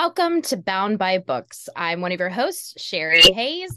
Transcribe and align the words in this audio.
Welcome 0.00 0.42
to 0.42 0.56
Bound 0.56 0.96
by 0.96 1.18
Books. 1.18 1.68
I'm 1.74 2.00
one 2.00 2.12
of 2.12 2.20
your 2.20 2.28
hosts, 2.28 2.80
Sherri 2.80 3.20
Hayes. 3.20 3.76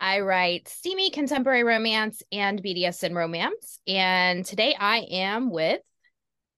I 0.00 0.20
write 0.20 0.66
steamy 0.66 1.10
contemporary 1.10 1.62
romance 1.62 2.22
and 2.32 2.62
BDSM 2.62 3.14
romance. 3.14 3.78
And 3.86 4.46
today 4.46 4.74
I 4.80 5.00
am 5.10 5.50
with 5.50 5.82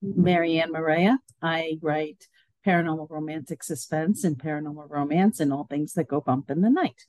Marianne 0.00 0.70
Morea. 0.70 1.18
I 1.42 1.78
write 1.82 2.28
paranormal 2.64 3.10
romantic 3.10 3.64
suspense 3.64 4.22
and 4.22 4.38
paranormal 4.38 4.88
romance 4.88 5.40
and 5.40 5.52
all 5.52 5.64
things 5.64 5.94
that 5.94 6.06
go 6.06 6.20
bump 6.20 6.48
in 6.48 6.60
the 6.60 6.70
night. 6.70 7.04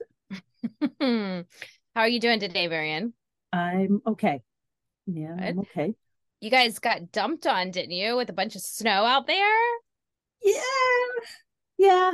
How 1.96 2.02
are 2.02 2.10
you 2.10 2.20
doing 2.20 2.40
today, 2.40 2.68
Marianne? 2.68 3.14
I'm 3.54 4.02
okay. 4.08 4.42
Yeah, 5.06 5.36
Good. 5.36 5.44
I'm 5.44 5.60
okay. 5.60 5.94
You 6.40 6.50
guys 6.50 6.80
got 6.80 7.12
dumped 7.12 7.46
on, 7.46 7.70
didn't 7.70 7.92
you, 7.92 8.16
with 8.18 8.32
a 8.32 8.34
bunch 8.34 8.56
of 8.56 8.62
snow 8.62 9.06
out 9.06 9.28
there? 9.28 9.60
Yeah, 10.44 10.62
yeah, 11.82 12.12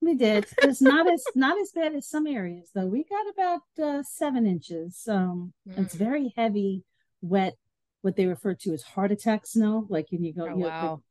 we 0.00 0.14
did. 0.14 0.46
It's 0.62 0.82
not 0.82 1.10
as 1.10 1.24
not 1.36 1.60
as 1.60 1.70
bad 1.72 1.94
as 1.94 2.08
some 2.08 2.26
areas 2.26 2.70
though. 2.74 2.86
We 2.86 3.04
got 3.04 3.26
about 3.32 3.62
uh, 3.82 4.02
seven 4.02 4.46
inches. 4.46 5.04
Um, 5.08 5.52
mm. 5.68 5.78
it's 5.78 5.94
very 5.94 6.34
heavy, 6.36 6.82
wet. 7.20 7.54
What 8.02 8.16
they 8.16 8.26
refer 8.26 8.54
to 8.54 8.72
as 8.72 8.82
heart 8.82 9.12
attack 9.12 9.46
snow. 9.46 9.86
Like 9.88 10.06
when 10.10 10.24
you 10.24 10.34
go, 10.34 10.44
oh, 10.44 10.56
you 10.56 10.64
wow. 10.64 10.82
Know, 10.82 11.02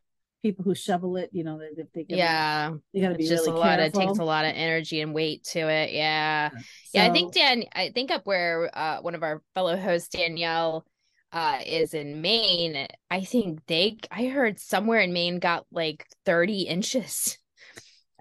people 0.41 0.63
who 0.63 0.75
shovel 0.75 1.17
it, 1.17 1.29
you 1.33 1.43
know, 1.43 1.57
they, 1.57 1.83
they 1.93 2.05
yeah, 2.15 2.71
they 2.93 3.01
got 3.01 3.09
to 3.09 3.15
be 3.15 3.27
just 3.27 3.47
really 3.47 3.57
a 3.57 3.59
lot. 3.59 3.79
Careful. 3.79 4.01
It 4.01 4.05
takes 4.05 4.19
a 4.19 4.23
lot 4.23 4.45
of 4.45 4.51
energy 4.55 5.01
and 5.01 5.13
weight 5.13 5.43
to 5.51 5.59
it. 5.59 5.91
Yeah, 5.91 6.49
so, 6.49 6.57
yeah. 6.93 7.05
I 7.05 7.11
think 7.11 7.33
Dan. 7.33 7.63
I 7.73 7.91
think 7.95 8.11
up 8.11 8.25
where 8.25 8.69
uh, 8.77 8.99
one 8.99 9.15
of 9.15 9.23
our 9.23 9.41
fellow 9.55 9.77
hosts, 9.77 10.09
Danielle, 10.09 10.85
uh, 11.31 11.59
is 11.65 11.93
in 11.93 12.21
Maine. 12.21 12.87
I 13.09 13.21
think 13.21 13.65
they. 13.67 13.97
I 14.11 14.25
heard 14.25 14.59
somewhere 14.59 14.99
in 14.99 15.13
Maine 15.13 15.39
got 15.39 15.65
like 15.71 16.05
thirty 16.25 16.63
inches. 16.63 17.37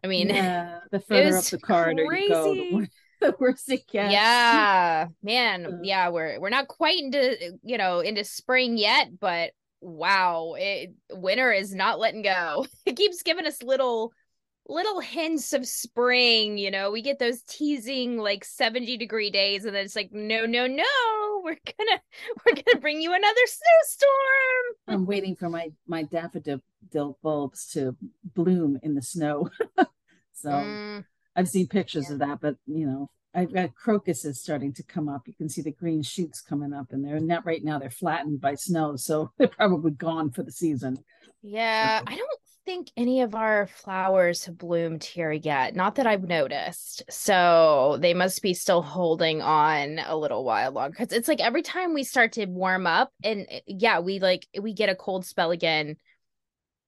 I 0.05 0.07
mean, 0.07 0.29
yeah, 0.29 0.81
the 0.91 1.01
further 1.09 1.39
up 1.39 1.45
the 1.45 1.59
corridor 1.59 2.05
crazy. 2.07 2.25
you 2.25 2.31
go, 2.31 2.55
the, 2.55 2.71
more, 2.71 2.87
the 3.23 3.37
worse 3.41 3.69
it 3.71 3.89
gets. 3.91 4.13
Yeah, 4.13 5.09
man. 5.23 5.81
Yeah, 5.83 6.11
we're 6.11 6.39
we're 6.39 6.51
not 6.51 6.69
quite 6.69 6.99
into 6.99 7.59
you 7.63 7.79
know 7.79 8.01
into 8.01 8.23
spring 8.23 8.77
yet, 8.77 9.19
but 9.19 9.53
wow, 9.81 10.55
it, 10.59 10.93
winter 11.11 11.51
is 11.51 11.75
not 11.75 11.99
letting 11.99 12.23
go. 12.23 12.67
It 12.87 12.97
keeps 12.97 13.23
giving 13.23 13.47
us 13.47 13.63
little 13.63 14.13
little 14.67 15.01
hints 15.01 15.53
of 15.53 15.67
spring 15.67 16.57
you 16.57 16.71
know 16.71 16.91
we 16.91 17.03
get 17.03 17.19
those 17.19 17.43
teasing 17.43 18.17
like 18.17 18.45
70 18.45 18.97
degree 18.97 19.31
days 19.31 19.65
and 19.65 19.75
then 19.75 19.85
it's 19.85 19.97
like 19.97 20.11
no 20.13 20.47
no 20.47 20.67
no 20.67 20.85
we're 21.45 21.59
gonna 21.79 22.01
we're 22.47 22.55
gonna 22.55 22.81
bring 22.81 23.03
you 23.03 23.13
another 23.13 23.41
snowstorm 23.47 24.75
i'm 24.89 25.07
waiting 25.07 25.37
for 25.37 25.51
my 25.51 25.71
my 25.87 26.03
daffodil 26.03 26.63
bulbs 27.23 27.67
to 27.73 27.95
bloom 28.35 28.79
in 28.83 28.95
the 28.95 29.03
snow 29.03 29.51
so 30.33 30.49
mm. 30.49 31.05
i've 31.37 31.49
seen 31.49 31.67
pictures 31.67 32.07
yeah. 32.09 32.15
of 32.15 32.19
that 32.21 32.41
but 32.41 32.57
you 32.67 32.87
know 32.87 33.11
i've 33.35 33.53
got 33.53 33.75
crocuses 33.75 34.41
starting 34.41 34.73
to 34.73 34.83
come 34.83 35.11
up 35.11 35.23
you 35.27 35.35
can 35.35 35.49
see 35.51 35.61
the 35.61 35.73
green 35.73 36.03
shoots 36.03 36.41
coming 36.41 36.73
up 36.73 36.87
and 36.91 37.05
they're 37.05 37.21
not 37.21 37.45
right 37.45 37.65
now 37.65 37.79
they're 37.79 37.91
flattened 37.91 38.41
by 38.41 38.55
snow 38.55 38.97
so 38.97 39.31
they're 39.39 39.49
probably 39.49 39.91
gone 39.91 40.31
for 40.31 40.43
the 40.43 40.53
season 40.53 40.97
yeah 41.43 41.99
so. 41.99 42.05
i 42.07 42.17
don't 42.17 42.31
think 42.65 42.91
any 42.97 43.21
of 43.23 43.35
our 43.35 43.67
flowers 43.67 44.45
have 44.45 44.59
bloomed 44.59 45.05
here 45.05 45.33
yet. 45.33 45.75
Not 45.75 45.97
that 45.97 46.07
I've 46.07 46.23
noticed. 46.25 47.03
So 47.11 47.99
they 48.01 48.15
must 48.15 48.43
be 48.43 48.55
still 48.55 48.83
holding 48.83 49.43
on 49.43 49.99
a 49.99 50.17
little 50.17 50.45
while 50.45 50.73
longer. 50.73 50.97
Cause 50.97 51.13
it's 51.13 51.29
like 51.29 51.41
every 51.41 51.63
time 51.63 51.95
we 51.95 52.05
start 52.05 52.33
to 52.33 52.47
warm 52.47 52.87
up 52.87 53.11
and 53.23 53.47
eh, 53.51 53.61
yeah, 53.67 54.01
we 54.01 54.19
like 54.19 54.47
we 54.61 54.73
get 54.73 54.89
a 54.89 54.95
cold 54.95 55.27
spell 55.27 55.51
again 55.51 55.97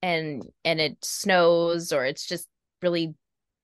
and 0.03 0.43
and 0.65 0.81
it 0.81 0.97
snows 1.05 1.93
or 1.93 2.05
it's 2.05 2.27
just 2.27 2.49
really 2.83 3.15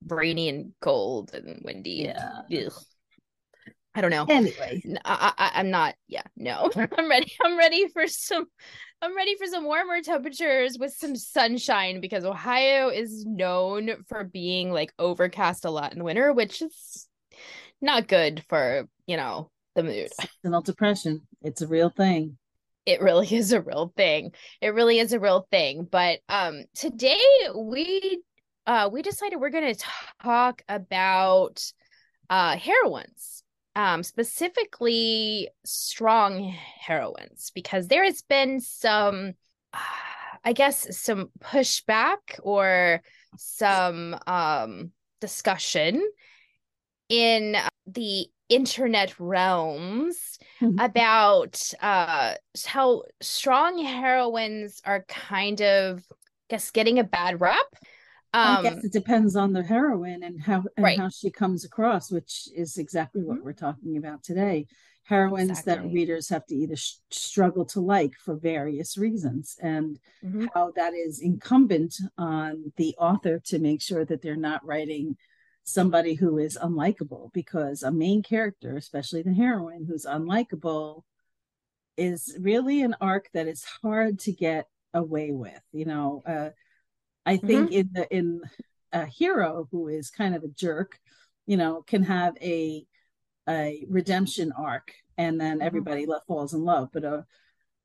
rainy 0.07 0.49
and 0.49 0.73
cold 0.81 1.33
and 1.35 1.63
windy. 1.65 2.13
Yeah. 2.15 2.43
Ugh. 2.67 2.73
I 3.95 4.01
don't 4.01 4.11
know. 4.11 4.27
Anyway, 4.29 4.83
I, 5.05 5.33
I, 5.37 5.51
I'm 5.57 5.71
not. 5.71 5.95
Yeah, 6.09 6.23
no. 6.37 6.71
I'm 6.99 7.11
ready. 7.11 7.33
I'm 7.45 7.59
ready 7.59 7.89
for 7.89 8.07
some 8.07 8.47
I'm 9.03 9.17
ready 9.17 9.35
for 9.35 9.47
some 9.47 9.65
warmer 9.65 10.01
temperatures 10.01 10.79
with 10.79 10.93
some 10.93 11.17
sunshine 11.17 12.01
because 12.01 12.25
Ohio 12.25 12.89
is 12.89 13.27
known 13.27 14.05
for 14.09 14.23
being 14.23 14.71
like 14.71 14.93
overcast 14.97 15.65
a 15.65 15.71
lot 15.71 15.93
in 15.93 15.99
the 15.99 16.05
winter, 16.05 16.33
which 16.33 16.63
is 16.63 17.09
not 17.81 18.07
good 18.07 18.45
for, 18.49 18.89
you 19.07 19.17
know, 19.17 19.51
the 19.75 19.83
mood. 19.83 20.11
Seasonal 20.21 20.63
depression. 20.63 21.23
It's 21.43 21.63
a 21.63 21.67
real 21.67 21.91
thing. 21.91 22.39
It 22.87 23.01
really 23.03 23.27
is 23.35 23.53
a 23.53 23.61
real 23.61 23.93
thing. 23.97 24.31
It 24.61 24.69
really 24.69 25.01
is 25.01 25.13
a 25.13 25.21
real 25.21 25.49
thing. 25.51 25.87
But 25.91 26.21
um 26.29 26.63
today 26.75 27.21
we 27.55 28.23
uh 28.69 28.89
we 28.93 29.03
decided 29.03 29.41
we're 29.41 29.51
gonna 29.51 29.75
talk 30.23 30.63
about 30.69 31.61
uh 32.31 32.57
heroines 32.57 33.42
um, 33.75 34.03
specifically 34.03 35.49
strong 35.65 36.55
heroines, 36.81 37.51
because 37.55 37.89
there 37.89 38.05
has 38.05 38.23
been 38.23 38.61
some, 38.61 39.35
uh, 39.73 39.79
I 40.45 40.53
guess, 40.55 40.99
some 40.99 41.31
pushback 41.41 42.41
or 42.43 43.01
some 43.37 44.19
um, 44.27 44.91
discussion 45.21 46.03
in 47.09 47.57
the 47.87 48.27
internet 48.49 49.19
realms 49.21 50.39
mm-hmm. 50.61 50.79
about 50.79 51.63
uh, 51.81 52.35
how 52.67 53.03
strong 53.21 53.83
heroines 53.83 54.83
are 54.85 55.05
kind 55.09 55.63
of, 55.63 55.99
I 56.11 56.15
guess, 56.51 56.71
getting 56.71 56.99
a 56.99 57.05
bad 57.05 57.41
rap 57.41 57.67
um, 58.35 58.59
I 58.59 58.63
guess 58.63 58.85
it 58.85 58.93
depends 58.93 59.37
on 59.37 59.53
the 59.53 59.63
heroine 59.63 60.23
and 60.23 60.41
how 60.41 60.65
and 60.77 60.85
right. 60.85 60.99
how 60.99 61.09
she 61.09 61.31
comes 61.31 61.65
across, 61.65 62.11
which 62.11 62.49
is 62.55 62.79
exactly 62.79 63.23
what 63.23 63.37
mm-hmm. 63.37 63.47
we're 63.47 63.53
talking 63.53 63.97
about 63.97 64.23
today. 64.23 64.67
Heroines 65.05 65.59
exactly. 65.59 65.89
that 65.89 65.95
readers 65.95 66.29
have 66.29 66.47
to 66.47 66.55
either 66.55 66.77
sh- 66.77 66.95
struggle 67.11 67.65
to 67.67 67.81
like 67.81 68.15
for 68.25 68.37
various 68.37 68.97
reasons, 68.97 69.57
and 69.61 69.99
mm-hmm. 70.25 70.47
how 70.55 70.73
that 70.77 70.95
is 70.95 71.21
incumbent 71.21 71.97
on 72.17 72.73
the 72.77 72.95
author 72.99 73.41
to 73.47 73.59
make 73.59 73.83
sure 73.83 74.05
that 74.05 74.23
they're 74.23 74.37
not 74.37 74.65
writing 74.65 75.17
somebody 75.65 76.15
who 76.15 76.39
is 76.39 76.57
unlikable, 76.63 77.33
because 77.33 77.83
a 77.83 77.91
main 77.91 78.23
character, 78.23 78.77
especially 78.77 79.23
the 79.23 79.35
heroine 79.35 79.85
who's 79.85 80.07
unlikable, 80.07 81.03
is 81.97 82.37
really 82.41 82.83
an 82.83 82.95
arc 83.01 83.29
that 83.35 83.47
is 83.47 83.65
hard 83.83 84.19
to 84.19 84.33
get 84.33 84.69
away 84.95 85.33
with. 85.33 85.61
You 85.73 85.85
know, 85.85 86.23
uh, 86.25 86.51
I 87.25 87.37
think 87.37 87.71
mm-hmm. 87.71 87.73
in 87.73 87.91
the 87.93 88.17
in 88.17 88.41
a 88.93 89.07
hero 89.07 89.69
who 89.71 89.89
is 89.89 90.11
kind 90.11 90.35
of 90.35 90.45
a 90.45 90.49
jerk, 90.49 90.99
you 91.47 91.57
know, 91.57 91.83
can 91.83 92.03
have 92.05 92.37
a 92.41 92.87
a 93.49 93.85
redemption 93.89 94.53
arc 94.53 94.93
and 95.19 95.41
then 95.41 95.59
mm-hmm. 95.59 95.67
everybody 95.67 96.03
mm-hmm. 96.03 96.27
falls 96.27 96.55
in 96.55 96.65
love. 96.65 96.91
But 96.93 97.05
uh 97.05 97.23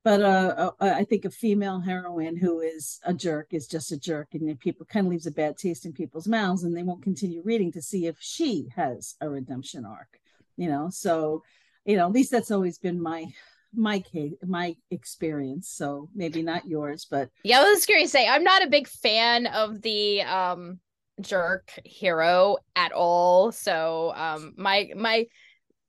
but 0.04 0.22
uh, 0.22 0.72
uh, 0.80 0.92
I 0.94 1.04
think 1.04 1.24
a 1.24 1.30
female 1.30 1.80
heroine 1.80 2.36
who 2.36 2.60
is 2.60 2.98
a 3.04 3.12
jerk 3.12 3.48
is 3.50 3.66
just 3.66 3.92
a 3.92 3.98
jerk, 3.98 4.28
and 4.32 4.58
people 4.58 4.86
kind 4.86 5.06
of 5.06 5.10
leaves 5.10 5.26
a 5.26 5.30
bad 5.30 5.58
taste 5.58 5.84
in 5.84 5.92
people's 5.92 6.28
mouths, 6.28 6.62
and 6.62 6.74
they 6.74 6.84
won't 6.84 7.02
continue 7.02 7.42
reading 7.44 7.72
to 7.72 7.82
see 7.82 8.06
if 8.06 8.16
she 8.18 8.68
has 8.74 9.16
a 9.20 9.28
redemption 9.28 9.84
arc. 9.84 10.18
You 10.56 10.68
know, 10.70 10.88
so 10.88 11.42
you 11.84 11.96
know, 11.96 12.06
at 12.06 12.12
least 12.12 12.30
that's 12.30 12.50
always 12.50 12.78
been 12.78 13.02
my 13.02 13.26
my 13.74 14.00
case 14.00 14.32
my 14.46 14.74
experience 14.90 15.68
so 15.68 16.08
maybe 16.14 16.42
not 16.42 16.66
yours 16.66 17.06
but 17.10 17.28
yeah 17.44 17.60
i 17.60 17.64
was 17.64 17.86
going 17.86 18.02
to 18.02 18.08
say 18.08 18.26
i'm 18.26 18.42
not 18.42 18.64
a 18.64 18.70
big 18.70 18.88
fan 18.88 19.46
of 19.46 19.82
the 19.82 20.22
um 20.22 20.78
jerk 21.20 21.70
hero 21.84 22.56
at 22.76 22.92
all 22.92 23.52
so 23.52 24.12
um 24.16 24.54
my 24.56 24.90
my 24.96 25.26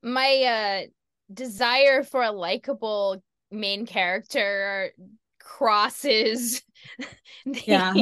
my 0.04 0.44
uh 0.44 0.88
desire 1.34 2.04
for 2.04 2.24
a 2.24 2.32
likable 2.32 3.22
main 3.52 3.86
character 3.86 4.92
crosses 5.40 6.62
the, 7.46 7.64
yeah 7.66 7.94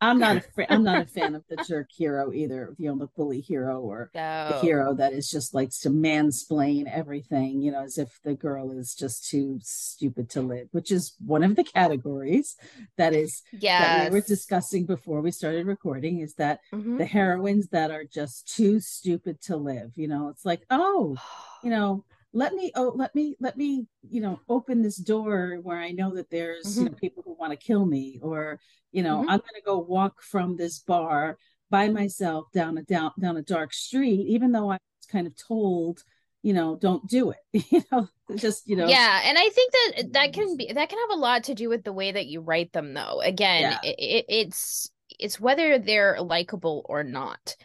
I'm 0.00 0.18
not 0.18 0.36
a 0.36 0.40
fa- 0.54 0.72
I'm 0.72 0.84
not 0.84 1.02
a 1.02 1.06
fan 1.06 1.34
of 1.34 1.44
the 1.48 1.56
jerk 1.68 1.88
hero 1.90 2.32
either. 2.32 2.74
You 2.78 2.90
know, 2.90 2.98
the 2.98 3.06
bully 3.08 3.40
hero 3.40 3.80
or 3.80 4.10
no. 4.14 4.48
the 4.52 4.60
hero 4.60 4.94
that 4.94 5.12
is 5.12 5.30
just 5.30 5.54
like 5.54 5.70
to 5.80 5.90
mansplain 5.90 6.84
everything. 6.92 7.60
You 7.60 7.72
know, 7.72 7.82
as 7.82 7.98
if 7.98 8.20
the 8.24 8.34
girl 8.34 8.70
is 8.72 8.94
just 8.94 9.28
too 9.28 9.58
stupid 9.62 10.30
to 10.30 10.42
live, 10.42 10.68
which 10.72 10.90
is 10.90 11.14
one 11.24 11.42
of 11.42 11.56
the 11.56 11.64
categories 11.64 12.56
that 12.96 13.14
is 13.14 13.42
yeah 13.52 14.04
that 14.04 14.12
we 14.12 14.18
were 14.18 14.26
discussing 14.26 14.86
before 14.86 15.20
we 15.20 15.30
started 15.30 15.66
recording. 15.66 16.20
Is 16.20 16.34
that 16.34 16.60
mm-hmm. 16.72 16.98
the 16.98 17.06
heroines 17.06 17.68
that 17.68 17.90
are 17.90 18.04
just 18.04 18.54
too 18.54 18.80
stupid 18.80 19.40
to 19.42 19.56
live? 19.56 19.92
You 19.96 20.08
know, 20.08 20.28
it's 20.28 20.44
like 20.44 20.62
oh, 20.70 21.16
you 21.62 21.70
know 21.70 22.04
let 22.32 22.52
me 22.54 22.70
oh 22.74 22.92
let 22.94 23.14
me 23.14 23.36
let 23.40 23.56
me 23.56 23.86
you 24.08 24.20
know 24.20 24.40
open 24.48 24.82
this 24.82 24.96
door 24.96 25.58
where 25.62 25.78
i 25.78 25.90
know 25.90 26.14
that 26.14 26.30
there's 26.30 26.66
mm-hmm. 26.66 26.84
you 26.84 26.90
know 26.90 26.96
people 26.96 27.22
who 27.24 27.34
want 27.38 27.52
to 27.52 27.56
kill 27.56 27.86
me 27.86 28.18
or 28.22 28.60
you 28.92 29.02
know 29.02 29.18
mm-hmm. 29.20 29.30
i'm 29.30 29.38
going 29.38 29.54
to 29.54 29.62
go 29.64 29.78
walk 29.78 30.22
from 30.22 30.56
this 30.56 30.78
bar 30.80 31.38
by 31.70 31.88
myself 31.88 32.46
down 32.52 32.76
a 32.78 32.82
down 32.82 33.12
down 33.20 33.36
a 33.36 33.42
dark 33.42 33.72
street 33.72 34.26
even 34.28 34.52
though 34.52 34.70
i 34.70 34.74
was 34.74 35.06
kind 35.10 35.26
of 35.26 35.34
told 35.36 36.02
you 36.42 36.52
know 36.52 36.76
don't 36.76 37.08
do 37.08 37.30
it 37.30 37.64
you 37.70 37.82
know 37.90 38.08
just 38.36 38.68
you 38.68 38.76
know 38.76 38.86
yeah 38.86 39.22
and 39.24 39.38
i 39.38 39.48
think 39.48 39.72
that 39.72 40.12
that 40.12 40.32
can 40.32 40.56
be 40.56 40.70
that 40.72 40.88
can 40.88 40.98
have 40.98 41.18
a 41.18 41.20
lot 41.20 41.44
to 41.44 41.54
do 41.54 41.68
with 41.68 41.82
the 41.82 41.92
way 41.92 42.12
that 42.12 42.26
you 42.26 42.40
write 42.40 42.72
them 42.72 42.94
though 42.94 43.20
again 43.22 43.62
yeah. 43.62 43.90
it, 43.90 43.96
it, 43.98 44.24
it's 44.28 44.90
it's 45.18 45.40
whether 45.40 45.78
they're 45.78 46.20
likable 46.20 46.84
or 46.88 47.02
not 47.02 47.56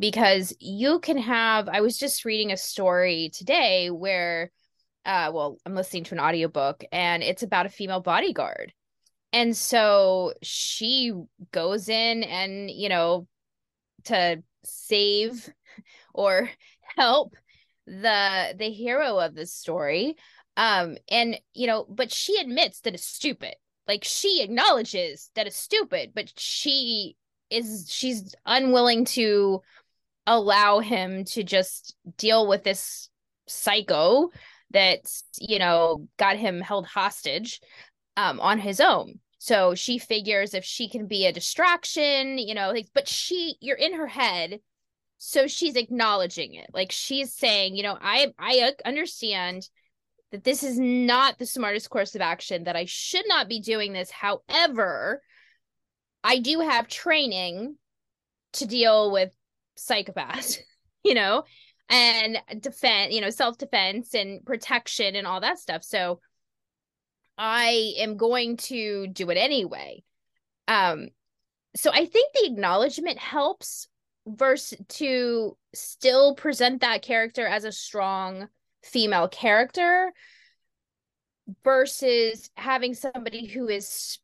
because 0.00 0.52
you 0.58 0.98
can 0.98 1.18
have 1.18 1.68
i 1.68 1.80
was 1.80 1.96
just 1.96 2.24
reading 2.24 2.50
a 2.50 2.56
story 2.56 3.30
today 3.32 3.90
where 3.90 4.50
uh 5.04 5.30
well 5.32 5.58
i'm 5.64 5.74
listening 5.74 6.04
to 6.04 6.14
an 6.14 6.20
audiobook 6.20 6.82
and 6.90 7.22
it's 7.22 7.42
about 7.42 7.66
a 7.66 7.70
female 7.70 8.00
bodyguard. 8.00 8.72
And 9.32 9.56
so 9.56 10.34
she 10.42 11.12
goes 11.52 11.88
in 11.88 12.22
and 12.24 12.70
you 12.70 12.88
know 12.88 13.26
to 14.04 14.42
save 14.64 15.48
or 16.14 16.50
help 16.96 17.36
the 17.86 18.54
the 18.58 18.70
hero 18.70 19.18
of 19.18 19.34
the 19.34 19.46
story. 19.46 20.16
Um 20.56 20.96
and 21.10 21.38
you 21.54 21.66
know 21.66 21.86
but 21.88 22.12
she 22.12 22.38
admits 22.40 22.80
that 22.80 22.94
it's 22.94 23.06
stupid. 23.06 23.54
Like 23.86 24.04
she 24.04 24.42
acknowledges 24.42 25.30
that 25.34 25.46
it's 25.46 25.56
stupid 25.56 26.12
but 26.14 26.32
she 26.36 27.16
is 27.50 27.86
she's 27.90 28.34
unwilling 28.46 29.04
to 29.04 29.60
allow 30.30 30.78
him 30.78 31.24
to 31.24 31.42
just 31.42 31.96
deal 32.16 32.46
with 32.46 32.62
this 32.62 33.08
psycho 33.46 34.30
that 34.70 35.00
you 35.38 35.58
know 35.58 36.06
got 36.18 36.36
him 36.36 36.60
held 36.60 36.86
hostage 36.86 37.60
um 38.16 38.38
on 38.38 38.58
his 38.58 38.80
own 38.80 39.18
so 39.38 39.74
she 39.74 39.98
figures 39.98 40.54
if 40.54 40.64
she 40.64 40.88
can 40.88 41.06
be 41.06 41.26
a 41.26 41.32
distraction 41.32 42.38
you 42.38 42.54
know 42.54 42.72
but 42.94 43.08
she 43.08 43.56
you're 43.60 43.76
in 43.76 43.94
her 43.94 44.06
head 44.06 44.60
so 45.18 45.48
she's 45.48 45.74
acknowledging 45.74 46.54
it 46.54 46.70
like 46.72 46.92
she's 46.92 47.34
saying 47.34 47.74
you 47.74 47.82
know 47.82 47.98
i 48.00 48.32
i 48.38 48.72
understand 48.84 49.68
that 50.30 50.44
this 50.44 50.62
is 50.62 50.78
not 50.78 51.38
the 51.38 51.46
smartest 51.46 51.90
course 51.90 52.14
of 52.14 52.20
action, 52.20 52.62
that 52.62 52.76
I 52.76 52.84
should 52.84 53.24
not 53.26 53.48
be 53.48 53.60
doing 53.60 53.92
this. 53.92 54.12
However, 54.12 55.22
I 56.22 56.38
do 56.38 56.60
have 56.60 56.86
training 56.86 57.76
to 58.52 58.66
deal 58.66 59.10
with 59.10 59.32
psychopaths, 59.88 60.58
you 61.04 61.14
know, 61.14 61.44
and 61.88 62.38
defend, 62.60 63.12
you 63.12 63.20
know, 63.20 63.30
self 63.30 63.58
defense 63.58 64.14
and 64.14 64.44
protection 64.44 65.16
and 65.16 65.26
all 65.26 65.40
that 65.40 65.58
stuff. 65.58 65.84
So 65.84 66.20
I 67.36 67.94
am 67.98 68.16
going 68.16 68.58
to 68.58 69.06
do 69.08 69.30
it 69.30 69.36
anyway. 69.36 70.02
Um, 70.68 71.08
so 71.74 71.90
I 71.90 72.04
think 72.04 72.32
the 72.34 72.46
acknowledgement 72.46 73.18
helps 73.18 73.88
versus 74.26 74.78
to 74.88 75.56
still 75.74 76.34
present 76.34 76.82
that 76.82 77.02
character 77.02 77.46
as 77.46 77.64
a 77.64 77.72
strong 77.72 78.48
female 78.82 79.28
character 79.28 80.12
versus 81.64 82.50
having 82.54 82.94
somebody 82.94 83.46
who 83.46 83.68
is 83.68 84.18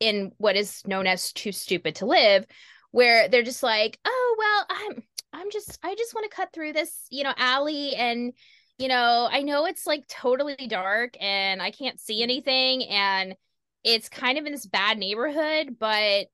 in 0.00 0.32
what 0.38 0.56
is 0.56 0.82
known 0.86 1.06
as 1.06 1.32
too 1.32 1.52
stupid 1.52 1.96
to 1.96 2.06
live 2.06 2.44
where 2.92 3.28
they're 3.28 3.42
just 3.42 3.62
like 3.62 3.98
oh 4.04 4.36
well 4.38 4.66
i'm 4.70 5.02
i'm 5.32 5.50
just 5.50 5.78
i 5.82 5.94
just 5.94 6.14
want 6.14 6.30
to 6.30 6.34
cut 6.34 6.52
through 6.52 6.72
this 6.72 7.06
you 7.10 7.24
know 7.24 7.34
alley 7.36 7.94
and 7.96 8.32
you 8.78 8.88
know 8.88 9.28
i 9.30 9.42
know 9.42 9.66
it's 9.66 9.86
like 9.86 10.06
totally 10.06 10.56
dark 10.68 11.16
and 11.20 11.60
i 11.60 11.70
can't 11.70 12.00
see 12.00 12.22
anything 12.22 12.84
and 12.84 13.34
it's 13.82 14.08
kind 14.08 14.38
of 14.38 14.46
in 14.46 14.52
this 14.52 14.66
bad 14.66 14.96
neighborhood 14.98 15.76
but 15.78 16.26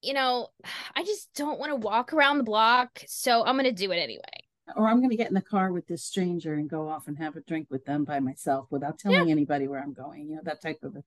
you 0.00 0.14
know 0.14 0.48
i 0.96 1.04
just 1.04 1.28
don't 1.34 1.60
want 1.60 1.70
to 1.70 1.76
walk 1.76 2.12
around 2.12 2.38
the 2.38 2.44
block 2.44 3.02
so 3.06 3.44
i'm 3.44 3.56
going 3.56 3.64
to 3.64 3.72
do 3.72 3.92
it 3.92 3.96
anyway 3.96 4.22
or 4.76 4.88
I'm 4.88 4.98
going 4.98 5.10
to 5.10 5.16
get 5.16 5.28
in 5.28 5.34
the 5.34 5.42
car 5.42 5.72
with 5.72 5.86
this 5.86 6.02
stranger 6.02 6.54
and 6.54 6.68
go 6.68 6.88
off 6.88 7.06
and 7.06 7.18
have 7.18 7.36
a 7.36 7.40
drink 7.42 7.66
with 7.70 7.84
them 7.84 8.04
by 8.04 8.20
myself 8.20 8.66
without 8.70 8.98
telling 8.98 9.28
yeah. 9.28 9.32
anybody 9.32 9.68
where 9.68 9.82
I'm 9.82 9.92
going. 9.92 10.28
You 10.28 10.36
know 10.36 10.42
that 10.44 10.62
type 10.62 10.82
of 10.82 10.96
a 10.96 11.04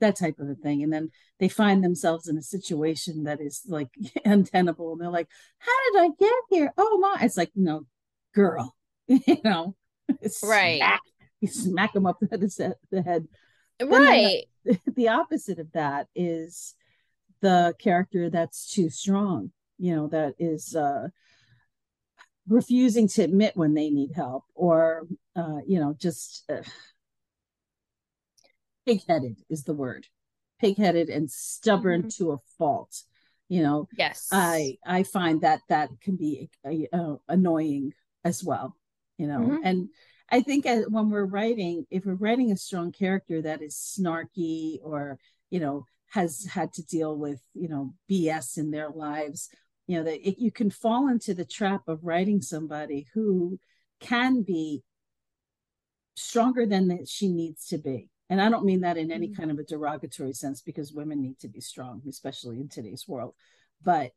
that 0.00 0.16
type 0.16 0.38
of 0.38 0.48
a 0.48 0.54
thing. 0.54 0.82
And 0.82 0.92
then 0.92 1.10
they 1.38 1.48
find 1.48 1.82
themselves 1.82 2.28
in 2.28 2.36
a 2.36 2.42
situation 2.42 3.24
that 3.24 3.40
is 3.40 3.62
like 3.68 3.88
untenable, 4.24 4.92
and 4.92 5.00
they're 5.00 5.10
like, 5.10 5.28
"How 5.58 5.92
did 5.92 6.00
I 6.02 6.08
get 6.18 6.32
here? 6.48 6.72
Oh 6.76 6.98
my!" 6.98 7.24
It's 7.24 7.36
like, 7.36 7.52
no, 7.54 7.86
girl, 8.34 8.76
you 9.06 9.38
know, 9.44 9.76
right? 10.42 10.78
Smack, 10.78 11.00
you 11.40 11.48
smack 11.48 11.92
them 11.92 12.06
up 12.06 12.18
the, 12.20 12.76
the 12.90 13.02
head. 13.02 13.26
Right. 13.82 14.44
The, 14.64 14.78
the 14.94 15.08
opposite 15.08 15.58
of 15.58 15.72
that 15.72 16.08
is 16.14 16.74
the 17.40 17.74
character 17.78 18.28
that's 18.28 18.70
too 18.70 18.90
strong. 18.90 19.52
You 19.78 19.96
know, 19.96 20.06
that 20.08 20.34
is. 20.38 20.74
uh 20.74 21.08
refusing 22.48 23.06
to 23.06 23.22
admit 23.22 23.56
when 23.56 23.74
they 23.74 23.90
need 23.90 24.10
help 24.14 24.44
or 24.54 25.06
uh, 25.36 25.58
you 25.66 25.78
know 25.78 25.94
just 25.98 26.42
uh, 26.50 26.62
pig-headed 28.90 29.38
is 29.48 29.64
the 29.64 29.74
word. 29.74 30.06
Pig-headed 30.60 31.08
and 31.08 31.30
stubborn 31.30 32.02
mm-hmm. 32.02 32.24
to 32.24 32.32
a 32.32 32.38
fault 32.58 33.02
you 33.50 33.62
know? 33.62 33.88
Yes. 33.98 34.28
I 34.32 34.78
i 34.86 35.02
find 35.02 35.42
that 35.42 35.60
that 35.68 35.90
can 36.00 36.16
be 36.16 36.48
uh, 36.64 37.16
annoying 37.28 37.92
as 38.24 38.42
well 38.42 38.76
you 39.18 39.26
know? 39.26 39.40
Mm-hmm. 39.40 39.64
and 39.64 39.88
i 40.30 40.40
think 40.40 40.64
as, 40.64 40.86
when 40.88 41.10
we're 41.10 41.26
writing 41.26 41.84
if 41.90 42.06
we're 42.06 42.14
writing 42.14 42.52
a 42.52 42.56
strong 42.56 42.92
character 42.92 43.42
that 43.42 43.60
is 43.60 43.74
snarky 43.76 44.78
or 44.82 45.18
you 45.50 45.60
know 45.60 45.84
has 46.10 46.46
had 46.46 46.72
to 46.74 46.82
deal 46.86 47.16
with 47.18 47.40
you 47.54 47.68
know 47.68 47.92
bs 48.08 48.56
in 48.56 48.70
their 48.70 48.88
lives 48.88 49.50
you 49.86 49.98
know 49.98 50.04
that 50.04 50.26
it, 50.26 50.40
you 50.40 50.52
can 50.52 50.70
fall 50.70 51.08
into 51.08 51.34
the 51.34 51.44
trap 51.44 51.82
of 51.88 52.04
writing 52.04 52.40
somebody 52.40 53.06
who 53.14 53.58
can 54.00 54.42
be 54.42 54.82
stronger 56.14 56.66
than 56.66 56.88
that 56.88 57.08
she 57.08 57.28
needs 57.28 57.66
to 57.66 57.78
be 57.78 58.08
and 58.30 58.40
i 58.40 58.48
don't 58.48 58.64
mean 58.64 58.80
that 58.80 58.96
in 58.96 59.10
any 59.10 59.28
mm-hmm. 59.28 59.38
kind 59.38 59.50
of 59.50 59.58
a 59.58 59.64
derogatory 59.64 60.32
sense 60.32 60.62
because 60.62 60.92
women 60.92 61.20
need 61.20 61.38
to 61.38 61.48
be 61.48 61.60
strong 61.60 62.00
especially 62.08 62.58
in 62.58 62.68
today's 62.68 63.06
world 63.06 63.34
but 63.84 64.12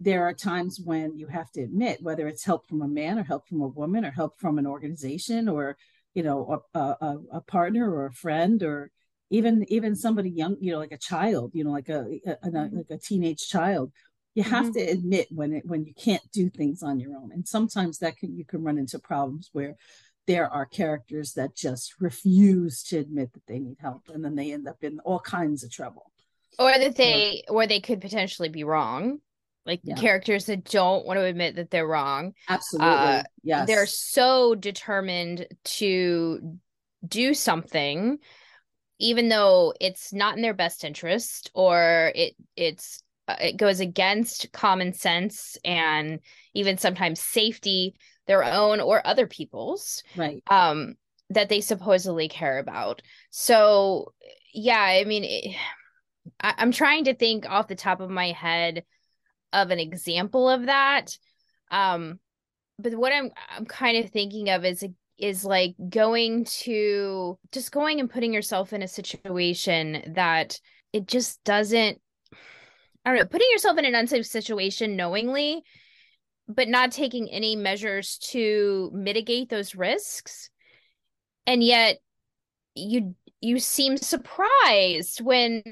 there 0.00 0.24
are 0.24 0.34
times 0.34 0.80
when 0.82 1.16
you 1.16 1.26
have 1.26 1.50
to 1.52 1.62
admit 1.62 2.02
whether 2.02 2.26
it's 2.26 2.44
help 2.44 2.66
from 2.66 2.82
a 2.82 2.88
man 2.88 3.18
or 3.18 3.22
help 3.22 3.46
from 3.46 3.60
a 3.60 3.68
woman 3.68 4.04
or 4.04 4.10
help 4.10 4.38
from 4.38 4.58
an 4.58 4.66
organization 4.66 5.48
or 5.48 5.76
you 6.14 6.22
know 6.22 6.62
a, 6.74 6.78
a, 6.78 7.18
a 7.34 7.40
partner 7.42 7.88
or 7.90 8.06
a 8.06 8.12
friend 8.12 8.62
or 8.62 8.90
even 9.30 9.64
even 9.68 9.94
somebody 9.96 10.30
young 10.30 10.56
you 10.60 10.72
know 10.72 10.78
like 10.78 10.92
a 10.92 10.98
child 10.98 11.50
you 11.54 11.64
know 11.64 11.70
like 11.70 11.88
a, 11.88 12.00
a, 12.26 12.30
a 12.30 12.50
mm-hmm. 12.50 12.76
like 12.76 12.90
a 12.90 12.98
teenage 12.98 13.48
child 13.48 13.92
you 14.34 14.42
have 14.42 14.66
mm-hmm. 14.66 14.72
to 14.72 14.80
admit 14.80 15.28
when 15.30 15.52
it 15.52 15.64
when 15.66 15.84
you 15.84 15.94
can't 15.94 16.22
do 16.32 16.50
things 16.50 16.82
on 16.82 16.98
your 16.98 17.16
own 17.16 17.30
and 17.32 17.46
sometimes 17.46 17.98
that 17.98 18.16
can 18.16 18.36
you 18.36 18.44
can 18.44 18.62
run 18.62 18.78
into 18.78 18.98
problems 18.98 19.50
where 19.52 19.76
there 20.26 20.48
are 20.48 20.66
characters 20.66 21.32
that 21.34 21.56
just 21.56 21.94
refuse 22.00 22.82
to 22.84 22.98
admit 22.98 23.32
that 23.32 23.46
they 23.46 23.58
need 23.58 23.76
help 23.80 24.02
and 24.12 24.24
then 24.24 24.36
they 24.36 24.52
end 24.52 24.68
up 24.68 24.82
in 24.82 25.00
all 25.00 25.20
kinds 25.20 25.64
of 25.64 25.70
trouble. 25.70 26.10
Or 26.58 26.70
that 26.70 26.96
they 26.96 27.44
or 27.48 27.66
they 27.66 27.80
could 27.80 28.00
potentially 28.00 28.48
be 28.48 28.64
wrong. 28.64 29.20
Like 29.64 29.80
yeah. 29.84 29.94
characters 29.94 30.46
that 30.46 30.64
don't 30.64 31.06
want 31.06 31.18
to 31.18 31.24
admit 31.24 31.54
that 31.54 31.70
they're 31.70 31.86
wrong 31.86 32.34
absolutely. 32.48 32.88
uh, 32.88 33.22
yes. 33.44 33.68
they're 33.68 33.86
so 33.86 34.56
determined 34.56 35.46
to 35.62 36.58
do 37.06 37.32
something 37.32 38.18
even 38.98 39.28
though 39.28 39.74
it's 39.80 40.12
not 40.12 40.36
in 40.36 40.42
their 40.42 40.54
best 40.54 40.84
interest 40.84 41.50
or 41.54 42.12
it 42.14 42.34
it's 42.56 43.02
uh, 43.28 43.36
it 43.40 43.56
goes 43.56 43.80
against 43.80 44.50
common 44.52 44.92
sense 44.92 45.56
and 45.64 46.20
even 46.54 46.76
sometimes 46.76 47.20
safety 47.20 47.94
their 48.26 48.44
own 48.44 48.80
or 48.80 49.06
other 49.06 49.26
people's 49.26 50.02
right. 50.16 50.42
um 50.50 50.94
that 51.30 51.48
they 51.48 51.60
supposedly 51.60 52.28
care 52.28 52.58
about. 52.58 53.02
So 53.30 54.12
yeah 54.54 54.80
i 54.80 55.04
mean 55.04 55.24
it, 55.24 55.56
I, 56.40 56.54
i'm 56.58 56.72
trying 56.72 57.04
to 57.04 57.14
think 57.14 57.48
off 57.48 57.68
the 57.68 57.74
top 57.74 58.00
of 58.00 58.10
my 58.10 58.32
head 58.32 58.84
of 59.52 59.70
an 59.70 59.78
example 59.78 60.48
of 60.48 60.66
that. 60.66 61.16
Um 61.70 62.20
but 62.78 62.94
what 62.94 63.12
i'm 63.12 63.30
i'm 63.56 63.66
kind 63.66 64.02
of 64.02 64.10
thinking 64.10 64.50
of 64.50 64.64
is 64.64 64.84
is 65.18 65.44
like 65.44 65.74
going 65.88 66.44
to 66.44 67.38
just 67.52 67.70
going 67.70 68.00
and 68.00 68.10
putting 68.10 68.32
yourself 68.32 68.72
in 68.72 68.82
a 68.82 68.88
situation 68.88 70.12
that 70.14 70.58
it 70.92 71.06
just 71.06 71.42
doesn't 71.44 72.00
I 73.04 73.10
don't 73.10 73.18
know, 73.18 73.26
putting 73.26 73.50
yourself 73.50 73.78
in 73.78 73.84
an 73.84 73.96
unsafe 73.96 74.26
situation 74.26 74.94
knowingly, 74.96 75.64
but 76.48 76.68
not 76.68 76.92
taking 76.92 77.30
any 77.30 77.56
measures 77.56 78.18
to 78.18 78.90
mitigate 78.92 79.48
those 79.48 79.74
risks. 79.74 80.50
And 81.46 81.62
yet 81.62 81.98
you 82.74 83.14
you 83.40 83.58
seem 83.58 83.96
surprised 83.96 85.20
when 85.20 85.62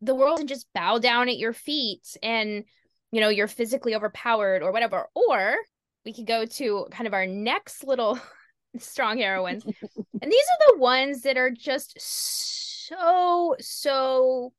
the 0.00 0.14
world 0.14 0.38
can 0.38 0.46
just 0.46 0.66
bow 0.74 0.98
down 0.98 1.28
at 1.28 1.38
your 1.38 1.52
feet 1.52 2.16
and 2.22 2.64
you 3.10 3.20
know 3.20 3.28
you're 3.28 3.48
physically 3.48 3.94
overpowered 3.94 4.62
or 4.62 4.72
whatever 4.72 5.06
or 5.14 5.56
we 6.04 6.12
could 6.12 6.26
go 6.26 6.46
to 6.46 6.86
kind 6.90 7.06
of 7.06 7.14
our 7.14 7.26
next 7.26 7.84
little 7.84 8.18
strong 8.78 9.18
heroines 9.18 9.64
and 10.22 10.32
these 10.32 10.44
are 10.44 10.72
the 10.72 10.78
ones 10.78 11.22
that 11.22 11.36
are 11.36 11.50
just 11.50 11.94
so 12.00 13.54
so 13.60 14.52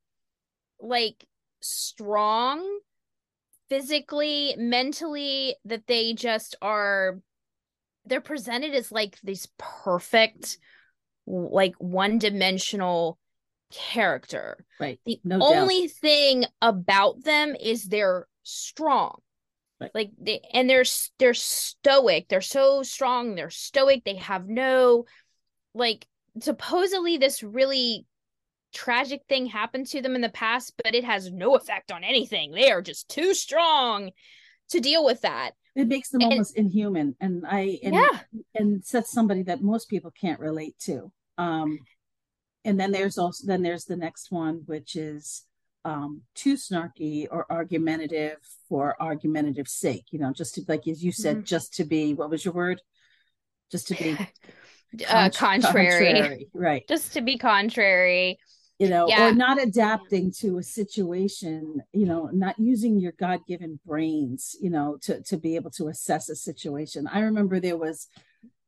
like 0.80 1.24
strong 1.60 2.78
physically, 3.74 4.54
mentally, 4.56 5.56
that 5.64 5.86
they 5.86 6.14
just 6.14 6.56
are 6.62 7.20
they're 8.06 8.20
presented 8.20 8.74
as 8.74 8.92
like 8.92 9.18
these 9.22 9.48
perfect 9.58 10.58
like 11.26 11.74
one-dimensional 11.78 13.18
character. 13.72 14.64
Right. 14.78 15.00
The 15.06 15.20
no 15.24 15.38
only 15.40 15.86
doubt. 15.86 15.96
thing 15.96 16.44
about 16.60 17.24
them 17.24 17.56
is 17.58 17.84
they're 17.84 18.26
strong. 18.42 19.20
Right. 19.80 19.90
Like 19.94 20.10
they 20.20 20.40
and 20.52 20.70
they're 20.70 20.84
they're 21.18 21.34
stoic. 21.34 22.28
They're 22.28 22.40
so 22.40 22.82
strong. 22.82 23.34
They're 23.34 23.50
stoic. 23.50 24.04
They 24.04 24.16
have 24.16 24.46
no 24.46 25.06
like 25.74 26.06
supposedly 26.40 27.16
this 27.16 27.42
really 27.42 28.06
tragic 28.74 29.22
thing 29.28 29.46
happened 29.46 29.86
to 29.86 30.02
them 30.02 30.14
in 30.14 30.20
the 30.20 30.28
past, 30.28 30.74
but 30.82 30.94
it 30.94 31.04
has 31.04 31.30
no 31.30 31.56
effect 31.56 31.90
on 31.90 32.04
anything. 32.04 32.50
They 32.50 32.70
are 32.70 32.82
just 32.82 33.08
too 33.08 33.32
strong 33.32 34.10
to 34.70 34.80
deal 34.80 35.04
with 35.04 35.22
that. 35.22 35.52
It 35.74 35.88
makes 35.88 36.10
them 36.10 36.20
and, 36.20 36.32
almost 36.32 36.56
inhuman, 36.56 37.16
and 37.20 37.44
I 37.46 37.78
and, 37.82 37.94
yeah, 37.94 38.20
and 38.54 38.84
sets 38.84 39.10
somebody 39.10 39.42
that 39.44 39.62
most 39.62 39.88
people 39.88 40.12
can't 40.12 40.38
relate 40.38 40.78
to. 40.80 41.10
Um, 41.36 41.78
and 42.64 42.78
then 42.78 42.92
there's 42.92 43.18
also 43.18 43.46
then 43.46 43.62
there's 43.62 43.84
the 43.84 43.96
next 43.96 44.30
one, 44.30 44.62
which 44.66 44.94
is 44.94 45.44
um, 45.84 46.22
too 46.34 46.54
snarky 46.54 47.26
or 47.30 47.44
argumentative 47.50 48.36
for 48.68 48.94
argumentative 49.00 49.66
sake. 49.66 50.04
You 50.12 50.20
know, 50.20 50.32
just 50.32 50.54
to 50.54 50.62
like 50.68 50.86
as 50.86 51.02
you 51.02 51.10
said, 51.10 51.38
mm-hmm. 51.38 51.44
just 51.44 51.74
to 51.74 51.84
be 51.84 52.14
what 52.14 52.30
was 52.30 52.44
your 52.44 52.54
word? 52.54 52.80
Just 53.72 53.88
to 53.88 53.94
be 53.94 54.16
uh, 55.08 55.30
contrary. 55.30 56.12
contrary, 56.12 56.48
right? 56.54 56.84
Just 56.88 57.14
to 57.14 57.20
be 57.20 57.36
contrary 57.36 58.38
you 58.84 58.90
know, 58.90 59.08
yeah. 59.08 59.28
or 59.28 59.34
not 59.34 59.62
adapting 59.62 60.30
to 60.40 60.58
a 60.58 60.62
situation, 60.62 61.82
you 61.92 62.04
know, 62.04 62.28
not 62.32 62.58
using 62.58 63.00
your 63.00 63.12
God 63.12 63.40
given 63.48 63.80
brains, 63.86 64.54
you 64.60 64.68
know, 64.68 64.98
to, 65.02 65.22
to 65.22 65.38
be 65.38 65.56
able 65.56 65.70
to 65.72 65.88
assess 65.88 66.28
a 66.28 66.36
situation. 66.36 67.06
I 67.06 67.20
remember 67.20 67.60
there 67.60 67.78
was 67.78 68.08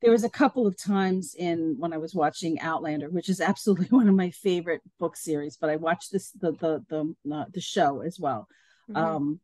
there 0.03 0.11
was 0.11 0.25
a 0.25 0.31
couple 0.31 0.67
of 0.67 0.77
times 0.77 1.35
in 1.39 1.77
when 1.79 1.93
I 1.93 1.99
was 1.99 2.15
watching 2.15 2.61
Outlander, 2.61 3.11
which 3.11 3.29
is 3.29 3.41
absolutely 3.41 3.87
one 3.91 4.09
of 4.09 4.15
my 4.15 4.31
favorite 4.31 4.81
book 4.99 5.17
series, 5.17 5.59
but 5.61 5.69
I 5.69 5.77
watched 5.77 6.13
this 6.13 6.31
the 6.33 6.53
the 6.53 6.83
the 6.89 7.35
uh, 7.35 7.45
the 7.53 7.61
show 7.61 8.01
as 8.01 8.19
well. 8.19 8.49
Mm-hmm. 8.91 8.97
Um, 8.97 9.41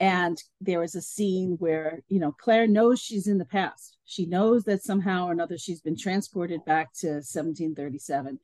and 0.00 0.40
there 0.60 0.80
was 0.80 0.94
a 0.94 1.02
scene 1.02 1.56
where 1.60 2.00
you 2.08 2.18
know 2.18 2.32
Claire 2.32 2.66
knows 2.66 3.00
she's 3.00 3.28
in 3.28 3.38
the 3.38 3.44
past. 3.44 3.98
She 4.04 4.26
knows 4.26 4.64
that 4.64 4.82
somehow 4.82 5.28
or 5.28 5.32
another 5.32 5.58
she's 5.58 5.80
been 5.80 5.96
transported 5.96 6.64
back 6.64 6.92
to 7.00 7.06
1737 7.06 8.40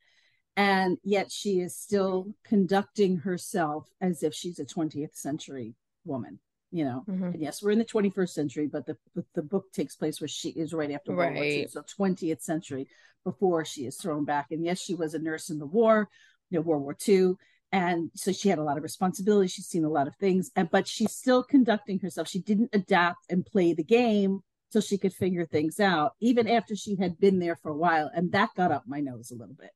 and 0.57 0.97
yet 1.03 1.31
she 1.31 1.59
is 1.59 1.75
still 1.75 2.33
conducting 2.43 3.17
herself 3.17 3.89
as 4.01 4.23
if 4.23 4.33
she's 4.33 4.59
a 4.59 4.65
20th 4.65 5.15
century 5.15 5.75
woman 6.05 6.39
you 6.71 6.83
know? 6.83 7.03
Mm-hmm. 7.09 7.41
yes 7.41 7.61
we're 7.61 7.71
in 7.71 7.79
the 7.79 7.85
21st 7.85 8.29
century 8.29 8.67
but 8.67 8.85
the 8.85 8.97
the 9.33 9.41
book 9.41 9.71
takes 9.71 9.95
place 9.95 10.19
where 10.19 10.27
she 10.27 10.49
is 10.49 10.73
right 10.73 10.91
after 10.91 11.15
world 11.15 11.31
right. 11.31 11.35
war 11.35 11.43
ii 11.43 11.67
so 11.67 11.81
20th 11.99 12.41
century 12.41 12.87
before 13.25 13.65
she 13.65 13.85
is 13.85 13.97
thrown 13.97 14.23
back. 14.23 14.47
And 14.51 14.63
yes 14.63 14.79
she 14.79 14.93
was 14.93 15.13
a 15.13 15.19
nurse 15.19 15.49
in 15.49 15.59
the 15.59 15.65
war 15.65 16.09
you 16.49 16.57
know 16.57 16.61
world 16.61 16.83
war 16.83 16.95
ii 17.07 17.33
and 17.71 18.11
so 18.13 18.31
she 18.31 18.47
had 18.47 18.59
a 18.59 18.63
lot 18.63 18.77
of 18.77 18.83
responsibility. 18.83 19.49
She's 19.49 19.65
seen 19.65 19.83
a 19.83 19.89
lot 19.89 20.07
of 20.07 20.15
things 20.15 20.51
and 20.55 20.69
but 20.69 20.87
she's 20.87 21.11
still 21.11 21.43
conducting 21.43 21.99
herself. 21.99 22.27
She 22.27 22.39
didn't 22.39 22.69
adapt 22.73 23.25
and 23.29 23.45
play 23.45 23.73
the 23.73 23.83
game 23.83 24.41
so 24.69 24.79
she 24.79 24.97
could 24.97 25.13
figure 25.13 25.45
things 25.45 25.79
out 25.79 26.13
even 26.19 26.47
after 26.47 26.75
she 26.75 26.95
had 26.95 27.19
been 27.19 27.39
there 27.39 27.55
for 27.55 27.71
a 27.71 27.77
while 27.77 28.09
and 28.13 28.31
that 28.31 28.49
got 28.55 28.71
up 28.71 28.83
my 28.85 28.99
nose 28.99 29.31
a 29.31 29.35
little 29.35 29.55
bit 29.55 29.71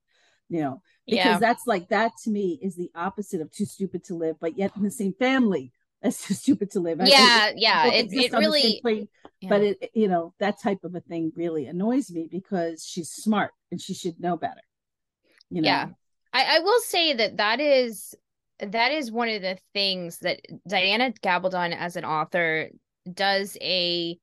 you 0.50 0.62
know, 0.62 0.82
because 1.06 1.26
yeah. 1.26 1.40
that's 1.40 1.66
like 1.68 1.90
that 1.90 2.12
to 2.24 2.30
me 2.30 2.60
is 2.62 2.76
the 2.76 2.92
opposite 2.96 3.42
of 3.42 3.52
too 3.52 3.66
stupid 3.66 4.04
to 4.06 4.16
live, 4.16 4.36
but 4.40 4.58
yet 4.58 4.76
in 4.76 4.84
the 4.84 4.92
same 4.92 5.14
family 5.14 5.72
as 6.02 6.20
too 6.22 6.34
stupid 6.34 6.72
to 6.72 6.80
live. 6.80 7.00
Yeah, 7.04 7.52
yeah, 7.56 7.88
it, 7.88 8.12
it 8.12 8.32
really, 8.34 8.80
plane, 8.82 9.08
yeah. 9.42 9.50
but 9.50 9.62
it, 9.62 9.92
you 9.94 10.08
know, 10.08 10.34
that 10.40 10.62
type 10.62 10.84
of 10.84 10.96
a 10.96 11.02
thing 11.02 11.32
really 11.36 11.68
annoys 11.68 12.12
me 12.12 12.28
because 12.30 12.86
she's 12.86 13.10
smart 13.10 13.52
and 13.72 13.80
she 13.80 13.94
should 13.94 14.20
know 14.20 14.38
better. 14.38 14.62
You 15.50 15.62
know? 15.62 15.68
Yeah, 15.68 15.88
I, 16.34 16.58
I 16.58 16.60
will 16.60 16.80
say 16.82 17.14
that 17.14 17.38
that 17.38 17.60
is 17.60 18.16
that 18.60 18.92
is 18.92 19.12
one 19.12 19.30
of 19.30 19.42
the 19.42 19.58
things 19.74 20.20
that 20.20 20.42
Diana 20.68 21.14
Gabaldon 21.24 21.76
as 21.76 21.96
an 21.96 22.06
author 22.06 22.70
does 23.12 23.58
a 23.62 24.18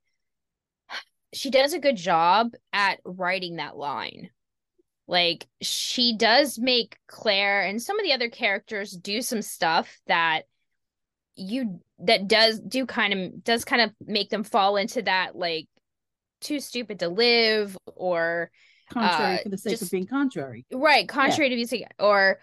she 1.33 1.51
does 1.51 1.73
a 1.73 1.79
good 1.79 1.97
job 1.97 2.53
at 2.73 3.01
writing 3.05 3.57
that 3.57 3.77
line 3.77 4.31
like 5.09 5.47
she 5.61 6.17
does 6.17 6.59
make 6.59 6.97
Claire 7.07 7.63
and 7.63 7.81
some 7.81 7.99
of 7.99 8.05
the 8.05 8.13
other 8.13 8.29
characters 8.29 8.91
do 8.91 9.23
some 9.23 9.43
stuff 9.43 10.01
that 10.07 10.43
you 11.37 11.81
that 12.01 12.29
does 12.29 12.59
do 12.61 12.87
kind 12.87 13.13
of 13.13 13.45
does 13.45 13.65
kind 13.65 13.83
of 13.83 13.91
make 14.05 14.31
them 14.31 14.43
fall 14.43 14.77
into 14.77 15.03
that 15.03 15.37
like 15.37 15.69
too 16.41 16.61
stupid 16.61 16.99
to 17.01 17.09
live 17.09 17.77
or 17.95 18.51
contrary 18.91 19.39
uh, 19.39 19.43
for 19.43 19.49
the 19.49 19.59
sake 19.59 19.73
just, 19.73 19.83
of 19.83 19.91
being 19.91 20.07
contrary. 20.07 20.65
Right, 20.73 21.09
contrary 21.09 21.51
yeah. 21.51 21.65
to 21.65 21.71
being 21.71 21.87
or 21.99 22.39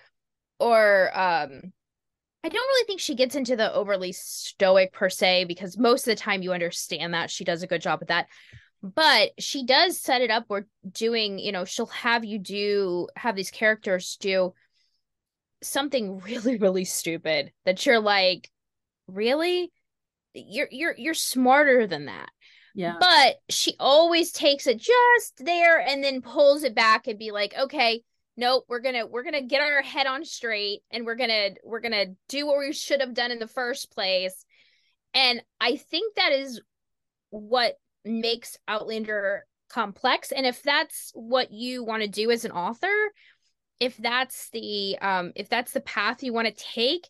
or 0.60 1.12
um 1.14 1.74
I 2.46 2.50
don't 2.50 2.68
really 2.68 2.86
think 2.86 3.00
she 3.00 3.16
gets 3.16 3.36
into 3.36 3.56
the 3.56 3.74
overly 3.74 4.12
stoic 4.12 4.92
per 4.92 5.10
se 5.10 5.46
because 5.46 5.78
most 5.78 6.06
of 6.08 6.12
the 6.12 6.22
time 6.22 6.42
you 6.42 6.52
understand 6.52 7.14
that 7.14 7.32
she 7.32 7.46
does 7.46 7.64
a 7.64 7.68
good 7.68 7.82
job 7.82 8.00
with 8.00 8.10
that 8.10 8.28
but 8.84 9.32
she 9.40 9.66
does 9.66 10.00
set 10.00 10.22
it 10.22 10.30
up 10.30 10.44
where 10.48 10.68
doing 10.92 11.40
you 11.40 11.52
know 11.52 11.66
she'll 11.66 11.88
have 11.88 12.24
you 12.24 12.38
do 12.38 13.08
have 13.16 13.36
these 13.36 13.50
characters 13.50 14.18
do 14.20 14.54
something 15.64 16.20
really 16.26 16.58
really 16.58 16.86
stupid 16.86 17.52
that 17.66 17.86
you're 17.86 18.00
like 18.00 18.52
really? 19.08 19.72
You're 20.34 20.68
you're 20.72 20.96
you're 20.98 21.14
smarter 21.14 21.88
than 21.88 22.06
that. 22.06 22.30
Yeah. 22.76 22.96
But 23.00 23.36
she 23.50 23.76
always 23.80 24.32
takes 24.32 24.66
it 24.66 24.80
just 24.80 25.34
there 25.38 25.80
and 25.80 26.04
then 26.04 26.22
pulls 26.22 26.64
it 26.64 26.74
back 26.74 27.08
and 27.08 27.20
be 27.20 27.32
like 27.32 27.54
okay 27.58 28.02
nope 28.36 28.66
we're 28.68 28.80
gonna 28.80 29.06
we're 29.06 29.24
gonna 29.24 29.44
get 29.44 29.62
our 29.62 29.84
head 29.84 30.08
on 30.08 30.26
straight 30.26 30.80
and 30.90 31.06
we're 31.06 31.16
gonna 31.16 31.50
we're 31.64 31.82
gonna 31.82 32.08
do 32.30 32.48
what 32.48 32.58
we 32.58 32.74
should 32.74 33.00
have 33.00 33.14
done 33.14 33.32
in 33.32 33.40
the 33.40 33.48
first 33.48 33.92
place. 33.92 34.46
And 35.14 35.44
i 35.62 35.76
think 35.76 36.16
that 36.16 36.32
is 36.32 36.62
what 37.30 37.76
makes 38.06 38.58
Outlander 38.68 39.46
complex. 39.70 40.32
And 40.32 40.46
if 40.46 40.62
that's 40.62 41.12
what 41.16 41.52
you 41.52 41.84
want 41.84 42.04
to 42.04 42.08
do 42.08 42.32
as 42.32 42.46
an 42.46 42.52
author, 42.52 42.94
if 43.80 43.98
that's 43.98 44.50
the 44.52 44.98
um 45.02 45.32
if 45.36 45.50
that's 45.50 45.72
the 45.72 45.82
path 45.82 46.24
you 46.24 46.32
want 46.32 46.48
to 46.48 46.64
take 46.64 47.10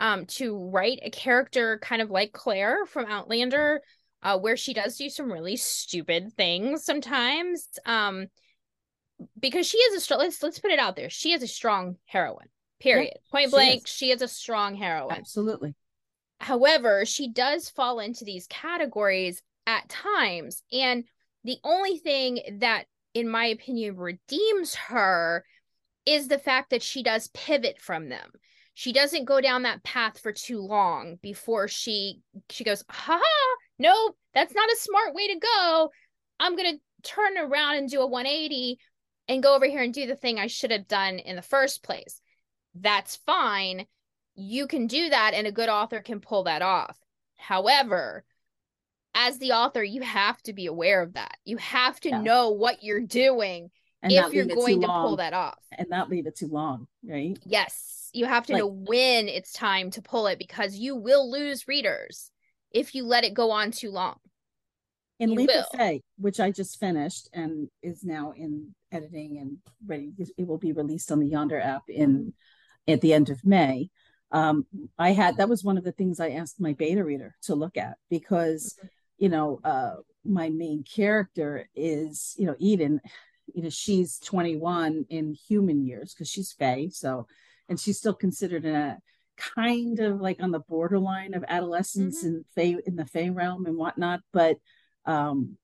um 0.00 0.26
to 0.26 0.70
write 0.70 0.98
a 1.02 1.10
character 1.10 1.78
kind 1.82 2.02
of 2.02 2.10
like 2.10 2.32
Claire 2.32 2.84
from 2.86 3.06
Outlander, 3.06 3.80
uh, 4.22 4.38
where 4.38 4.56
she 4.56 4.74
does 4.74 4.96
do 4.96 5.08
some 5.08 5.32
really 5.32 5.56
stupid 5.56 6.32
things 6.36 6.84
sometimes. 6.84 7.68
Um 7.86 8.26
because 9.38 9.66
she 9.66 9.78
is 9.78 9.96
a 9.96 10.00
strong 10.00 10.20
let's 10.20 10.42
let's 10.42 10.58
put 10.58 10.72
it 10.72 10.78
out 10.78 10.96
there. 10.96 11.10
She 11.10 11.32
is 11.32 11.42
a 11.42 11.48
strong 11.48 11.96
heroine. 12.06 12.48
Period. 12.80 13.12
Point 13.30 13.50
blank, 13.50 13.84
is. 13.84 13.90
she 13.90 14.10
is 14.10 14.22
a 14.22 14.28
strong 14.28 14.74
heroine. 14.74 15.16
Absolutely. 15.16 15.74
However, 16.40 17.04
she 17.04 17.30
does 17.30 17.68
fall 17.68 18.00
into 18.00 18.24
these 18.24 18.46
categories 18.46 19.42
at 19.70 19.88
times. 19.88 20.62
And 20.72 21.04
the 21.44 21.58
only 21.64 21.96
thing 21.98 22.40
that, 22.58 22.84
in 23.14 23.28
my 23.28 23.46
opinion, 23.46 23.96
redeems 23.96 24.74
her 24.74 25.44
is 26.04 26.28
the 26.28 26.38
fact 26.38 26.70
that 26.70 26.82
she 26.82 27.02
does 27.02 27.28
pivot 27.28 27.80
from 27.80 28.08
them. 28.08 28.30
She 28.74 28.92
doesn't 28.92 29.26
go 29.26 29.40
down 29.40 29.62
that 29.62 29.84
path 29.84 30.18
for 30.18 30.32
too 30.32 30.60
long 30.60 31.18
before 31.22 31.68
she 31.68 32.20
she 32.50 32.64
goes, 32.64 32.82
ha 32.88 33.20
ha, 33.22 33.56
no, 33.78 34.14
that's 34.34 34.54
not 34.54 34.70
a 34.70 34.76
smart 34.76 35.14
way 35.14 35.28
to 35.28 35.38
go. 35.38 35.90
I'm 36.38 36.56
gonna 36.56 36.78
turn 37.02 37.38
around 37.38 37.76
and 37.76 37.88
do 37.88 38.00
a 38.00 38.06
180 38.06 38.78
and 39.28 39.42
go 39.42 39.54
over 39.54 39.66
here 39.66 39.82
and 39.82 39.94
do 39.94 40.06
the 40.06 40.16
thing 40.16 40.38
I 40.38 40.46
should 40.48 40.70
have 40.70 40.88
done 40.88 41.18
in 41.18 41.36
the 41.36 41.42
first 41.42 41.82
place. 41.82 42.20
That's 42.74 43.16
fine. 43.26 43.86
You 44.34 44.66
can 44.66 44.86
do 44.86 45.10
that, 45.10 45.34
and 45.34 45.46
a 45.46 45.52
good 45.52 45.68
author 45.68 46.00
can 46.00 46.20
pull 46.20 46.44
that 46.44 46.62
off. 46.62 46.96
However, 47.36 48.24
as 49.14 49.38
the 49.38 49.52
author, 49.52 49.82
you 49.82 50.02
have 50.02 50.40
to 50.42 50.52
be 50.52 50.66
aware 50.66 51.02
of 51.02 51.14
that. 51.14 51.36
You 51.44 51.56
have 51.58 51.98
to 52.00 52.10
yeah. 52.10 52.20
know 52.20 52.50
what 52.50 52.82
you're 52.82 53.00
doing 53.00 53.70
and 54.02 54.12
if 54.12 54.32
you're 54.32 54.46
going 54.46 54.80
to 54.80 54.86
pull 54.86 55.16
that 55.16 55.34
off. 55.34 55.58
And 55.76 55.88
not 55.88 56.08
leave 56.08 56.26
it 56.26 56.36
too 56.36 56.48
long, 56.48 56.86
right? 57.04 57.38
Yes. 57.44 58.10
You 58.12 58.26
have 58.26 58.46
to 58.46 58.54
like, 58.54 58.60
know 58.60 58.66
when 58.68 59.28
it's 59.28 59.52
time 59.52 59.90
to 59.92 60.02
pull 60.02 60.26
it 60.26 60.38
because 60.38 60.76
you 60.76 60.96
will 60.96 61.30
lose 61.30 61.68
readers 61.68 62.30
if 62.72 62.94
you 62.94 63.04
let 63.04 63.24
it 63.24 63.34
go 63.34 63.50
on 63.50 63.70
too 63.72 63.90
long. 63.90 64.16
In 65.18 65.34
Leap 65.34 65.50
of 65.50 65.66
Fae, 65.76 66.00
which 66.16 66.40
I 66.40 66.50
just 66.50 66.80
finished 66.80 67.28
and 67.34 67.68
is 67.82 68.02
now 68.02 68.32
in 68.34 68.74
editing 68.90 69.36
and 69.38 69.58
ready, 69.86 70.12
it 70.18 70.46
will 70.46 70.58
be 70.58 70.72
released 70.72 71.12
on 71.12 71.20
the 71.20 71.28
Yonder 71.28 71.60
app 71.60 71.82
in 71.88 72.32
at 72.88 73.02
the 73.02 73.12
end 73.12 73.28
of 73.28 73.44
May. 73.44 73.90
Um, 74.32 74.64
I 74.98 75.10
had 75.10 75.36
that 75.36 75.48
was 75.48 75.62
one 75.62 75.76
of 75.76 75.84
the 75.84 75.92
things 75.92 76.20
I 76.20 76.30
asked 76.30 76.58
my 76.58 76.72
beta 76.72 77.04
reader 77.04 77.36
to 77.42 77.54
look 77.54 77.76
at 77.76 77.96
because 78.08 78.76
mm-hmm 78.78 78.86
you 79.20 79.28
know, 79.28 79.60
uh, 79.62 79.96
my 80.24 80.48
main 80.48 80.82
character 80.82 81.68
is, 81.76 82.34
you 82.36 82.46
know, 82.46 82.56
Eden, 82.58 83.00
you 83.54 83.62
know, 83.62 83.68
she's 83.70 84.18
21 84.18 85.06
in 85.08 85.34
human 85.34 85.86
years 85.86 86.12
because 86.12 86.28
she's 86.28 86.52
Fae. 86.52 86.88
So, 86.90 87.26
and 87.68 87.78
she's 87.78 87.98
still 87.98 88.14
considered 88.14 88.64
in 88.64 88.74
a 88.74 88.98
kind 89.36 90.00
of 90.00 90.20
like 90.20 90.42
on 90.42 90.50
the 90.50 90.60
borderline 90.60 91.34
of 91.34 91.44
adolescence 91.46 92.24
mm-hmm. 92.24 92.28
and 92.28 92.44
Fae 92.54 92.82
in 92.84 92.96
the 92.96 93.06
Fae 93.06 93.28
realm 93.28 93.66
and 93.66 93.76
whatnot. 93.76 94.20
But, 94.32 94.56
um, 95.06 95.56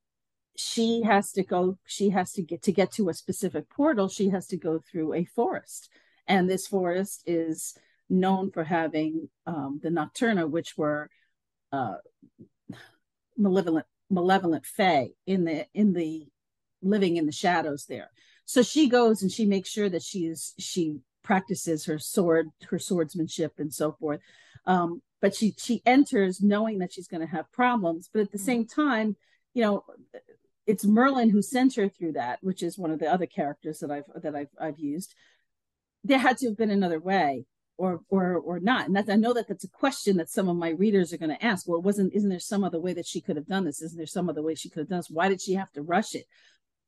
she 0.59 1.03
has 1.03 1.33
to 1.33 1.43
go, 1.43 1.77
she 1.85 2.11
has 2.11 2.33
to 2.33 2.43
get 2.43 2.63
to 2.63 2.73
get 2.73 2.93
to 2.93 3.09
a 3.11 3.15
specific 3.15 3.69
portal, 3.69 4.09
she 4.09 4.31
has 4.31 4.47
to 4.49 4.57
go 4.57 4.81
through 4.91 5.13
a 5.13 5.25
forest 5.25 5.91
and 6.27 6.49
this 6.49 6.67
forest 6.67 7.23
is 7.27 7.77
known 8.09 8.51
for 8.51 8.65
having 8.65 9.29
um, 9.47 9.81
the 9.83 9.89
nocturna 9.89 10.49
which 10.49 10.77
were 10.77 11.09
uh, 11.73 11.97
malevolent 13.37 13.87
malevolent 14.11 14.65
fae 14.67 15.11
in 15.27 15.45
the 15.45 15.67
in 15.75 15.93
the 15.93 16.27
living 16.83 17.17
in 17.17 17.27
the 17.27 17.33
shadows 17.33 17.87
there. 17.87 18.11
So 18.45 18.63
she 18.63 18.89
goes 18.89 19.23
and 19.23 19.31
she 19.31 19.45
makes 19.45 19.69
sure 19.69 19.89
that 19.89 20.03
she 20.03 20.27
is 20.27 20.55
she 20.59 20.99
practices 21.23 21.85
her 21.87 21.99
sword 21.99 22.49
her 22.71 22.79
swordsmanship 22.79 23.55
and 23.59 23.73
so 23.73 23.93
forth. 23.93 24.21
Um, 24.67 25.03
but 25.21 25.35
she 25.35 25.55
she 25.59 25.83
enters 25.87 26.41
knowing 26.41 26.79
that 26.79 26.93
she's 26.93 27.09
going 27.09 27.21
to 27.21 27.27
have 27.27 27.51
problems 27.53 28.09
but 28.13 28.21
at 28.21 28.33
the 28.33 28.39
mm-hmm. 28.39 28.45
same 28.45 28.67
time 28.67 29.17
you 29.55 29.63
know 29.63 29.85
it's 30.67 30.85
merlin 30.85 31.31
who 31.31 31.43
sent 31.43 31.75
her 31.75 31.89
through 31.89 32.13
that 32.13 32.39
which 32.43 32.63
is 32.63 32.79
one 32.79 32.91
of 32.91 32.99
the 32.99 33.11
other 33.11 33.27
characters 33.27 33.79
that 33.79 33.91
i've 33.91 34.05
that 34.23 34.35
i've, 34.35 34.51
I've 34.61 34.79
used. 34.79 35.15
There 36.05 36.19
had 36.19 36.39
to 36.39 36.49
have 36.49 36.57
been 36.57 36.71
another 36.71 37.01
way 37.01 37.47
or 37.79 38.01
or 38.09 38.37
or 38.37 38.61
not. 38.61 38.87
And 38.87 38.97
that's 38.97 39.09
i 39.09 39.17
know 39.17 39.33
that 39.33 39.49
that's 39.49 39.65
a 39.65 39.69
question 39.69 40.17
that 40.17 40.31
some 40.31 40.49
of 40.49 40.57
my 40.57 40.71
readers 40.71 41.13
are 41.13 41.19
going 41.19 41.37
to 41.37 41.45
ask. 41.45 41.69
Well 41.69 41.83
wasn't 41.83 42.15
isn't 42.15 42.31
there 42.31 42.39
some 42.39 42.65
other 42.65 42.81
way 42.81 42.95
that 42.95 43.07
she 43.07 43.21
could 43.21 43.37
have 43.37 43.47
done 43.47 43.65
this? 43.65 43.83
Isn't 43.83 43.99
there 43.99 44.07
some 44.07 44.29
other 44.29 44.43
way 44.43 44.55
she 44.55 44.71
could 44.71 44.81
have 44.81 44.89
done 44.89 44.99
this? 44.99 45.11
Why 45.11 45.29
did 45.29 45.41
she 45.41 45.55
have 45.55 45.73
to 45.73 45.83
rush 45.83 46.15
it? 46.15 46.27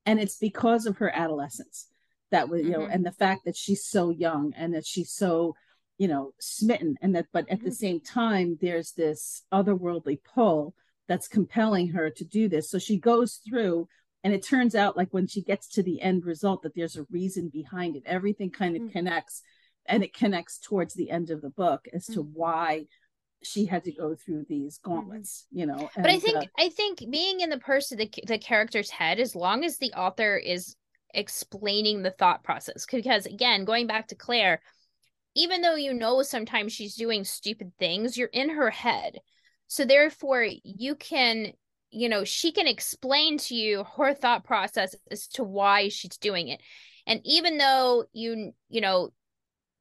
And 0.07 0.19
it's 0.21 0.37
because 0.37 0.87
of 0.87 0.99
her 0.99 1.15
adolescence 1.15 1.89
that 2.31 2.49
was 2.49 2.63
you 2.63 2.71
know 2.71 2.81
mm-hmm. 2.81 2.93
and 2.93 3.07
the 3.07 3.13
fact 3.13 3.45
that 3.45 3.57
she's 3.57 3.85
so 3.85 4.11
young 4.11 4.53
and 4.57 4.75
that 4.75 4.87
she's 4.87 5.11
so 5.11 5.55
you 5.97 6.09
know 6.09 6.33
smitten 6.39 6.97
and 7.01 7.15
that 7.15 7.27
but 7.33 7.49
at 7.49 7.59
mm-hmm. 7.59 7.67
the 7.67 7.73
same 7.73 8.01
time 8.01 8.59
there's 8.61 8.93
this 8.93 9.43
otherworldly 9.53 10.19
pull 10.35 10.75
that's 11.09 11.27
compelling 11.27 11.89
her 11.89 12.11
to 12.11 12.25
do 12.25 12.49
this. 12.49 12.71
So 12.71 12.79
she 12.79 12.99
goes 12.99 13.41
through 13.49 13.89
and 14.23 14.33
it 14.33 14.45
turns 14.45 14.75
out 14.75 14.97
like 14.97 15.09
when 15.11 15.27
she 15.27 15.43
gets 15.43 15.67
to 15.69 15.83
the 15.83 16.01
end 16.03 16.25
result 16.25 16.63
that 16.63 16.75
there's 16.77 16.97
a 16.97 17.07
reason 17.11 17.49
behind 17.49 17.97
it. 17.97 18.03
Everything 18.07 18.51
kind 18.51 18.77
of 18.77 18.83
mm-hmm. 18.83 18.93
connects 18.93 19.43
and 19.89 20.05
it 20.05 20.15
connects 20.15 20.59
towards 20.59 20.95
the 20.95 21.11
end 21.11 21.31
of 21.31 21.41
the 21.41 21.51
book 21.51 21.87
as 21.93 22.07
to 22.07 22.23
mm-hmm. 22.23 22.33
why 22.35 22.87
she 23.43 23.65
had 23.65 23.85
to 23.85 23.93
go 23.93 24.15
through 24.15 24.45
these 24.49 24.79
mm-hmm. 24.79 24.95
gauntlets 24.95 25.47
you 25.51 25.67
know 25.67 25.89
and, 25.95 26.03
but 26.03 26.11
i 26.11 26.19
think 26.19 26.37
uh, 26.37 26.47
i 26.59 26.69
think 26.69 27.03
being 27.11 27.41
in 27.41 27.51
the 27.51 27.59
person 27.59 27.99
the, 27.99 28.11
the 28.27 28.39
character's 28.39 28.91
head 28.91 29.19
as 29.19 29.35
long 29.35 29.65
as 29.65 29.79
the 29.79 29.93
author 29.93 30.37
is 30.37 30.77
explaining 31.15 32.03
the 32.03 32.11
thought 32.11 32.45
process 32.45 32.87
because 32.91 33.27
again 33.27 33.65
going 33.65 33.87
back 33.87 34.09
to 34.09 34.15
claire 34.15 34.61
even 35.35 35.63
though 35.63 35.77
you 35.77 35.95
know 35.95 36.23
sometimes 36.23 36.73
she's 36.73 36.97
doing 36.97 37.25
stupid 37.25 37.73
things 37.79 38.17
you're 38.17 38.29
in 38.29 38.51
her 38.51 38.71
head 38.71 39.19
so 39.69 39.85
therefore 39.85 40.47
you 40.65 40.95
can 40.95 41.53
you 41.91 42.09
know 42.09 42.25
she 42.25 42.53
can 42.53 42.67
explain 42.67 43.39
to 43.39 43.55
you 43.55 43.85
her 43.97 44.13
thought 44.13 44.45
process 44.45 44.95
as 45.11 45.27
to 45.29 45.43
why 45.43 45.89
she's 45.89 46.19
doing 46.19 46.49
it 46.49 46.61
and 47.07 47.21
even 47.25 47.57
though 47.57 48.05
you 48.13 48.53
you 48.69 48.81
know 48.83 49.11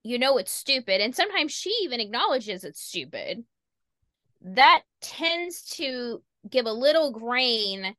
you 0.08 0.18
know 0.18 0.38
it's 0.38 0.52
stupid 0.52 1.02
and 1.02 1.14
sometimes 1.14 1.52
she 1.52 1.70
even 1.84 2.00
acknowledges 2.00 2.64
it's 2.64 2.82
stupid. 2.82 3.44
That 4.42 4.84
tends 5.02 5.64
to 5.78 6.24
give 6.50 6.66
a 6.66 6.72
little 6.72 7.12
grain 7.12 7.94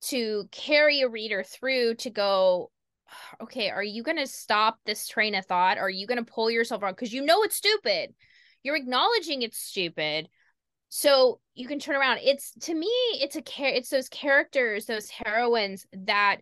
to 0.00 0.48
carry 0.50 1.02
a 1.02 1.08
reader 1.08 1.44
through 1.44 1.94
to 1.94 2.10
go 2.10 2.70
okay 3.40 3.70
are 3.70 3.82
you 3.82 4.02
going 4.02 4.16
to 4.16 4.26
stop 4.26 4.78
this 4.84 5.06
train 5.06 5.34
of 5.34 5.46
thought? 5.46 5.78
Are 5.78 5.90
you 5.90 6.06
going 6.06 6.24
to 6.24 6.30
pull 6.30 6.50
yourself 6.50 6.82
around? 6.82 6.94
Because 6.94 7.12
you 7.12 7.24
know 7.24 7.42
it's 7.42 7.56
stupid. 7.56 8.14
You're 8.64 8.76
acknowledging 8.76 9.42
it's 9.42 9.58
stupid. 9.58 10.28
So 10.88 11.40
you 11.54 11.68
can 11.68 11.78
turn 11.78 11.96
around. 11.96 12.18
It's 12.22 12.52
to 12.62 12.74
me 12.74 12.90
it's 13.12 13.36
a 13.36 13.42
care 13.42 13.72
it's 13.72 13.90
those 13.90 14.08
characters 14.08 14.86
those 14.86 15.08
heroines 15.08 15.86
that 15.92 16.38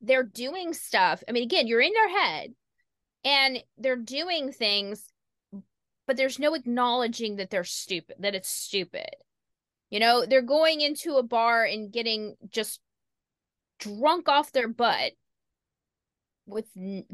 they're 0.00 0.22
doing 0.22 0.72
stuff. 0.72 1.24
I 1.28 1.32
mean 1.32 1.42
again 1.42 1.66
you're 1.66 1.80
in 1.80 1.92
their 1.92 2.08
head 2.08 2.54
and 3.24 3.62
they're 3.78 3.96
doing 3.96 4.52
things 4.52 5.10
but 6.10 6.16
there's 6.16 6.40
no 6.40 6.54
acknowledging 6.54 7.36
that 7.36 7.50
they're 7.50 7.62
stupid 7.62 8.16
that 8.18 8.34
it's 8.34 8.48
stupid. 8.48 9.14
You 9.90 10.00
know 10.00 10.26
they're 10.26 10.42
going 10.42 10.80
into 10.80 11.14
a 11.14 11.22
bar 11.22 11.64
and 11.64 11.92
getting 11.92 12.34
just 12.48 12.80
drunk 13.78 14.28
off 14.28 14.50
their 14.50 14.66
butt 14.66 15.12
with 16.46 16.66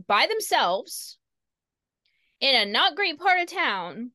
by 0.07 0.27
themselves 0.27 1.19
in 2.41 2.55
a 2.55 2.65
not 2.65 2.97
great 2.97 3.19
part 3.19 3.39
of 3.39 3.49
town. 3.49 4.13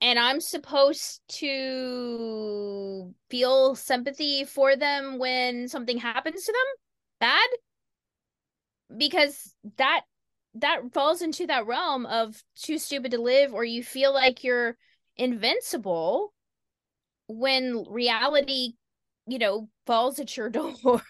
And 0.00 0.18
I'm 0.18 0.40
supposed 0.40 1.20
to 1.38 3.14
feel 3.30 3.76
sympathy 3.76 4.42
for 4.42 4.74
them 4.74 5.20
when 5.20 5.68
something 5.68 5.98
happens 5.98 6.42
to 6.42 6.52
them? 6.52 6.80
Bad 7.20 7.48
because 8.96 9.54
that 9.76 10.02
that 10.54 10.80
falls 10.92 11.22
into 11.22 11.46
that 11.46 11.66
realm 11.66 12.06
of 12.06 12.42
too 12.56 12.78
stupid 12.78 13.12
to 13.12 13.20
live 13.20 13.52
or 13.52 13.64
you 13.64 13.82
feel 13.82 14.12
like 14.12 14.42
you're 14.42 14.76
invincible 15.16 16.32
when 17.28 17.84
reality 17.88 18.72
you 19.26 19.38
know 19.38 19.68
falls 19.86 20.18
at 20.18 20.36
your 20.36 20.48
door. 20.50 21.02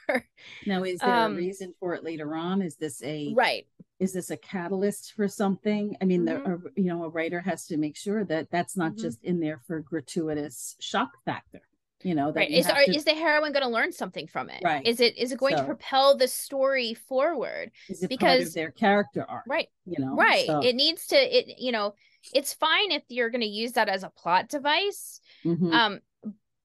Now 0.66 0.82
is 0.82 0.98
there 0.98 1.14
um, 1.14 1.34
a 1.34 1.36
reason 1.36 1.74
for 1.78 1.94
it 1.94 2.04
later 2.04 2.34
on? 2.34 2.62
Is 2.62 2.76
this 2.76 3.02
a 3.02 3.32
right. 3.34 3.66
is 4.00 4.12
this 4.12 4.30
a 4.30 4.36
catalyst 4.36 5.14
for 5.14 5.28
something? 5.28 5.96
I 6.00 6.04
mean 6.04 6.26
mm-hmm. 6.26 6.52
the 6.52 6.82
you 6.82 6.88
know 6.88 7.04
a 7.04 7.08
writer 7.08 7.40
has 7.40 7.66
to 7.66 7.76
make 7.76 7.96
sure 7.96 8.24
that 8.24 8.50
that's 8.50 8.76
not 8.76 8.92
mm-hmm. 8.92 9.02
just 9.02 9.22
in 9.22 9.40
there 9.40 9.60
for 9.66 9.80
gratuitous 9.80 10.76
shock 10.80 11.10
factor 11.24 11.62
you 12.02 12.14
know 12.14 12.32
right 12.32 12.50
is, 12.50 12.66
are, 12.66 12.84
to... 12.84 12.94
is 12.94 13.04
the 13.04 13.14
heroine 13.14 13.52
going 13.52 13.64
to 13.64 13.68
learn 13.68 13.92
something 13.92 14.26
from 14.26 14.48
it 14.50 14.62
right 14.62 14.86
is 14.86 15.00
it 15.00 15.16
is 15.18 15.32
it 15.32 15.38
going 15.38 15.56
so, 15.56 15.62
to 15.62 15.66
propel 15.66 16.16
the 16.16 16.28
story 16.28 16.94
forward 16.94 17.70
is 17.88 18.02
it 18.02 18.08
because 18.08 18.54
their 18.54 18.70
character 18.70 19.24
arc 19.28 19.44
right 19.48 19.68
you 19.84 19.96
know 19.98 20.14
right 20.14 20.46
so. 20.46 20.60
it 20.60 20.76
needs 20.76 21.06
to 21.06 21.16
it 21.16 21.58
you 21.58 21.72
know 21.72 21.94
it's 22.34 22.52
fine 22.54 22.90
if 22.90 23.02
you're 23.08 23.30
going 23.30 23.40
to 23.40 23.46
use 23.46 23.72
that 23.72 23.88
as 23.88 24.02
a 24.02 24.10
plot 24.10 24.48
device 24.48 25.20
mm-hmm. 25.44 25.72
um 25.72 25.98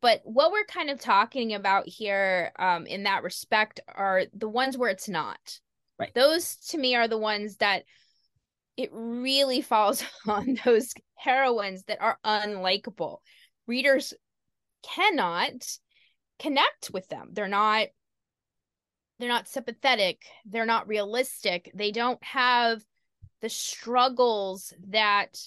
but 0.01 0.21
what 0.25 0.51
we're 0.51 0.65
kind 0.65 0.89
of 0.89 0.99
talking 0.99 1.53
about 1.53 1.87
here 1.87 2.51
um 2.59 2.85
in 2.85 3.03
that 3.03 3.23
respect 3.23 3.79
are 3.87 4.23
the 4.33 4.49
ones 4.49 4.77
where 4.77 4.89
it's 4.89 5.09
not 5.09 5.59
right 5.99 6.13
those 6.13 6.55
to 6.57 6.77
me 6.77 6.95
are 6.95 7.07
the 7.07 7.17
ones 7.17 7.57
that 7.57 7.83
it 8.77 8.89
really 8.91 9.61
falls 9.61 10.03
on 10.27 10.57
those 10.65 10.93
heroines 11.15 11.83
that 11.85 12.01
are 12.01 12.19
unlikable 12.23 13.17
readers 13.65 14.13
cannot 14.83 15.65
connect 16.39 16.91
with 16.91 17.07
them. 17.07 17.29
They're 17.31 17.47
not 17.47 17.87
they're 19.19 19.29
not 19.29 19.47
sympathetic, 19.47 20.25
they're 20.45 20.65
not 20.65 20.87
realistic. 20.87 21.71
They 21.73 21.91
don't 21.91 22.21
have 22.23 22.83
the 23.41 23.49
struggles 23.49 24.73
that 24.89 25.37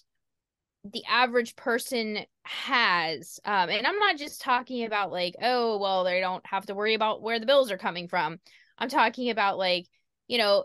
the 0.92 1.04
average 1.08 1.56
person 1.56 2.18
has 2.44 3.40
um 3.44 3.68
and 3.68 3.86
i'm 3.86 3.98
not 3.98 4.16
just 4.16 4.40
talking 4.40 4.84
about 4.84 5.10
like 5.10 5.34
oh 5.42 5.78
well 5.78 6.04
they 6.04 6.20
don't 6.20 6.46
have 6.46 6.64
to 6.66 6.74
worry 6.74 6.94
about 6.94 7.22
where 7.22 7.40
the 7.40 7.46
bills 7.46 7.72
are 7.72 7.78
coming 7.78 8.06
from 8.06 8.38
i'm 8.78 8.88
talking 8.88 9.30
about 9.30 9.58
like 9.58 9.86
you 10.28 10.38
know 10.38 10.64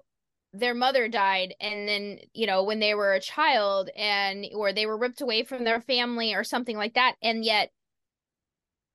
their 0.54 0.76
mother 0.76 1.08
died 1.08 1.56
and 1.60 1.88
then 1.88 2.20
you 2.34 2.46
know 2.46 2.64
when 2.64 2.80
they 2.80 2.94
were 2.94 3.14
a 3.14 3.22
child 3.22 3.90
and 3.96 4.46
or 4.54 4.74
they 4.74 4.86
were 4.86 4.98
ripped 4.98 5.22
away 5.22 5.44
from 5.44 5.64
their 5.64 5.82
family 5.82 6.36
or 6.36 6.44
something 6.44 6.78
like 6.78 6.94
that 6.96 7.16
and 7.24 7.44
yet 7.44 7.72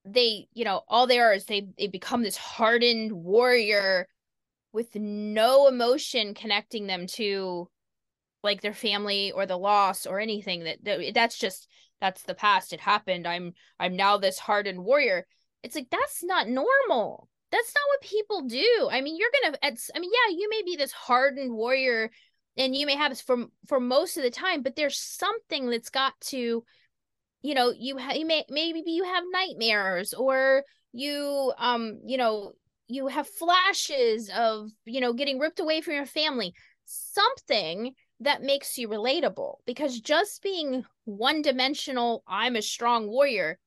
they 0.06 0.46
you 0.52 0.64
know 0.64 0.82
all 0.88 1.06
they 1.06 1.18
are 1.18 1.34
is 1.34 1.44
they 1.46 1.68
they 1.78 1.88
become 1.88 2.22
this 2.22 2.36
hardened 2.36 3.12
warrior 3.12 4.06
with 4.72 4.94
no 4.94 5.68
emotion 5.68 6.34
connecting 6.34 6.86
them 6.86 7.06
to 7.06 7.68
like 8.42 8.60
their 8.60 8.74
family 8.74 9.32
or 9.32 9.46
the 9.46 9.58
loss 9.58 10.06
or 10.06 10.20
anything 10.20 10.64
that, 10.64 10.84
that 10.84 11.12
that's 11.14 11.38
just 11.38 11.68
that's 12.00 12.22
the 12.22 12.34
past. 12.34 12.72
It 12.72 12.80
happened. 12.80 13.26
I'm 13.26 13.52
i'm 13.80 13.96
now 13.96 14.16
this 14.16 14.38
hardened 14.38 14.84
warrior. 14.84 15.26
It's 15.62 15.74
like 15.74 15.88
that's 15.90 16.22
not 16.22 16.48
normal. 16.48 17.28
That's 17.50 17.74
not 17.74 17.84
what 17.88 18.08
people 18.08 18.42
do. 18.42 18.88
I 18.90 19.00
mean 19.00 19.16
you're 19.18 19.30
gonna 19.42 19.56
i 19.62 19.98
mean 19.98 20.10
yeah 20.12 20.36
you 20.36 20.48
may 20.50 20.62
be 20.62 20.76
this 20.76 20.92
hardened 20.92 21.52
warrior 21.52 22.10
and 22.56 22.74
you 22.74 22.86
may 22.86 22.96
have 22.96 23.10
this 23.10 23.20
for 23.20 23.46
for 23.66 23.80
most 23.80 24.16
of 24.16 24.22
the 24.22 24.30
time 24.30 24.62
but 24.62 24.76
there's 24.76 24.98
something 24.98 25.68
that's 25.68 25.90
got 25.90 26.14
to 26.20 26.64
you 27.46 27.54
know 27.54 27.72
you 27.78 27.96
ha- 27.96 28.14
you 28.14 28.26
may 28.26 28.44
maybe 28.50 28.82
you 28.86 29.04
have 29.04 29.22
nightmares 29.30 30.12
or 30.12 30.64
you 30.92 31.52
um 31.58 32.00
you 32.04 32.16
know 32.16 32.52
you 32.88 33.06
have 33.06 33.28
flashes 33.28 34.30
of 34.36 34.70
you 34.84 35.00
know 35.00 35.12
getting 35.12 35.38
ripped 35.38 35.60
away 35.60 35.80
from 35.80 35.94
your 35.94 36.06
family. 36.06 36.52
Something 36.84 37.94
that 38.20 38.42
makes 38.42 38.78
you 38.78 38.88
relatable 38.88 39.56
because 39.66 40.00
just 40.00 40.42
being 40.42 40.84
one 41.04 41.42
dimensional 41.42 42.22
i'm 42.26 42.56
a 42.56 42.62
strong 42.62 43.06
warrior 43.06 43.58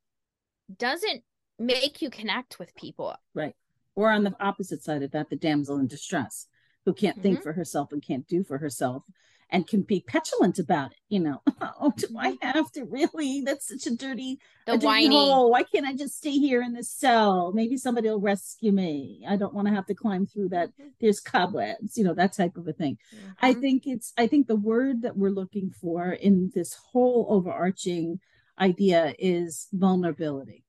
doesn't 0.78 1.22
make 1.60 2.02
you 2.02 2.10
connect 2.10 2.58
with 2.58 2.74
people. 2.76 3.16
Right. 3.36 3.56
Or 3.96 4.10
on 4.12 4.24
the 4.24 4.36
opposite 4.40 4.84
side 4.84 5.04
of 5.04 5.12
that 5.12 5.30
the 5.30 5.36
damsel 5.36 5.78
in 5.78 5.88
distress 5.88 6.48
who 6.86 6.94
can't 6.94 7.16
mm-hmm. 7.16 7.24
think 7.24 7.44
for 7.44 7.54
herself 7.54 7.92
and 7.92 8.02
can't 8.02 8.28
do 8.28 8.44
for 8.44 8.58
herself 8.58 9.04
and 9.50 9.68
can 9.68 9.82
be 9.82 10.04
petulant 10.06 10.60
about 10.60 10.92
it. 10.92 10.98
You 11.10 11.20
know, 11.20 11.42
oh, 11.62 11.94
do 11.96 12.08
I 12.18 12.34
mm-hmm. 12.34 12.48
have 12.48 12.72
to 12.74 12.86
really? 12.86 13.42
That's 13.42 13.68
such 13.68 13.92
a 13.92 13.96
dirty, 13.96 14.40
the 14.66 14.74
a 14.74 14.76
dirty 14.76 14.86
whiny. 14.86 15.08
hole. 15.08 15.52
Why 15.52 15.64
can't 15.64 15.86
I 15.86 15.94
just 15.94 16.18
stay 16.18 16.32
here 16.32 16.62
in 16.62 16.74
this 16.74 16.90
cell? 16.90 17.52
Maybe 17.54 17.78
somebody 17.78 18.10
will 18.10 18.20
rescue 18.20 18.72
me. 18.72 19.26
I 19.28 19.36
don't 19.36 19.54
want 19.54 19.68
to 19.68 19.74
have 19.74 19.86
to 19.88 19.96
climb 19.96 20.26
through 20.26 20.50
that. 20.50 20.70
Mm-hmm. 20.70 20.90
There's 21.02 21.20
cobwebs, 21.20 21.98
you 21.98 22.04
know, 22.04 22.14
that 22.14 22.34
type 22.34 22.58
of 22.58 22.68
a 22.68 22.74
thing. 22.74 22.98
Mm-hmm. 23.16 23.30
I 23.42 23.54
think 23.54 23.84
it's. 23.86 24.14
I 24.18 24.28
think 24.28 24.48
the 24.48 24.56
word 24.56 25.02
that 25.04 25.18
we're 25.18 25.30
looking 25.30 25.72
for 25.72 26.12
in 26.12 26.52
this 26.54 26.74
whole 26.92 27.28
overarching 27.30 28.20
idea 28.60 29.16
is 29.18 29.68
vulnerability 29.72 30.66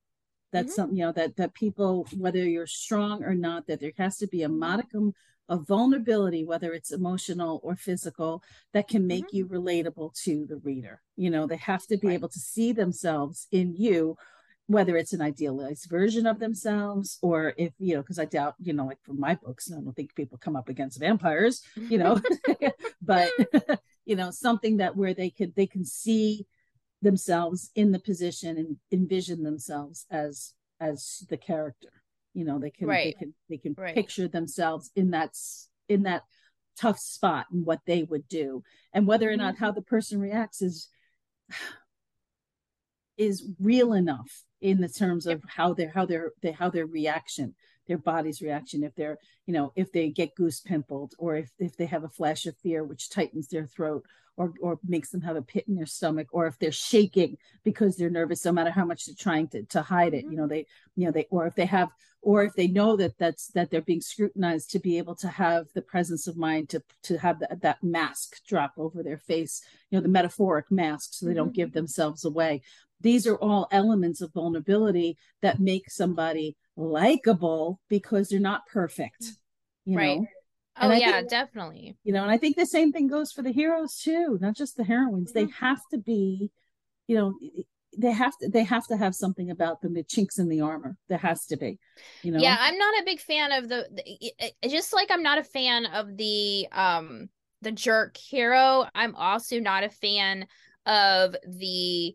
that's 0.53 0.73
mm-hmm. 0.73 0.75
something 0.75 0.97
you 0.97 1.05
know 1.05 1.13
that 1.13 1.37
that 1.37 1.55
people 1.55 2.07
whether 2.17 2.39
you're 2.39 2.67
strong 2.67 3.25
or 3.25 3.35
not 3.35 3.67
that 3.67 3.81
there 3.81 3.93
has 3.99 4.17
to 4.19 4.27
be 4.29 4.43
a 4.43 4.49
modicum 4.49 5.13
of 5.51 5.67
vulnerability, 5.67 6.45
whether 6.45 6.73
it's 6.73 6.93
emotional 6.93 7.61
or 7.65 7.75
physical, 7.75 8.43
that 8.73 8.89
can 8.89 9.07
make 9.07 9.27
mm-hmm. 9.27 9.37
you 9.37 9.47
relatable 9.47 10.15
to 10.23 10.47
the 10.47 10.57
reader. 10.59 11.03
You 11.17 11.29
know, 11.29 11.47
they 11.47 11.57
have 11.57 11.87
to 11.89 11.99
be 11.99 12.09
right. 12.09 12.15
able 12.15 12.29
to 12.29 12.39
see 12.39 12.73
themselves 12.73 13.49
in 13.51 13.75
you, 13.77 14.17
whether 14.69 14.97
it's 14.97 15.13
an 15.13 15.21
idealized 15.21 15.91
version 15.91 16.25
of 16.25 16.39
themselves 16.39 17.19
or 17.21 17.53
if, 17.59 17.73
you 17.81 17.97
know, 17.97 18.01
because 18.01 18.21
I 18.21 18.27
doubt, 18.27 18.55
you 18.61 18.73
know, 18.73 18.87
like 18.87 19.03
for 19.03 19.13
my 19.13 19.35
books, 19.35 19.71
I 19.71 19.81
don't 19.81 19.93
think 19.93 20.15
people 20.15 20.39
come 20.39 20.55
up 20.55 20.69
against 20.69 21.01
vampires, 21.01 21.63
you 21.75 21.99
know, 21.99 22.21
but, 23.03 23.31
you 24.07 24.15
know, 24.15 24.31
something 24.31 24.77
that 24.77 24.97
where 24.97 25.15
they 25.15 25.31
could, 25.31 25.57
they 25.57 25.67
can 25.67 25.85
see 25.85 26.47
themselves 27.03 27.71
in 27.75 27.91
the 27.91 27.99
position 27.99 28.57
and 28.57 28.77
envision 28.93 29.43
themselves 29.43 30.07
as 30.11 30.53
as 30.81 31.27
the 31.29 31.37
character 31.37 32.00
you 32.35 32.45
know 32.45 32.59
they 32.59 32.71
can 32.71 32.87
right. 32.87 33.15
they 33.19 33.25
can 33.25 33.35
they 33.49 33.57
can 33.57 33.75
right. 33.77 33.95
picture 33.95 34.29
themselves 34.29 34.91
in 34.95 35.11
that 35.11 35.35
in 35.89 36.05
that 36.05 36.23
tough 36.79 36.99
spot 36.99 37.47
and 37.51 37.67
what 37.67 37.81
they 37.87 38.03
would 38.03 38.27
do 38.29 38.63
and 38.93 39.07
whether 39.07 39.31
or 39.31 39.37
not 39.37 39.55
mm-hmm. 39.55 39.65
how 39.65 39.71
the 39.73 39.83
person 39.83 40.21
reacts 40.21 40.63
is 40.63 40.89
is 43.21 43.47
real 43.61 43.93
enough 43.93 44.45
in 44.63 44.81
the 44.81 44.89
terms 44.89 45.27
of 45.27 45.43
how 45.47 45.75
their 45.75 45.91
how 45.91 46.07
their 46.07 46.33
they, 46.41 46.53
how 46.53 46.71
their 46.71 46.87
reaction 46.87 47.55
their 47.87 47.99
body's 47.99 48.41
reaction 48.41 48.83
if 48.83 48.95
they're 48.95 49.19
you 49.47 49.53
know 49.53 49.73
if 49.77 49.93
they 49.93 50.09
get 50.09 50.35
goose 50.35 50.61
pimpled 50.61 51.13
or 51.19 51.37
if, 51.37 51.51
if 51.59 51.77
they 51.77 51.85
have 51.85 52.03
a 52.03 52.09
flash 52.09 52.47
of 52.47 52.57
fear 52.57 52.83
which 52.83 53.11
tightens 53.11 53.49
their 53.49 53.67
throat 53.67 54.05
or 54.39 54.55
or 54.63 54.79
makes 54.87 55.11
them 55.11 55.21
have 55.21 55.37
a 55.37 55.43
pit 55.43 55.65
in 55.69 55.75
their 55.75 55.87
stomach 55.87 56.29
or 56.33 56.47
if 56.47 56.59
they're 56.59 56.73
shaking 56.73 57.37
because 57.63 57.97
they're 57.97 58.09
nervous 58.09 58.45
no 58.45 58.53
matter 58.53 58.71
how 58.71 58.87
much 58.87 59.05
they're 59.05 59.15
trying 59.19 59.47
to, 59.49 59.63
to 59.65 59.83
hide 59.83 60.15
it 60.15 60.25
you 60.25 60.37
know 60.37 60.47
they 60.47 60.67
you 60.97 61.05
know 61.05 61.13
they 61.13 61.27
or 61.31 61.47
if 61.47 61.55
they 61.55 61.67
have 61.67 61.91
or 62.23 62.43
if 62.45 62.55
they 62.55 62.69
know 62.69 62.97
that 62.97 63.17
that's 63.19 63.49
that 63.49 63.71
they're 63.71 63.81
being 63.81 64.01
scrutinized 64.01 64.71
to 64.71 64.79
be 64.79 64.99
able 64.99 65.15
to 65.15 65.29
have 65.29 65.67
the 65.75 65.83
presence 65.83 66.27
of 66.27 66.37
mind 66.37 66.69
to 66.69 66.83
to 67.03 67.19
have 67.19 67.39
that, 67.41 67.61
that 67.61 67.83
mask 67.83 68.45
drop 68.47 68.73
over 68.77 69.03
their 69.03 69.19
face 69.19 69.63
you 69.91 69.99
know 69.99 70.03
the 70.03 70.09
metaphoric 70.09 70.71
mask 70.71 71.11
so 71.13 71.27
they 71.27 71.35
don't 71.35 71.49
mm-hmm. 71.49 71.55
give 71.55 71.73
themselves 71.73 72.25
away 72.25 72.63
these 73.01 73.27
are 73.27 73.37
all 73.37 73.69
elements 73.71 74.21
of 74.21 74.33
vulnerability 74.33 75.17
that 75.43 75.61
make 75.61 75.91
somebody 75.91 76.57
likable 76.77 77.81
because 77.89 78.29
they're 78.29 78.41
not 78.41 78.67
perfect 78.67 79.25
you 79.85 79.97
right. 79.97 80.21
know? 80.21 80.27
oh 80.83 80.93
yeah 80.93 81.19
think, 81.19 81.31
definitely. 81.31 81.97
You 82.05 82.13
know 82.13 82.23
and 82.23 82.31
i 82.31 82.39
think 82.39 82.57
the 82.57 82.67
same 82.67 82.93
thing 82.93 83.09
goes 83.09 83.33
for 83.33 83.43
the 83.43 83.53
heroes 83.53 83.97
too 83.97 84.39
not 84.41 84.57
just 84.57 84.77
the 84.77 84.85
heroines. 84.85 85.33
Mm-hmm. 85.33 85.47
they 85.47 85.53
have 85.61 85.81
to 85.91 85.99
be 85.99 86.51
you 87.07 87.17
know 87.17 87.35
they 87.99 88.13
have 88.13 88.37
to 88.39 88.49
they 88.49 88.63
have 88.65 88.87
to 88.87 88.97
have 88.97 89.15
something 89.15 89.51
about 89.51 89.81
them 89.81 89.95
the 89.95 90.05
chinks 90.05 90.39
in 90.39 90.49
the 90.49 90.61
armor. 90.61 90.97
There 91.09 91.19
has 91.19 91.45
to 91.47 91.57
be 91.57 91.79
you 92.23 92.33
know? 92.33 92.39
Yeah 92.39 92.57
i'm 92.59 92.79
not 92.79 93.01
a 93.01 93.05
big 93.05 93.21
fan 93.21 93.53
of 93.53 93.69
the, 93.69 93.89
the 93.93 94.69
just 94.69 94.93
like 94.93 95.11
i'm 95.11 95.23
not 95.23 95.39
a 95.39 95.45
fan 95.45 95.87
of 95.87 96.17
the 96.17 96.69
um 96.73 97.29
the 97.63 97.73
jerk 97.73 98.17
hero. 98.17 98.87
I'm 98.95 99.15
also 99.15 99.61
not 99.61 99.85
a 99.85 99.91
fan 99.91 100.47
of 100.87 101.37
the 101.47 102.15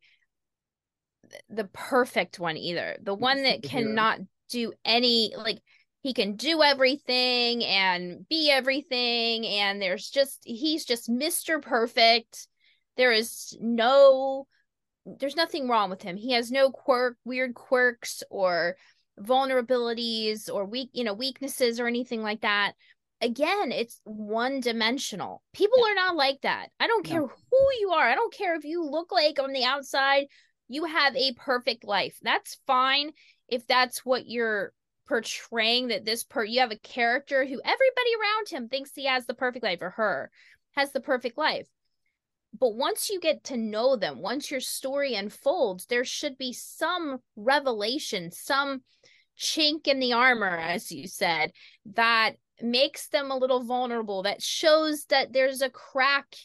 the 1.49 1.65
perfect 1.65 2.39
one 2.39 2.57
either 2.57 2.97
the 3.01 3.13
one 3.13 3.43
that 3.43 3.63
cannot 3.63 4.19
do 4.49 4.71
any 4.83 5.33
like 5.38 5.59
he 6.05 6.13
can 6.13 6.35
do 6.35 6.61
everything 6.61 7.63
and 7.65 8.27
be 8.29 8.51
everything 8.51 9.43
and 9.47 9.81
there's 9.81 10.07
just 10.07 10.39
he's 10.45 10.85
just 10.85 11.09
Mr. 11.09 11.59
Perfect. 11.59 12.47
There 12.95 13.11
is 13.11 13.57
no 13.59 14.45
there's 15.03 15.35
nothing 15.35 15.67
wrong 15.67 15.89
with 15.89 16.03
him. 16.03 16.15
He 16.15 16.33
has 16.33 16.51
no 16.51 16.69
quirk 16.69 17.17
weird 17.25 17.55
quirks 17.55 18.21
or 18.29 18.75
vulnerabilities 19.19 20.47
or 20.47 20.65
weak 20.65 20.91
you 20.93 21.03
know 21.03 21.15
weaknesses 21.15 21.79
or 21.79 21.88
anything 21.88 22.21
like 22.21 22.41
that. 22.41 22.73
Again, 23.19 23.71
it's 23.71 23.99
one 24.03 24.59
dimensional. 24.59 25.41
People 25.53 25.79
yeah. 25.79 25.91
are 25.91 25.95
not 25.95 26.15
like 26.15 26.41
that. 26.41 26.67
I 26.79 26.85
don't 26.85 27.03
care 27.03 27.21
no. 27.21 27.27
who 27.27 27.67
you 27.79 27.89
are. 27.89 28.07
I 28.07 28.13
don't 28.13 28.31
care 28.31 28.55
if 28.55 28.63
you 28.63 28.83
look 28.83 29.11
like 29.11 29.39
on 29.39 29.53
the 29.53 29.63
outside 29.63 30.27
you 30.67 30.86
have 30.86 31.15
a 31.15 31.34
perfect 31.34 31.84
life. 31.84 32.17
That's 32.21 32.58
fine 32.65 33.12
if 33.47 33.67
that's 33.67 34.06
what 34.06 34.28
you're 34.28 34.73
portraying 35.08 35.89
that 35.89 36.06
this 36.06 36.23
per 36.23 36.43
you 36.43 36.60
have 36.60 36.71
a 36.71 36.80
character 36.80 37.45
who 37.45 37.62
everybody 37.63 38.10
around 38.19 38.49
him 38.49 38.67
thinks 38.67 38.91
he 38.93 39.06
has 39.06 39.25
the 39.25 39.34
perfect 39.34 39.63
life 39.63 39.82
or 39.82 39.91
her 39.91 40.32
has 40.75 40.91
the 40.91 40.99
perfect 40.99 41.38
life 41.38 41.67
but 42.60 42.73
once 42.73 43.10
you 43.10 43.19
get 43.19 43.43
to 43.43 43.58
know 43.58 43.95
them 43.95 44.19
once 44.19 44.49
your 44.49 44.60
story 44.60 45.13
unfolds 45.13 45.86
there 45.86 46.04
should 46.04 46.38
be 46.38 46.51
some 46.51 47.19
revelation 47.36 48.32
some 48.32 48.82
chink 49.39 49.88
in 49.88 49.99
the 49.99 50.13
armor 50.13 50.58
as 50.58 50.91
you 50.91 51.08
said 51.08 51.51
that 51.93 52.32
makes 52.62 53.08
them 53.10 53.30
a 53.30 53.38
little 53.38 53.63
vulnerable 53.63 54.23
that 54.23 54.41
shows 54.41 55.06
that 55.06 55.32
there's 55.34 55.62
a 55.62 55.69
crack 55.69 56.36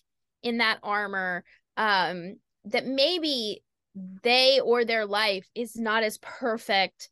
in 0.43 0.59
that 0.59 0.79
armor 0.83 1.45
um 1.79 2.35
that 2.67 2.85
maybe 2.85 3.63
they 3.95 4.61
or 4.61 4.85
their 4.85 5.07
life 5.07 5.47
is 5.55 5.77
not 5.77 6.03
as 6.03 6.19
perfect 6.19 7.09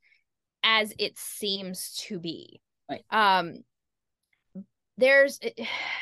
as 0.62 0.92
it 0.98 1.18
seems 1.18 1.94
to 2.08 2.18
be. 2.18 2.60
Right. 2.88 3.04
Um 3.10 3.64
there's 4.96 5.40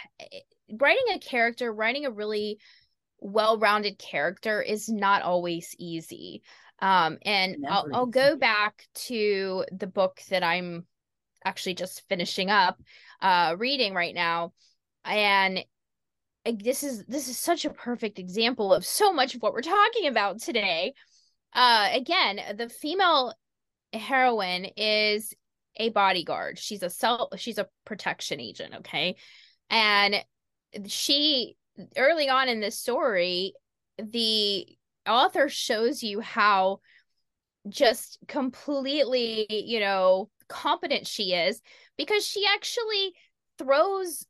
writing 0.72 1.04
a 1.14 1.18
character, 1.18 1.72
writing 1.72 2.06
a 2.06 2.10
really 2.10 2.58
well-rounded 3.20 3.98
character 3.98 4.60
is 4.60 4.88
not 4.88 5.22
always 5.22 5.74
easy. 5.78 6.42
Um 6.80 7.18
and 7.22 7.64
I'll, 7.68 7.86
I'll 7.92 8.06
go 8.06 8.36
back 8.36 8.86
to 9.06 9.64
the 9.72 9.86
book 9.86 10.20
that 10.30 10.42
I'm 10.42 10.86
actually 11.44 11.74
just 11.74 12.06
finishing 12.08 12.50
up 12.50 12.80
uh 13.22 13.54
reading 13.56 13.94
right 13.94 14.14
now 14.14 14.52
and 15.04 15.64
this 16.52 16.82
is 16.82 17.04
this 17.06 17.28
is 17.28 17.38
such 17.38 17.64
a 17.64 17.70
perfect 17.70 18.18
example 18.18 18.72
of 18.72 18.85
so 18.85 19.12
much 19.12 19.35
of 19.35 19.42
what 19.42 19.52
we're 19.52 19.62
talking 19.62 20.06
about 20.06 20.40
today. 20.40 20.94
Uh 21.52 21.88
again, 21.92 22.40
the 22.56 22.68
female 22.68 23.35
heroine 23.92 24.66
is 24.76 25.35
a 25.76 25.90
bodyguard. 25.90 26.59
She's 26.59 26.82
a 26.82 26.90
self 26.90 27.38
she's 27.38 27.59
a 27.59 27.68
protection 27.85 28.40
agent, 28.40 28.74
okay? 28.76 29.16
And 29.70 30.24
she 30.87 31.56
early 31.96 32.28
on 32.28 32.48
in 32.48 32.61
this 32.61 32.78
story, 32.78 33.54
the 33.98 34.66
author 35.06 35.48
shows 35.48 36.02
you 36.02 36.20
how 36.20 36.80
just 37.68 38.18
completely, 38.28 39.46
you 39.48 39.80
know, 39.80 40.30
competent 40.48 41.06
she 41.06 41.32
is 41.32 41.61
because 41.96 42.24
she 42.24 42.44
actually 42.54 43.14
throws 43.59 44.24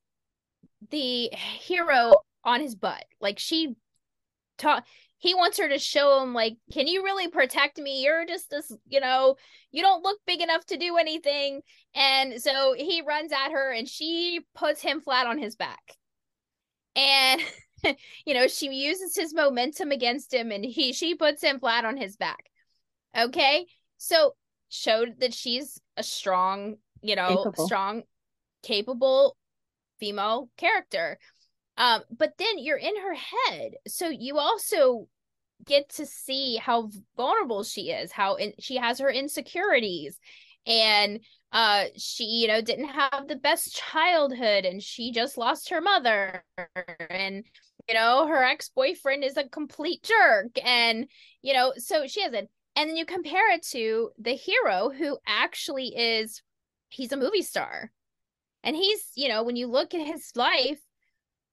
the 0.91 1.31
hero 1.35 2.15
on 2.45 2.61
his 2.61 2.75
butt. 2.75 3.05
Like 3.21 3.39
she 3.39 3.75
taught 4.59 4.85
he 5.19 5.35
wants 5.35 5.59
her 5.59 5.69
to 5.69 5.79
show 5.79 6.23
him 6.23 6.35
like 6.35 6.57
can 6.73 6.87
you 6.87 7.05
really 7.05 7.29
protect 7.29 7.79
me? 7.79 8.03
You're 8.05 8.27
just 8.27 8.51
this 8.51 8.73
you 8.87 9.01
know 9.01 9.37
you 9.73 9.83
don't 9.83 10.03
look 10.03 10.19
big 10.27 10.41
enough 10.41 10.65
to 10.67 10.77
do 10.77 10.97
anything. 10.97 11.61
And 11.95 12.41
so 12.41 12.75
he 12.77 13.03
runs 13.03 13.33
at 13.33 13.53
her 13.53 13.73
and 13.73 13.89
she 13.89 14.41
puts 14.55 14.81
him 14.81 15.01
flat 15.01 15.27
on 15.27 15.39
his 15.39 15.57
back. 15.57 15.93
And 16.95 17.41
you 18.25 18.35
know 18.35 18.47
she 18.47 18.73
uses 18.73 19.17
his 19.17 19.35
momentum 19.35 19.91
against 19.91 20.33
him 20.33 20.51
and 20.53 20.65
he 20.65 20.93
she 20.93 21.15
puts 21.15 21.43
him 21.43 21.59
flat 21.59 21.85
on 21.85 21.97
his 21.97 22.17
back. 22.17 22.51
Okay? 23.17 23.67
So 23.99 24.35
showed 24.69 25.21
that 25.21 25.33
she's 25.33 25.81
a 25.97 26.03
strong 26.03 26.77
you 27.03 27.17
know 27.17 27.37
capable. 27.37 27.67
strong 27.67 28.03
capable 28.62 29.37
female 29.98 30.48
character. 30.56 31.18
Um, 31.78 32.02
but 32.11 32.32
then 32.38 32.59
you're 32.59 32.78
in 32.78 32.96
her 32.96 33.14
head. 33.14 33.72
So 33.87 34.09
you 34.09 34.38
also 34.38 35.09
get 35.64 35.88
to 35.88 36.06
see 36.06 36.56
how 36.56 36.90
vulnerable 37.16 37.64
she 37.64 37.90
is, 37.90 38.12
how 38.12 38.37
in, 38.37 38.52
she 38.59 38.76
has 38.76 38.98
her 38.98 39.11
insecurities. 39.11 40.18
And 40.66 41.20
uh 41.52 41.85
she 41.96 42.24
you 42.24 42.48
know 42.48 42.61
didn't 42.61 42.88
have 42.88 43.28
the 43.28 43.37
best 43.37 43.72
childhood 43.74 44.64
and 44.64 44.82
she 44.82 45.12
just 45.12 45.38
lost 45.38 45.68
her 45.70 45.80
mother. 45.80 46.44
And 47.09 47.44
you 47.88 47.94
know 47.94 48.26
her 48.26 48.42
ex-boyfriend 48.42 49.22
is 49.22 49.37
a 49.37 49.48
complete 49.48 50.02
jerk. 50.02 50.59
And 50.64 51.06
you 51.42 51.54
know 51.54 51.72
so 51.76 52.06
she 52.06 52.22
has 52.22 52.32
it. 52.32 52.50
And 52.74 52.90
then 52.90 52.96
you 52.96 53.06
compare 53.06 53.50
it 53.52 53.64
to 53.68 54.11
the 54.18 54.35
hero 54.35 54.90
who 54.90 55.18
actually 55.26 55.94
is 55.96 56.42
he's 56.88 57.12
a 57.12 57.16
movie 57.16 57.42
star 57.42 57.92
and 58.66 58.76
he's 58.76 59.11
you 59.14 59.29
know 59.29 59.42
when 59.42 59.57
you 59.57 59.66
look 59.68 59.94
at 59.94 60.07
his 60.07 60.31
life 60.35 60.81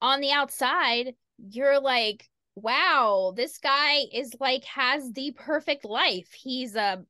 on 0.02 0.20
the 0.20 0.32
outside, 0.32 1.14
you're 1.38 1.80
like, 1.80 2.28
wow, 2.56 3.32
this 3.34 3.56
guy 3.58 4.00
is 4.12 4.34
like 4.38 4.64
has 4.64 5.10
the 5.12 5.32
perfect 5.36 5.86
life. 5.86 6.32
He's 6.32 6.76
a 6.76 7.04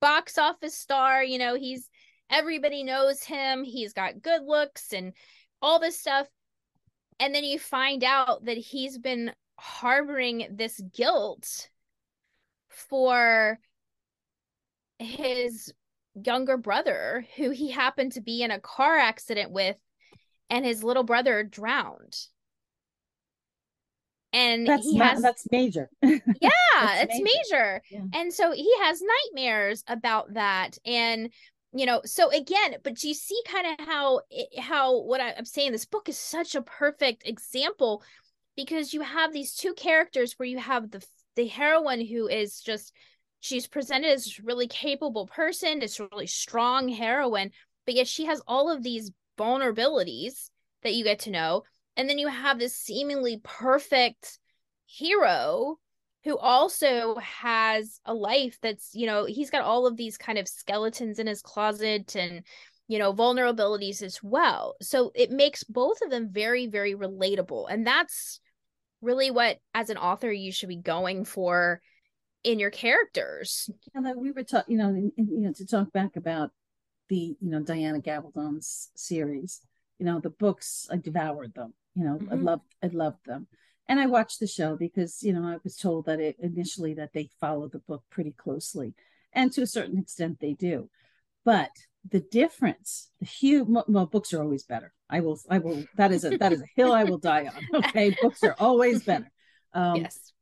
box 0.00 0.38
office 0.38 0.74
star, 0.74 1.22
you 1.22 1.38
know, 1.38 1.54
he's 1.54 1.90
everybody 2.30 2.82
knows 2.82 3.22
him, 3.22 3.64
he's 3.64 3.92
got 3.92 4.22
good 4.22 4.42
looks 4.42 4.92
and 4.92 5.12
all 5.60 5.78
this 5.78 6.00
stuff. 6.00 6.26
And 7.18 7.34
then 7.34 7.44
you 7.44 7.58
find 7.58 8.02
out 8.02 8.46
that 8.46 8.56
he's 8.56 8.96
been 8.96 9.32
harboring 9.58 10.46
this 10.50 10.80
guilt 10.94 11.68
for 12.68 13.58
his 14.98 15.72
younger 16.24 16.56
brother 16.56 17.26
who 17.36 17.50
he 17.50 17.70
happened 17.70 18.12
to 18.12 18.20
be 18.20 18.42
in 18.42 18.50
a 18.50 18.60
car 18.60 18.96
accident 18.96 19.50
with 19.50 19.76
and 20.48 20.64
his 20.64 20.82
little 20.82 21.04
brother 21.04 21.42
drowned 21.42 22.16
and 24.32 24.66
that's 24.66 24.84
he 24.84 24.96
has 24.98 25.22
that's 25.22 25.46
major 25.50 25.88
yeah 26.02 26.18
that's 26.80 27.04
it's 27.04 27.14
major, 27.14 27.24
major. 27.52 27.82
Yeah. 27.90 28.20
and 28.20 28.32
so 28.32 28.52
he 28.52 28.70
has 28.82 29.02
nightmares 29.02 29.82
about 29.88 30.34
that 30.34 30.78
and 30.84 31.32
you 31.72 31.86
know 31.86 32.00
so 32.04 32.30
again 32.30 32.76
but 32.82 33.02
you 33.02 33.14
see 33.14 33.40
kind 33.46 33.66
of 33.66 33.86
how 33.86 34.20
how 34.58 35.00
what 35.00 35.20
i'm 35.20 35.44
saying 35.44 35.72
this 35.72 35.84
book 35.84 36.08
is 36.08 36.18
such 36.18 36.54
a 36.54 36.62
perfect 36.62 37.26
example 37.26 38.02
because 38.56 38.92
you 38.92 39.00
have 39.00 39.32
these 39.32 39.54
two 39.54 39.74
characters 39.74 40.34
where 40.36 40.48
you 40.48 40.58
have 40.58 40.90
the 40.90 41.04
the 41.36 41.46
heroine 41.46 42.04
who 42.04 42.28
is 42.28 42.60
just 42.60 42.92
she's 43.40 43.66
presented 43.66 44.10
as 44.10 44.38
a 44.38 44.42
really 44.42 44.68
capable 44.68 45.26
person 45.26 45.82
it's 45.82 46.00
really 46.00 46.26
strong 46.26 46.88
heroine 46.88 47.50
but 47.86 47.94
yet 47.94 48.06
she 48.06 48.26
has 48.26 48.40
all 48.46 48.70
of 48.70 48.82
these 48.82 49.10
vulnerabilities 49.38 50.50
that 50.82 50.94
you 50.94 51.04
get 51.04 51.20
to 51.20 51.30
know. 51.30 51.62
And 51.96 52.08
then 52.08 52.18
you 52.18 52.28
have 52.28 52.58
this 52.58 52.76
seemingly 52.76 53.40
perfect 53.42 54.38
hero 54.86 55.78
who 56.24 56.36
also 56.36 57.16
has 57.16 58.00
a 58.04 58.12
life 58.12 58.58
that's 58.60 58.90
you 58.92 59.06
know 59.06 59.24
he's 59.24 59.50
got 59.50 59.62
all 59.62 59.86
of 59.86 59.96
these 59.96 60.18
kind 60.18 60.38
of 60.38 60.48
skeletons 60.48 61.18
in 61.18 61.26
his 61.26 61.40
closet 61.40 62.14
and 62.14 62.44
you 62.88 62.98
know 62.98 63.12
vulnerabilities 63.12 64.02
as 64.02 64.22
well. 64.22 64.74
So 64.82 65.12
it 65.14 65.30
makes 65.30 65.64
both 65.64 66.02
of 66.02 66.10
them 66.10 66.28
very 66.30 66.66
very 66.66 66.94
relatable. 66.94 67.66
And 67.70 67.86
that's 67.86 68.40
really 69.00 69.30
what 69.30 69.58
as 69.74 69.88
an 69.90 69.96
author 69.96 70.30
you 70.30 70.52
should 70.52 70.68
be 70.68 70.76
going 70.76 71.24
for 71.24 71.80
in 72.42 72.58
your 72.58 72.70
characters 72.70 73.68
and 73.94 74.06
then 74.06 74.18
we 74.18 74.32
were 74.32 74.42
talking 74.42 74.72
you 74.72 74.78
know 74.78 74.88
in, 74.88 75.12
in, 75.16 75.28
you 75.30 75.40
know 75.40 75.52
to 75.52 75.66
talk 75.66 75.92
back 75.92 76.16
about 76.16 76.50
the 77.08 77.36
you 77.40 77.50
know 77.50 77.60
diana 77.60 78.00
gabaldon's 78.00 78.90
series 78.94 79.60
you 79.98 80.06
know 80.06 80.20
the 80.20 80.30
books 80.30 80.88
i 80.90 80.96
devoured 80.96 81.52
them 81.54 81.74
you 81.94 82.04
know 82.04 82.16
mm-hmm. 82.16 82.32
i 82.32 82.36
loved 82.36 82.74
i 82.82 82.86
loved 82.86 83.24
them 83.26 83.46
and 83.90 83.98
I 83.98 84.06
watched 84.06 84.38
the 84.38 84.46
show 84.46 84.76
because 84.76 85.20
you 85.20 85.32
know 85.32 85.42
I 85.42 85.56
was 85.64 85.76
told 85.76 86.06
that 86.06 86.20
it 86.20 86.36
initially 86.38 86.94
that 86.94 87.12
they 87.12 87.28
follow 87.40 87.68
the 87.68 87.80
book 87.80 88.04
pretty 88.08 88.30
closely, 88.30 88.94
and 89.32 89.52
to 89.52 89.62
a 89.62 89.66
certain 89.66 89.98
extent 89.98 90.38
they 90.38 90.52
do, 90.52 90.88
but 91.44 91.70
the 92.08 92.20
difference, 92.20 93.10
the 93.18 93.26
huge 93.26 93.66
well, 93.68 94.06
books 94.06 94.32
are 94.32 94.40
always 94.40 94.62
better. 94.62 94.92
I 95.10 95.20
will, 95.20 95.40
I 95.50 95.58
will. 95.58 95.84
That 95.96 96.12
is 96.12 96.24
a 96.24 96.38
that 96.38 96.52
is 96.52 96.62
a 96.62 96.66
hill 96.76 96.92
I 96.92 97.02
will 97.02 97.18
die 97.18 97.50
on. 97.52 97.84
Okay, 97.84 98.16
books 98.22 98.44
are 98.44 98.54
always 98.60 99.02
better. 99.02 99.28
Um, 99.74 99.96
yes, 99.96 100.32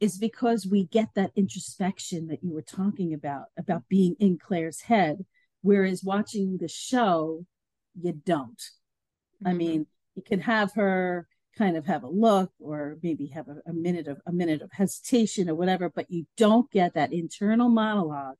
is 0.00 0.18
because 0.18 0.66
we 0.66 0.84
get 0.84 1.08
that 1.14 1.32
introspection 1.36 2.26
that 2.28 2.42
you 2.42 2.52
were 2.52 2.62
talking 2.62 3.14
about 3.14 3.46
about 3.58 3.88
being 3.88 4.16
in 4.18 4.38
Claire's 4.38 4.82
head, 4.82 5.24
whereas 5.62 6.02
watching 6.04 6.58
the 6.58 6.68
show, 6.68 7.46
you 8.00 8.12
don't. 8.12 8.58
Mm-hmm. 8.58 9.48
I 9.48 9.52
mean, 9.52 9.86
you 10.14 10.22
can 10.22 10.40
have 10.40 10.72
her 10.74 11.28
kind 11.56 11.76
of 11.76 11.86
have 11.86 12.02
a 12.02 12.08
look 12.08 12.50
or 12.58 12.98
maybe 13.02 13.26
have 13.28 13.48
a, 13.48 13.56
a, 13.66 13.72
minute 13.72 14.08
of 14.08 14.20
a 14.26 14.32
minute 14.32 14.60
of 14.60 14.70
hesitation 14.72 15.48
or 15.48 15.54
whatever 15.54 15.88
but 15.88 16.10
you 16.10 16.26
don't 16.36 16.70
get 16.70 16.94
that 16.94 17.12
internal 17.12 17.68
monologue 17.68 18.36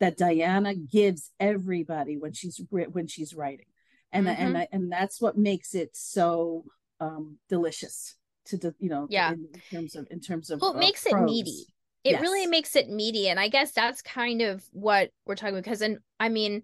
that 0.00 0.18
diana 0.18 0.74
gives 0.74 1.30
everybody 1.40 2.16
when 2.18 2.32
she's 2.32 2.60
when 2.68 3.06
she's 3.06 3.34
writing 3.34 3.66
and 4.12 4.26
mm-hmm. 4.26 4.56
and 4.56 4.68
and 4.70 4.92
that's 4.92 5.20
what 5.20 5.38
makes 5.38 5.74
it 5.74 5.90
so 5.94 6.64
um 7.00 7.38
delicious 7.48 8.16
to 8.46 8.74
you 8.78 8.88
know 8.88 9.06
yeah. 9.10 9.32
in, 9.32 9.46
in 9.52 9.60
terms 9.70 9.96
of 9.96 10.06
in 10.10 10.20
terms 10.20 10.50
of 10.50 10.60
well 10.60 10.72
it 10.72 10.78
makes 10.78 11.06
it 11.06 11.14
meaty. 11.20 11.66
it 12.04 12.12
yes. 12.12 12.20
really 12.20 12.46
makes 12.46 12.76
it 12.76 12.88
meaty 12.88 13.28
and 13.28 13.38
i 13.38 13.48
guess 13.48 13.72
that's 13.72 14.02
kind 14.02 14.42
of 14.42 14.64
what 14.72 15.10
we're 15.26 15.34
talking 15.34 15.54
about 15.54 15.64
because 15.64 15.82
and 15.82 15.98
i 16.20 16.28
mean 16.28 16.62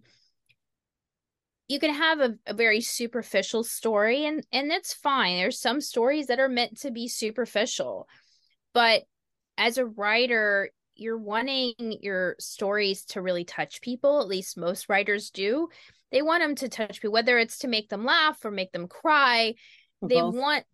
you 1.72 1.78
can 1.78 1.94
have 1.94 2.20
a, 2.20 2.34
a 2.46 2.52
very 2.52 2.82
superficial 2.82 3.64
story 3.64 4.26
and 4.26 4.46
and 4.52 4.70
that's 4.70 4.92
fine. 4.92 5.38
There's 5.38 5.58
some 5.58 5.80
stories 5.80 6.26
that 6.26 6.38
are 6.38 6.48
meant 6.48 6.80
to 6.80 6.90
be 6.90 7.08
superficial 7.08 8.08
but 8.74 9.02
as 9.56 9.78
a 9.78 9.86
writer 9.86 10.70
you're 10.94 11.18
wanting 11.18 11.74
your 11.78 12.36
stories 12.38 13.04
to 13.06 13.22
really 13.22 13.44
touch 13.44 13.80
people 13.80 14.20
at 14.20 14.28
least 14.28 14.58
most 14.58 14.88
writers 14.90 15.30
do. 15.30 15.68
They 16.10 16.20
want 16.20 16.42
them 16.42 16.54
to 16.56 16.68
touch 16.68 17.00
people 17.00 17.12
whether 17.12 17.38
it's 17.38 17.58
to 17.60 17.68
make 17.68 17.88
them 17.88 18.04
laugh 18.04 18.44
or 18.44 18.50
make 18.50 18.72
them 18.72 18.86
cry. 18.86 19.54
Or 20.02 20.08
they 20.08 20.20
both. 20.20 20.34
want 20.34 20.66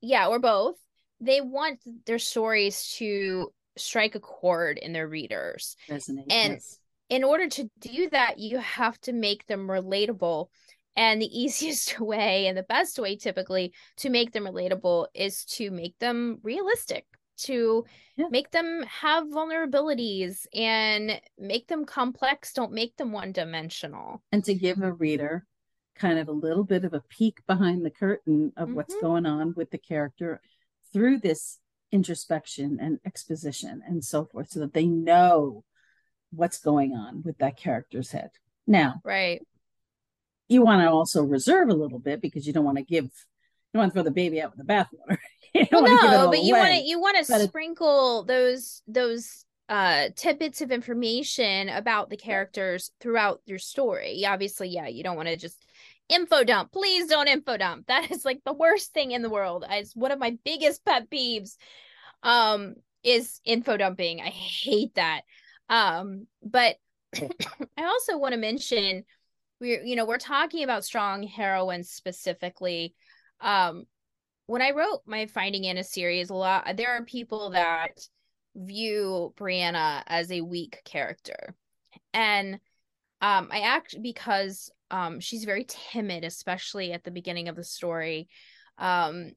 yeah 0.00 0.26
or 0.28 0.38
both 0.38 0.76
they 1.20 1.40
want 1.40 1.78
their 2.06 2.18
stories 2.18 2.94
to 2.96 3.52
strike 3.76 4.14
a 4.14 4.20
chord 4.20 4.78
in 4.78 4.92
their 4.92 5.08
readers 5.08 5.76
Resonate, 5.88 6.26
and 6.30 6.54
yes 6.54 6.80
in 7.10 7.24
order 7.24 7.48
to 7.48 7.68
do 7.80 8.08
that, 8.10 8.38
you 8.38 8.58
have 8.58 8.98
to 9.02 9.12
make 9.12 9.46
them 9.46 9.66
relatable. 9.66 10.46
And 10.96 11.20
the 11.20 11.26
easiest 11.40 12.00
way 12.00 12.46
and 12.46 12.56
the 12.56 12.62
best 12.62 12.98
way 12.98 13.16
typically 13.16 13.74
to 13.98 14.08
make 14.08 14.32
them 14.32 14.44
relatable 14.44 15.08
is 15.12 15.44
to 15.56 15.70
make 15.70 15.98
them 15.98 16.38
realistic, 16.42 17.04
to 17.38 17.84
yeah. 18.16 18.26
make 18.30 18.50
them 18.52 18.84
have 18.84 19.24
vulnerabilities 19.24 20.46
and 20.54 21.20
make 21.38 21.66
them 21.66 21.84
complex. 21.84 22.52
Don't 22.52 22.72
make 22.72 22.96
them 22.96 23.12
one 23.12 23.32
dimensional. 23.32 24.22
And 24.32 24.44
to 24.44 24.54
give 24.54 24.80
a 24.80 24.92
reader 24.92 25.46
kind 26.00 26.18
of 26.18 26.28
a 26.28 26.32
little 26.32 26.64
bit 26.64 26.84
of 26.84 26.94
a 26.94 27.02
peek 27.08 27.46
behind 27.46 27.84
the 27.84 27.90
curtain 27.90 28.52
of 28.56 28.68
mm-hmm. 28.68 28.76
what's 28.76 28.94
going 29.00 29.26
on 29.26 29.52
with 29.56 29.70
the 29.70 29.78
character 29.78 30.40
through 30.92 31.18
this 31.18 31.58
introspection 31.92 32.78
and 32.80 32.98
exposition 33.04 33.82
and 33.86 34.02
so 34.04 34.24
forth 34.24 34.50
so 34.50 34.60
that 34.60 34.72
they 34.72 34.86
know 34.86 35.62
what's 36.30 36.58
going 36.58 36.94
on 36.94 37.22
with 37.22 37.36
that 37.38 37.56
character's 37.56 38.12
head. 38.12 38.30
Now, 38.66 39.00
right. 39.04 39.42
You 40.48 40.62
want 40.62 40.82
to 40.82 40.90
also 40.90 41.22
reserve 41.22 41.68
a 41.68 41.74
little 41.74 41.98
bit 41.98 42.20
because 42.20 42.46
you 42.46 42.52
don't 42.52 42.64
want 42.64 42.78
to 42.78 42.84
give 42.84 43.04
you 43.04 43.78
don't 43.78 43.82
want 43.82 43.92
to 43.92 43.94
throw 43.94 44.02
the 44.02 44.10
baby 44.10 44.40
out 44.40 44.56
with 44.56 44.66
the 44.66 44.72
bathwater. 44.72 45.18
well, 45.70 45.82
no, 45.82 46.30
but 46.30 46.42
you 46.42 46.56
want 46.56 46.74
to 46.74 46.82
you 46.82 47.00
want 47.00 47.24
to 47.24 47.46
sprinkle 47.46 48.22
it, 48.22 48.26
those 48.26 48.82
those 48.88 49.44
uh 49.68 50.08
tidbits 50.16 50.60
of 50.60 50.72
information 50.72 51.68
about 51.68 52.10
the 52.10 52.16
characters 52.16 52.90
throughout 53.00 53.40
your 53.46 53.58
story. 53.58 54.24
Obviously, 54.26 54.68
yeah, 54.68 54.88
you 54.88 55.04
don't 55.04 55.16
want 55.16 55.28
to 55.28 55.36
just 55.36 55.64
info 56.10 56.44
dump. 56.44 56.72
Please 56.72 57.06
don't 57.06 57.28
info 57.28 57.56
dump. 57.56 57.86
That 57.86 58.10
is 58.10 58.24
like 58.24 58.42
the 58.44 58.52
worst 58.52 58.92
thing 58.92 59.12
in 59.12 59.22
the 59.22 59.30
world. 59.30 59.64
It's 59.68 59.96
one 59.96 60.10
of 60.10 60.18
my 60.18 60.36
biggest 60.44 60.84
pet 60.84 61.08
peeves. 61.10 61.56
Um, 62.22 62.74
is 63.02 63.40
info 63.44 63.76
dumping. 63.76 64.20
I 64.20 64.28
hate 64.28 64.94
that. 64.94 65.22
Um, 65.68 66.26
but 66.42 66.76
I 67.16 67.84
also 67.84 68.18
want 68.18 68.32
to 68.34 68.40
mention 68.40 69.04
we're 69.60 69.82
you 69.82 69.96
know 69.96 70.06
we're 70.06 70.18
talking 70.18 70.64
about 70.64 70.84
strong 70.84 71.22
heroines 71.22 71.90
specifically. 71.90 72.94
Um, 73.40 73.84
when 74.46 74.62
I 74.62 74.72
wrote 74.72 75.02
my 75.06 75.26
Finding 75.26 75.66
Anna 75.66 75.84
series, 75.84 76.30
a 76.30 76.34
lot 76.34 76.76
there 76.76 76.90
are 76.90 77.04
people 77.04 77.50
that 77.50 78.00
view 78.56 79.32
Brianna 79.38 80.02
as 80.06 80.30
a 80.32 80.40
weak 80.40 80.80
character, 80.84 81.54
and 82.12 82.54
um, 83.20 83.48
I 83.50 83.60
act 83.60 83.96
because 84.02 84.70
um, 84.90 85.20
she's 85.20 85.44
very 85.44 85.64
timid, 85.68 86.24
especially 86.24 86.92
at 86.92 87.04
the 87.04 87.10
beginning 87.10 87.48
of 87.48 87.56
the 87.56 87.64
story. 87.64 88.28
Um, 88.78 89.32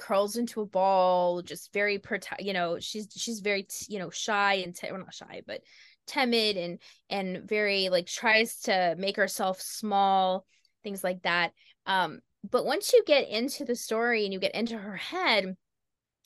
curls 0.00 0.36
into 0.36 0.62
a 0.62 0.66
ball 0.66 1.42
just 1.42 1.74
very 1.74 1.98
prote- 1.98 2.42
you 2.42 2.54
know 2.54 2.78
she's 2.80 3.06
she's 3.14 3.40
very 3.40 3.66
you 3.86 3.98
know 3.98 4.08
shy 4.08 4.54
and 4.54 4.74
t- 4.74 4.86
well, 4.90 4.98
not 4.98 5.12
shy 5.12 5.42
but 5.46 5.60
timid 6.06 6.56
and 6.56 6.78
and 7.10 7.46
very 7.46 7.90
like 7.90 8.06
tries 8.06 8.60
to 8.62 8.94
make 8.96 9.16
herself 9.16 9.60
small 9.60 10.46
things 10.82 11.04
like 11.04 11.20
that 11.20 11.52
um 11.84 12.20
but 12.50 12.64
once 12.64 12.94
you 12.94 13.04
get 13.06 13.28
into 13.28 13.66
the 13.66 13.76
story 13.76 14.24
and 14.24 14.32
you 14.32 14.40
get 14.40 14.54
into 14.54 14.78
her 14.78 14.96
head 14.96 15.54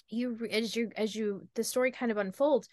you 0.08 0.38
as 0.52 0.76
you 0.76 0.92
as 0.96 1.16
you 1.16 1.48
the 1.56 1.64
story 1.64 1.90
kind 1.90 2.12
of 2.12 2.16
unfolds 2.16 2.68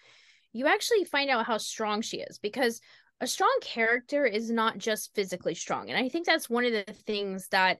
you 0.52 0.68
actually 0.68 1.02
find 1.04 1.30
out 1.30 1.46
how 1.46 1.58
strong 1.58 2.00
she 2.00 2.18
is 2.20 2.38
because 2.38 2.80
a 3.22 3.26
strong 3.26 3.56
character 3.62 4.26
is 4.26 4.50
not 4.50 4.76
just 4.76 5.14
physically 5.14 5.54
strong 5.54 5.88
and 5.88 5.98
i 5.98 6.08
think 6.08 6.26
that's 6.26 6.50
one 6.50 6.64
of 6.64 6.72
the 6.72 6.92
things 6.92 7.48
that 7.48 7.78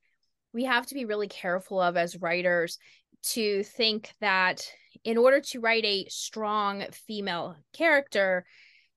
we 0.55 0.65
have 0.65 0.87
to 0.87 0.95
be 0.95 1.05
really 1.05 1.29
careful 1.29 1.81
of 1.81 1.97
as 1.97 2.21
writers 2.21 2.79
to 3.23 3.63
think 3.65 4.13
that 4.21 4.67
in 5.05 5.17
order 5.17 5.41
to 5.41 5.61
write 5.61 5.85
a 5.85 6.07
strong 6.09 6.85
female 6.93 7.57
character 7.73 8.45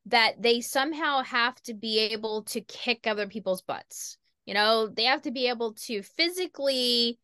that 0.08 0.42
they 0.42 0.62
somehow 0.62 1.22
have 1.24 1.60
to 1.64 1.74
be 1.74 2.00
able 2.00 2.44
to 2.44 2.62
kick 2.62 3.08
other 3.08 3.28
people's 3.28 3.62
butts. 3.62 4.18
You 4.46 4.54
know 4.54 4.88
they 4.88 5.06
have 5.06 5.24
to 5.24 5.32
be 5.32 5.48
able 5.48 5.74
to 5.86 6.04
physically 6.04 7.20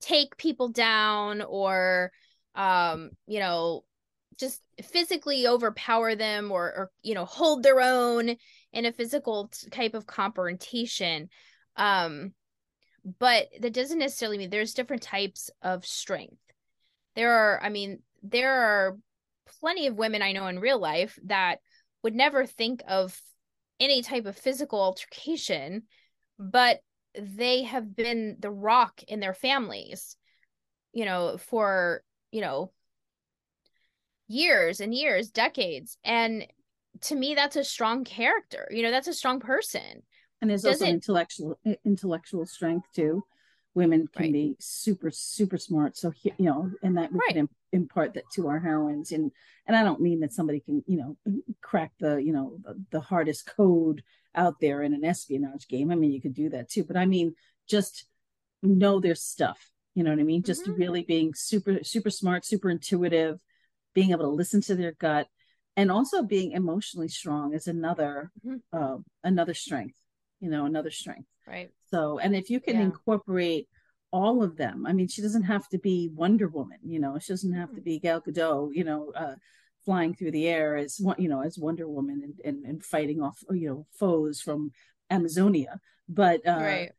take 0.00 0.36
people 0.36 0.68
down 0.68 1.42
or 1.42 2.10
um 2.56 3.10
you 3.26 3.38
know 3.38 3.84
just 4.36 4.60
physically 4.82 5.46
overpower 5.46 6.16
them 6.16 6.50
or 6.50 6.64
or 6.64 6.90
you 7.02 7.14
know 7.14 7.24
hold 7.24 7.62
their 7.62 7.80
own 7.80 8.34
in 8.74 8.84
a 8.84 8.92
physical 8.92 9.50
type 9.70 9.94
of 9.94 10.06
confrontation 10.06 11.28
um 11.76 12.32
but 13.20 13.48
that 13.60 13.74
doesn't 13.74 13.98
necessarily 13.98 14.38
mean 14.38 14.50
there's 14.50 14.72
different 14.72 15.02
types 15.02 15.50
of 15.60 15.84
strength. 15.84 16.40
There 17.16 17.32
are 17.32 17.62
i 17.62 17.68
mean 17.68 18.00
there 18.22 18.52
are 18.52 18.98
plenty 19.60 19.86
of 19.86 19.96
women 19.96 20.22
i 20.22 20.32
know 20.32 20.46
in 20.46 20.58
real 20.58 20.78
life 20.78 21.18
that 21.26 21.58
would 22.02 22.14
never 22.14 22.46
think 22.46 22.82
of 22.88 23.18
any 23.78 24.02
type 24.02 24.26
of 24.26 24.36
physical 24.36 24.80
altercation 24.80 25.82
but 26.38 26.80
they 27.18 27.62
have 27.62 27.94
been 27.94 28.36
the 28.40 28.50
rock 28.50 29.02
in 29.06 29.20
their 29.20 29.34
families 29.34 30.16
you 30.92 31.04
know 31.04 31.36
for 31.36 32.02
you 32.32 32.40
know 32.40 32.72
years 34.28 34.80
and 34.80 34.94
years 34.94 35.30
decades. 35.30 35.98
And 36.04 36.46
to 37.00 37.14
me 37.14 37.34
that's 37.34 37.56
a 37.56 37.64
strong 37.64 38.04
character 38.04 38.68
you 38.70 38.82
know 38.82 38.90
that's 38.90 39.08
a 39.08 39.14
strong 39.14 39.40
person. 39.40 40.02
And 40.40 40.50
there's 40.50 40.62
Does 40.62 40.82
also 40.82 40.84
it... 40.84 40.94
intellectual 40.94 41.58
intellectual 41.86 42.44
strength 42.44 42.88
too. 42.94 43.24
Women 43.74 44.06
can 44.14 44.24
right. 44.24 44.32
be 44.32 44.56
super 44.60 45.10
super 45.10 45.56
smart. 45.56 45.96
So 45.96 46.12
you 46.22 46.32
know 46.38 46.70
and 46.82 46.98
that 46.98 47.12
we 47.12 47.18
right. 47.18 47.34
can 47.34 47.48
impart 47.72 48.12
that 48.14 48.30
to 48.34 48.48
our 48.48 48.58
heroines. 48.58 49.10
And 49.10 49.32
and 49.66 49.74
i 49.74 49.82
don't 49.82 50.02
mean 50.02 50.20
that 50.20 50.34
somebody 50.34 50.60
can 50.60 50.84
you 50.86 50.98
know 50.98 51.16
crack 51.62 51.92
the 51.98 52.16
you 52.16 52.32
know 52.32 52.58
the, 52.90 53.00
hardest 53.00 53.46
code 53.46 54.02
out 54.34 54.60
there 54.60 54.82
in 54.82 54.92
an 54.92 55.04
espionage 55.04 55.66
game. 55.66 55.90
I 55.90 55.94
mean 55.94 56.12
you 56.12 56.20
could 56.20 56.34
do 56.34 56.50
that 56.50 56.68
too. 56.68 56.84
But 56.84 56.98
i 56.98 57.06
mean 57.06 57.34
just 57.66 58.04
know 58.62 59.00
their 59.00 59.14
stuff. 59.14 59.70
You 59.94 60.02
know 60.02 60.10
what 60.10 60.20
i 60.20 60.24
mean? 60.24 60.42
Just 60.42 60.64
mm-hmm. 60.64 60.80
really 60.80 61.02
being 61.04 61.32
super 61.34 61.82
super 61.82 62.10
smart 62.10 62.44
super 62.44 62.68
intuitive 62.68 63.40
being 63.94 64.10
able 64.10 64.24
to 64.24 64.28
listen 64.28 64.60
to 64.60 64.74
their 64.74 64.92
gut 64.92 65.28
and 65.76 65.90
also 65.90 66.22
being 66.22 66.52
emotionally 66.52 67.08
strong 67.08 67.54
is 67.54 67.66
another 67.66 68.30
mm-hmm. 68.46 68.56
uh, 68.72 68.98
another 69.22 69.54
strength 69.54 69.96
you 70.40 70.50
know 70.50 70.66
another 70.66 70.90
strength 70.90 71.28
right 71.46 71.70
so 71.90 72.18
and 72.18 72.34
if 72.34 72.50
you 72.50 72.60
can 72.60 72.76
yeah. 72.76 72.82
incorporate 72.82 73.68
all 74.10 74.42
of 74.42 74.56
them 74.56 74.86
i 74.86 74.92
mean 74.92 75.08
she 75.08 75.22
doesn't 75.22 75.42
have 75.42 75.68
to 75.68 75.78
be 75.78 76.10
wonder 76.14 76.48
woman 76.48 76.78
you 76.84 76.98
know 77.00 77.18
she 77.18 77.32
doesn't 77.32 77.54
have 77.54 77.70
to 77.70 77.76
mm-hmm. 77.76 77.84
be 77.84 77.98
gal 77.98 78.20
gadot 78.20 78.70
you 78.72 78.84
know 78.84 79.12
uh, 79.16 79.34
flying 79.84 80.14
through 80.14 80.30
the 80.30 80.48
air 80.48 80.76
as 80.76 81.00
you 81.18 81.28
know 81.28 81.42
as 81.42 81.58
wonder 81.58 81.88
woman 81.88 82.22
and, 82.24 82.40
and, 82.44 82.64
and 82.64 82.84
fighting 82.84 83.20
off 83.20 83.38
you 83.50 83.68
know 83.68 83.86
foes 83.98 84.40
from 84.40 84.70
amazonia 85.10 85.80
but 86.08 86.40
uh 86.46 86.58
right 86.60 86.92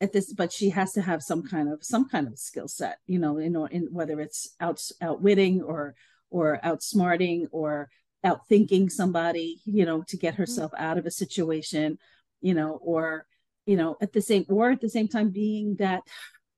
at 0.00 0.12
this 0.12 0.32
but 0.32 0.52
she 0.52 0.70
has 0.70 0.92
to 0.92 1.02
have 1.02 1.22
some 1.22 1.42
kind 1.42 1.72
of 1.72 1.82
some 1.82 2.08
kind 2.08 2.26
of 2.26 2.38
skill 2.38 2.68
set 2.68 2.98
you 3.06 3.18
know 3.18 3.36
in, 3.38 3.56
in 3.70 3.88
whether 3.90 4.20
it's 4.20 4.54
out 4.60 4.80
outwitting 5.00 5.62
or 5.62 5.94
or 6.30 6.58
outsmarting 6.64 7.46
or 7.52 7.88
outthinking 8.24 8.90
somebody, 8.90 9.60
you 9.64 9.84
know, 9.84 10.02
to 10.08 10.16
get 10.16 10.34
mm-hmm. 10.34 10.42
herself 10.42 10.72
out 10.76 10.98
of 10.98 11.06
a 11.06 11.10
situation, 11.10 11.98
you 12.40 12.54
know, 12.54 12.78
or, 12.82 13.26
you 13.66 13.76
know, 13.76 13.96
at 14.00 14.12
the 14.12 14.22
same 14.22 14.44
or 14.48 14.70
at 14.70 14.80
the 14.80 14.88
same 14.88 15.08
time 15.08 15.30
being 15.30 15.76
that 15.76 16.02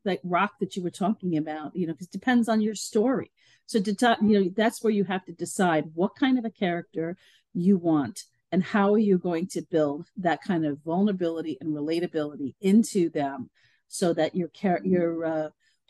like 0.05 0.20
rock 0.22 0.52
that 0.61 0.76
you 0.76 0.83
were 0.83 0.90
talking 0.90 1.37
about, 1.37 1.74
you 1.74 1.87
know, 1.87 1.92
because 1.92 2.07
it 2.07 2.12
depends 2.12 2.48
on 2.48 2.61
your 2.61 2.74
story. 2.74 3.33
So 3.66 3.81
to 3.81 3.94
talk, 3.94 4.18
you 4.22 4.40
know, 4.40 4.50
that's 4.57 4.83
where 4.83 4.92
you 4.92 5.05
have 5.05 5.24
to 5.24 5.33
decide 5.33 5.90
what 5.94 6.14
kind 6.14 6.38
of 6.38 6.44
a 6.44 6.50
character 6.50 7.16
you 7.52 7.76
want 7.76 8.22
and 8.52 8.62
how 8.62 8.94
are 8.94 8.98
you 8.98 9.18
going 9.18 9.48
to 9.48 9.62
build 9.62 10.07
that 10.16 10.42
kind 10.42 10.64
of 10.64 10.79
vulnerability 10.85 11.59
and 11.61 11.74
relatability 11.74 12.55
into 12.61 13.11
them 13.11 13.50
so 13.88 14.12
that 14.12 14.35
your 14.35 14.48
care 14.48 14.81
your 14.85 15.24
uh, 15.24 15.48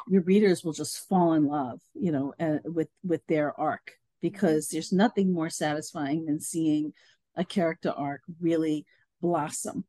your 0.09 0.23
readers 0.23 0.65
will 0.65 0.73
just 0.73 1.07
fall 1.09 1.35
in 1.35 1.47
love 1.47 1.81
you 1.95 2.13
know 2.13 2.35
uh, 2.41 2.59
with 2.65 2.89
with 3.05 3.27
their 3.27 3.59
arc 3.59 3.93
because 4.23 4.69
there's 4.69 4.93
nothing 4.93 5.33
more 5.33 5.51
satisfying 5.51 6.25
than 6.27 6.41
seeing 6.41 6.93
a 7.35 7.45
character 7.45 7.91
arc 7.91 8.23
really 8.41 8.87
blossom 9.21 9.85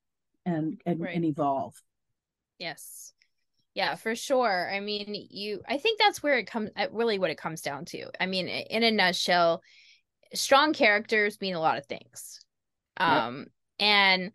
and 0.45 0.81
and, 0.85 1.01
right. 1.01 1.15
and 1.15 1.25
evolve 1.25 1.73
yes 2.59 3.13
yeah 3.73 3.95
for 3.95 4.15
sure 4.15 4.69
i 4.73 4.79
mean 4.79 5.27
you 5.29 5.61
i 5.67 5.77
think 5.77 5.99
that's 5.99 6.23
where 6.23 6.37
it 6.37 6.47
comes 6.47 6.69
uh, 6.75 6.87
really 6.91 7.19
what 7.19 7.29
it 7.29 7.37
comes 7.37 7.61
down 7.61 7.85
to 7.85 8.05
i 8.19 8.25
mean 8.25 8.47
in 8.47 8.83
a 8.83 8.91
nutshell 8.91 9.61
strong 10.33 10.73
characters 10.73 11.39
mean 11.39 11.55
a 11.55 11.59
lot 11.59 11.77
of 11.77 11.85
things 11.85 12.39
um 12.97 13.39
yep. 13.39 13.47
and 13.79 14.31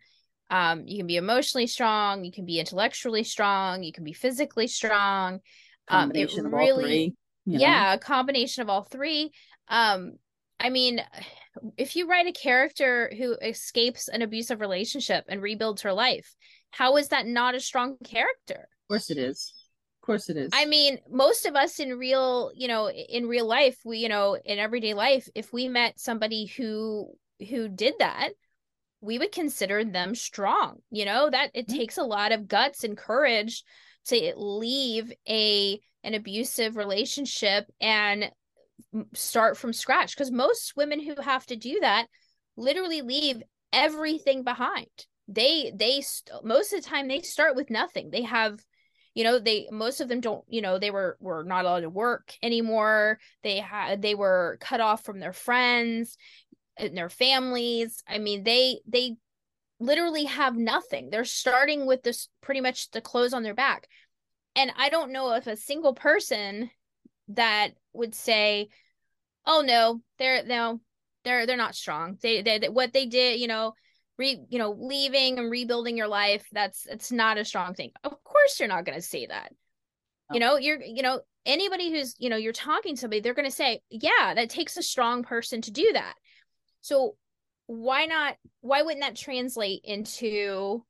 um 0.49 0.87
you 0.87 0.97
can 0.97 1.07
be 1.07 1.17
emotionally 1.17 1.67
strong 1.67 2.23
you 2.23 2.31
can 2.31 2.45
be 2.45 2.59
intellectually 2.59 3.23
strong 3.23 3.83
you 3.83 3.91
can 3.91 4.03
be 4.03 4.13
physically 4.13 4.67
strong 4.67 5.39
um, 5.87 6.03
um, 6.03 6.11
really, 6.13 6.75
all 6.75 6.81
three. 6.81 7.15
You 7.45 7.53
know? 7.53 7.59
Yeah, 7.59 7.93
a 7.93 7.97
combination 7.97 8.61
of 8.61 8.69
all 8.69 8.83
three. 8.83 9.31
Um, 9.67 10.13
I 10.59 10.69
mean, 10.69 11.01
if 11.77 11.95
you 11.95 12.07
write 12.07 12.27
a 12.27 12.31
character 12.31 13.11
who 13.17 13.35
escapes 13.41 14.07
an 14.07 14.21
abusive 14.21 14.61
relationship 14.61 15.25
and 15.27 15.41
rebuilds 15.41 15.81
her 15.81 15.93
life, 15.93 16.35
how 16.71 16.97
is 16.97 17.09
that 17.09 17.27
not 17.27 17.55
a 17.55 17.59
strong 17.59 17.97
character? 18.03 18.67
Of 18.83 18.87
course 18.87 19.09
it 19.09 19.17
is. 19.17 19.53
Of 20.01 20.05
course 20.05 20.29
it 20.29 20.37
is. 20.37 20.51
I 20.53 20.65
mean, 20.65 20.99
most 21.09 21.45
of 21.45 21.55
us 21.55 21.79
in 21.79 21.97
real, 21.97 22.51
you 22.55 22.67
know, 22.67 22.89
in 22.89 23.27
real 23.27 23.47
life, 23.47 23.77
we, 23.85 23.99
you 23.99 24.09
know, 24.09 24.35
in 24.35 24.59
everyday 24.59 24.93
life, 24.93 25.27
if 25.35 25.53
we 25.53 25.67
met 25.67 25.99
somebody 25.99 26.45
who 26.45 27.11
who 27.49 27.67
did 27.67 27.95
that, 27.99 28.29
we 29.01 29.19
would 29.19 29.31
consider 29.31 29.83
them 29.83 30.15
strong. 30.15 30.77
You 30.91 31.05
know, 31.05 31.29
that 31.29 31.51
it 31.53 31.67
takes 31.67 31.97
a 31.97 32.03
lot 32.03 32.31
of 32.31 32.47
guts 32.47 32.83
and 32.83 32.97
courage 32.97 33.63
to 34.07 34.33
leave 34.35 35.11
a 35.27 35.79
an 36.03 36.13
abusive 36.13 36.75
relationship 36.75 37.65
and 37.79 38.29
start 39.13 39.57
from 39.57 39.73
scratch. 39.73 40.15
Because 40.15 40.31
most 40.31 40.73
women 40.75 40.99
who 40.99 41.21
have 41.21 41.45
to 41.47 41.55
do 41.55 41.79
that 41.81 42.07
literally 42.55 43.01
leave 43.01 43.41
everything 43.71 44.43
behind. 44.43 44.87
They 45.27 45.71
they 45.75 46.01
st- 46.01 46.43
most 46.43 46.73
of 46.73 46.83
the 46.83 46.89
time 46.89 47.07
they 47.07 47.21
start 47.21 47.55
with 47.55 47.69
nothing. 47.69 48.09
They 48.11 48.23
have 48.23 48.59
you 49.15 49.23
know 49.23 49.39
they 49.39 49.67
most 49.71 50.01
of 50.01 50.07
them 50.07 50.21
don't 50.21 50.43
you 50.47 50.61
know 50.61 50.77
they 50.79 50.91
were 50.91 51.17
were 51.19 51.43
not 51.43 51.65
allowed 51.65 51.81
to 51.81 51.89
work 51.89 52.33
anymore. 52.43 53.19
They 53.43 53.59
had 53.59 54.01
they 54.01 54.15
were 54.15 54.57
cut 54.59 54.81
off 54.81 55.03
from 55.03 55.19
their 55.19 55.33
friends 55.33 56.17
and 56.77 56.95
their 56.97 57.09
families. 57.09 58.03
I 58.07 58.17
mean 58.17 58.43
they 58.43 58.79
they 58.87 59.15
literally 59.79 60.25
have 60.25 60.55
nothing. 60.55 61.09
They're 61.09 61.25
starting 61.25 61.85
with 61.85 62.03
this 62.03 62.29
pretty 62.41 62.61
much 62.61 62.91
the 62.91 63.01
clothes 63.01 63.33
on 63.33 63.43
their 63.43 63.53
back. 63.53 63.87
And 64.55 64.71
I 64.77 64.89
don't 64.89 65.11
know 65.11 65.33
if 65.33 65.47
a 65.47 65.57
single 65.57 65.93
person 65.93 66.69
that 67.29 67.71
would 67.93 68.15
say, 68.15 68.69
"Oh 69.45 69.61
no, 69.65 70.01
they're 70.19 70.43
no, 70.43 70.81
they're 71.23 71.45
they're 71.45 71.57
not 71.57 71.75
strong. 71.75 72.17
They 72.21 72.41
they, 72.41 72.59
they 72.59 72.69
what 72.69 72.93
they 72.93 73.05
did, 73.05 73.39
you 73.39 73.47
know, 73.47 73.73
re 74.17 74.39
you 74.49 74.59
know, 74.59 74.71
leaving 74.71 75.39
and 75.39 75.51
rebuilding 75.51 75.97
your 75.97 76.07
life, 76.07 76.45
that's 76.51 76.85
it's 76.87 77.11
not 77.11 77.37
a 77.37 77.45
strong 77.45 77.73
thing." 77.73 77.91
Of 78.03 78.23
course 78.23 78.59
you're 78.59 78.69
not 78.69 78.85
going 78.85 78.97
to 78.97 79.01
say 79.01 79.25
that. 79.25 79.51
You 80.31 80.39
know, 80.39 80.57
you're 80.57 80.81
you 80.81 81.03
know, 81.03 81.21
anybody 81.45 81.91
who's, 81.91 82.15
you 82.17 82.29
know, 82.29 82.37
you're 82.37 82.53
talking 82.53 82.95
to 82.95 83.01
somebody, 83.01 83.21
they're 83.21 83.35
going 83.35 83.49
to 83.49 83.51
say, 83.51 83.81
"Yeah, 83.89 84.33
that 84.35 84.49
takes 84.49 84.77
a 84.77 84.83
strong 84.83 85.23
person 85.23 85.61
to 85.61 85.71
do 85.71 85.91
that." 85.93 86.15
So 86.81 87.15
why 87.67 88.05
not 88.05 88.35
why 88.61 88.81
wouldn't 88.81 89.01
that 89.01 89.15
translate 89.15 89.81
into 89.83 90.83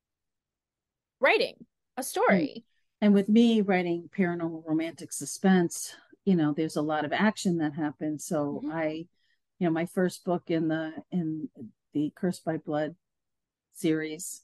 writing 1.20 1.56
a 1.98 2.04
story 2.04 2.66
and, 3.02 3.08
and 3.08 3.14
with 3.14 3.30
me 3.30 3.62
writing 3.62 4.10
paranormal 4.16 4.64
romantic 4.66 5.12
suspense 5.14 5.96
you 6.26 6.36
know 6.36 6.54
there's 6.54 6.76
a 6.76 6.82
lot 6.82 7.06
of 7.06 7.14
action 7.14 7.58
that 7.58 7.74
happens 7.74 8.26
so 8.26 8.62
mm-hmm. 8.64 8.72
i 8.72 9.06
you 9.60 9.68
know 9.68 9.72
my 9.72 9.86
first 9.86 10.24
book 10.24 10.44
in 10.48 10.68
the 10.68 10.94
in 11.12 11.50
the 11.94 12.12
cursed 12.16 12.44
by 12.44 12.58
blood 12.58 12.96
series 13.74 14.42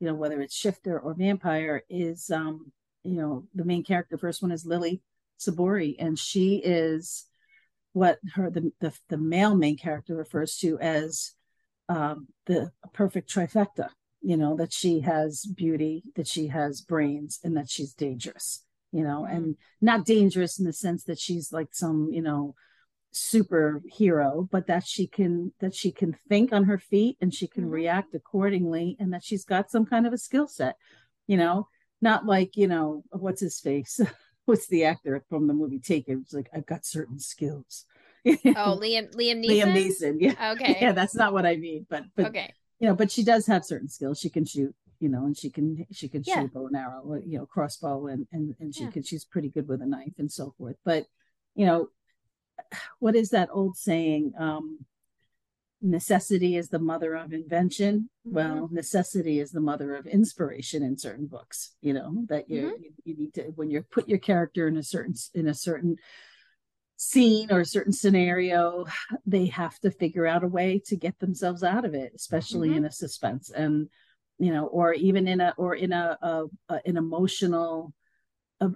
you 0.00 0.06
know 0.06 0.14
whether 0.14 0.40
it's 0.40 0.54
shifter 0.54 0.98
or 0.98 1.14
vampire 1.14 1.82
is 1.88 2.30
um 2.30 2.72
you 3.02 3.16
know 3.16 3.44
the 3.54 3.64
main 3.64 3.84
character 3.84 4.16
first 4.16 4.42
one 4.42 4.52
is 4.52 4.66
lily 4.66 5.02
sabori 5.38 5.96
and 5.98 6.18
she 6.18 6.56
is 6.56 7.26
what 7.92 8.18
her 8.34 8.50
the, 8.50 8.72
the 8.80 8.92
the 9.08 9.16
male 9.16 9.54
main 9.54 9.76
character 9.76 10.16
refers 10.16 10.56
to 10.56 10.78
as 10.78 11.32
um, 11.88 12.28
the 12.46 12.70
perfect 12.92 13.32
trifecta 13.32 13.88
you 14.22 14.36
know 14.36 14.56
that 14.56 14.72
she 14.72 15.00
has 15.00 15.44
beauty 15.44 16.02
that 16.16 16.26
she 16.26 16.48
has 16.48 16.80
brains 16.80 17.38
and 17.44 17.56
that 17.56 17.68
she's 17.68 17.92
dangerous 17.92 18.64
you 18.94 19.02
know 19.02 19.22
mm-hmm. 19.22 19.36
and 19.36 19.56
not 19.80 20.06
dangerous 20.06 20.58
in 20.58 20.64
the 20.64 20.72
sense 20.72 21.04
that 21.04 21.18
she's 21.18 21.52
like 21.52 21.68
some 21.72 22.08
you 22.12 22.22
know 22.22 22.54
superhero 23.12 24.48
but 24.50 24.66
that 24.66 24.84
she 24.86 25.06
can 25.06 25.52
that 25.60 25.74
she 25.74 25.92
can 25.92 26.16
think 26.28 26.52
on 26.52 26.64
her 26.64 26.78
feet 26.78 27.16
and 27.20 27.34
she 27.34 27.46
can 27.46 27.64
mm-hmm. 27.64 27.72
react 27.72 28.14
accordingly 28.14 28.96
and 28.98 29.12
that 29.12 29.22
she's 29.22 29.44
got 29.44 29.70
some 29.70 29.84
kind 29.84 30.06
of 30.06 30.12
a 30.12 30.18
skill 30.18 30.48
set 30.48 30.76
you 31.26 31.36
know 31.36 31.68
not 32.00 32.26
like 32.26 32.56
you 32.56 32.66
know 32.66 33.04
what's 33.10 33.40
his 33.40 33.60
face 33.60 34.00
what's 34.46 34.66
the 34.68 34.84
actor 34.84 35.24
from 35.28 35.46
the 35.46 35.54
movie 35.54 35.78
taken 35.78 36.20
it's 36.22 36.32
like 36.32 36.48
i've 36.54 36.66
got 36.66 36.84
certain 36.84 37.18
skills 37.18 37.84
oh, 38.26 38.78
Liam 38.80 39.14
Liam 39.14 39.44
Neeson. 39.44 39.50
Liam 39.50 39.74
Neeson. 39.74 40.16
Yeah. 40.18 40.52
Okay. 40.54 40.78
Yeah, 40.80 40.92
that's 40.92 41.14
not 41.14 41.32
what 41.34 41.44
I 41.44 41.56
mean, 41.56 41.86
but 41.90 42.04
but 42.16 42.26
okay. 42.26 42.54
You 42.78 42.88
know, 42.88 42.94
but 42.94 43.10
she 43.10 43.22
does 43.22 43.46
have 43.46 43.64
certain 43.64 43.88
skills. 43.88 44.18
She 44.18 44.30
can 44.30 44.46
shoot. 44.46 44.74
You 45.00 45.08
know, 45.08 45.26
and 45.26 45.36
she 45.36 45.50
can 45.50 45.86
she 45.92 46.08
can 46.08 46.22
yeah. 46.26 46.42
shoot 46.42 46.54
bow 46.54 46.66
and 46.66 46.76
arrow, 46.76 47.20
you 47.24 47.38
know, 47.38 47.46
crossbow, 47.46 48.06
and 48.06 48.26
and 48.32 48.54
and 48.60 48.74
she 48.74 48.84
yeah. 48.84 48.90
can 48.90 49.02
she's 49.02 49.24
pretty 49.24 49.48
good 49.48 49.68
with 49.68 49.82
a 49.82 49.86
knife 49.86 50.14
and 50.18 50.30
so 50.30 50.54
forth. 50.58 50.76
But 50.84 51.06
you 51.54 51.66
know, 51.66 51.88
what 52.98 53.16
is 53.16 53.30
that 53.30 53.48
old 53.52 53.76
saying? 53.76 54.32
Um, 54.38 54.80
necessity 55.82 56.56
is 56.56 56.70
the 56.70 56.78
mother 56.78 57.14
of 57.14 57.32
invention. 57.32 58.08
Mm-hmm. 58.26 58.34
Well, 58.34 58.68
necessity 58.72 59.38
is 59.38 59.52
the 59.52 59.60
mother 59.60 59.94
of 59.94 60.06
inspiration 60.06 60.82
in 60.82 60.98
certain 60.98 61.26
books. 61.26 61.72
You 61.80 61.92
know 61.92 62.24
that 62.28 62.48
you 62.48 62.62
mm-hmm. 62.62 62.82
you 63.04 63.16
need 63.16 63.34
to 63.34 63.42
when 63.54 63.70
you 63.70 63.82
put 63.82 64.08
your 64.08 64.18
character 64.18 64.66
in 64.66 64.76
a 64.76 64.82
certain 64.82 65.14
in 65.34 65.46
a 65.46 65.54
certain 65.54 65.96
scene 66.96 67.50
or 67.50 67.60
a 67.60 67.66
certain 67.66 67.92
scenario, 67.92 68.86
they 69.26 69.46
have 69.46 69.78
to 69.80 69.90
figure 69.90 70.26
out 70.26 70.44
a 70.44 70.48
way 70.48 70.80
to 70.86 70.96
get 70.96 71.18
themselves 71.18 71.62
out 71.62 71.84
of 71.84 71.94
it, 71.94 72.12
especially 72.14 72.70
mm-hmm. 72.70 72.78
in 72.78 72.84
a 72.86 72.92
suspense 72.92 73.50
and 73.50 73.88
you 74.38 74.52
know, 74.52 74.66
or 74.66 74.92
even 74.94 75.28
in 75.28 75.40
a 75.40 75.54
or 75.56 75.74
in 75.74 75.92
a, 75.92 76.18
a, 76.20 76.44
a 76.68 76.80
an 76.84 76.96
emotional 76.96 77.92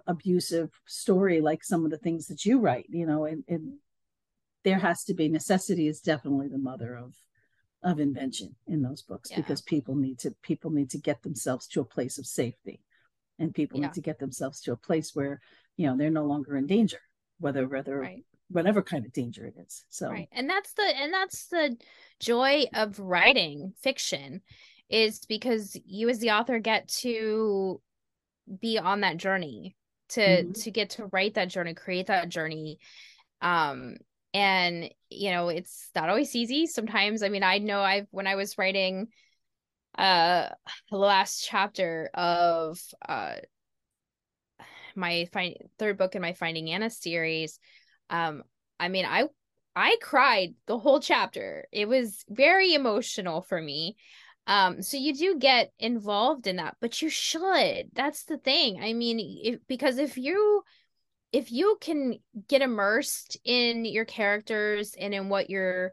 abusive 0.06 0.70
story 0.86 1.40
like 1.40 1.64
some 1.64 1.84
of 1.84 1.90
the 1.90 1.98
things 1.98 2.26
that 2.26 2.44
you 2.44 2.58
write 2.58 2.86
you 2.90 3.06
know 3.06 3.24
and, 3.24 3.44
and 3.48 3.74
there 4.64 4.78
has 4.78 5.04
to 5.04 5.14
be 5.14 5.28
necessity 5.28 5.86
is 5.86 6.00
definitely 6.00 6.48
the 6.48 6.58
mother 6.58 6.96
of 6.96 7.14
of 7.82 8.00
invention 8.00 8.54
in 8.66 8.82
those 8.82 9.02
books 9.02 9.30
yeah. 9.30 9.36
because 9.36 9.62
people 9.62 9.94
need 9.94 10.18
to 10.18 10.34
people 10.42 10.70
need 10.70 10.90
to 10.90 10.98
get 10.98 11.22
themselves 11.22 11.66
to 11.68 11.80
a 11.80 11.84
place 11.84 12.18
of 12.18 12.26
safety 12.26 12.80
and 13.38 13.54
people 13.54 13.78
yeah. 13.78 13.86
need 13.86 13.94
to 13.94 14.00
get 14.00 14.18
themselves 14.18 14.60
to 14.60 14.72
a 14.72 14.76
place 14.76 15.14
where 15.14 15.40
you 15.76 15.86
know 15.86 15.96
they're 15.96 16.10
no 16.10 16.24
longer 16.24 16.56
in 16.56 16.66
danger 16.66 16.98
whether 17.38 17.68
whether 17.68 18.00
right. 18.00 18.24
whatever 18.50 18.82
kind 18.82 19.06
of 19.06 19.12
danger 19.12 19.46
it 19.46 19.54
is 19.64 19.84
so 19.88 20.10
right 20.10 20.28
and 20.32 20.50
that's 20.50 20.72
the 20.72 20.82
and 20.82 21.12
that's 21.12 21.46
the 21.46 21.76
joy 22.18 22.64
of 22.74 22.98
writing 22.98 23.72
fiction 23.80 24.40
is 24.88 25.20
because 25.28 25.76
you 25.84 26.08
as 26.08 26.18
the 26.18 26.30
author 26.30 26.58
get 26.58 26.88
to 26.88 27.80
be 28.60 28.78
on 28.78 29.02
that 29.02 29.16
journey 29.16 29.76
to 30.10 30.20
mm-hmm. 30.20 30.52
to 30.52 30.70
get 30.70 30.90
to 30.90 31.06
write 31.06 31.34
that 31.34 31.48
journey 31.48 31.74
create 31.74 32.06
that 32.06 32.28
journey. 32.28 32.78
Um 33.42 33.96
and 34.34 34.90
you 35.10 35.30
know 35.30 35.48
it's 35.48 35.90
not 35.94 36.08
always 36.08 36.34
easy. 36.34 36.66
Sometimes 36.66 37.22
i 37.22 37.28
mean 37.28 37.42
i 37.42 37.58
know 37.58 37.80
i've 37.80 38.06
when 38.10 38.26
i 38.26 38.34
was 38.34 38.58
writing 38.58 39.08
uh 39.96 40.48
the 40.90 40.96
last 40.96 41.44
chapter 41.44 42.10
of 42.14 42.80
uh 43.06 43.36
my 44.94 45.28
find 45.32 45.56
third 45.78 45.96
book 45.96 46.14
in 46.14 46.22
my 46.22 46.32
finding 46.32 46.70
anna 46.70 46.90
series 46.90 47.58
um 48.10 48.42
i 48.80 48.88
mean 48.88 49.06
i 49.06 49.24
i 49.78 49.96
cried 50.02 50.54
the 50.66 50.76
whole 50.76 50.98
chapter. 50.98 51.66
It 51.70 51.88
was 51.88 52.24
very 52.28 52.74
emotional 52.74 53.42
for 53.42 53.62
me 53.62 53.96
um, 54.48 54.80
so 54.80 54.96
you 54.96 55.14
do 55.14 55.38
get 55.38 55.72
involved 55.78 56.46
in 56.46 56.56
that, 56.56 56.76
but 56.80 57.02
you 57.02 57.10
should. 57.10 57.90
That's 57.92 58.24
the 58.24 58.38
thing. 58.38 58.82
I 58.82 58.94
mean, 58.94 59.20
if, 59.20 59.60
because 59.68 59.98
if 59.98 60.16
you 60.16 60.62
if 61.30 61.52
you 61.52 61.76
can 61.82 62.18
get 62.48 62.62
immersed 62.62 63.36
in 63.44 63.84
your 63.84 64.06
characters 64.06 64.94
and 64.98 65.12
in 65.12 65.28
what 65.28 65.50
you're 65.50 65.92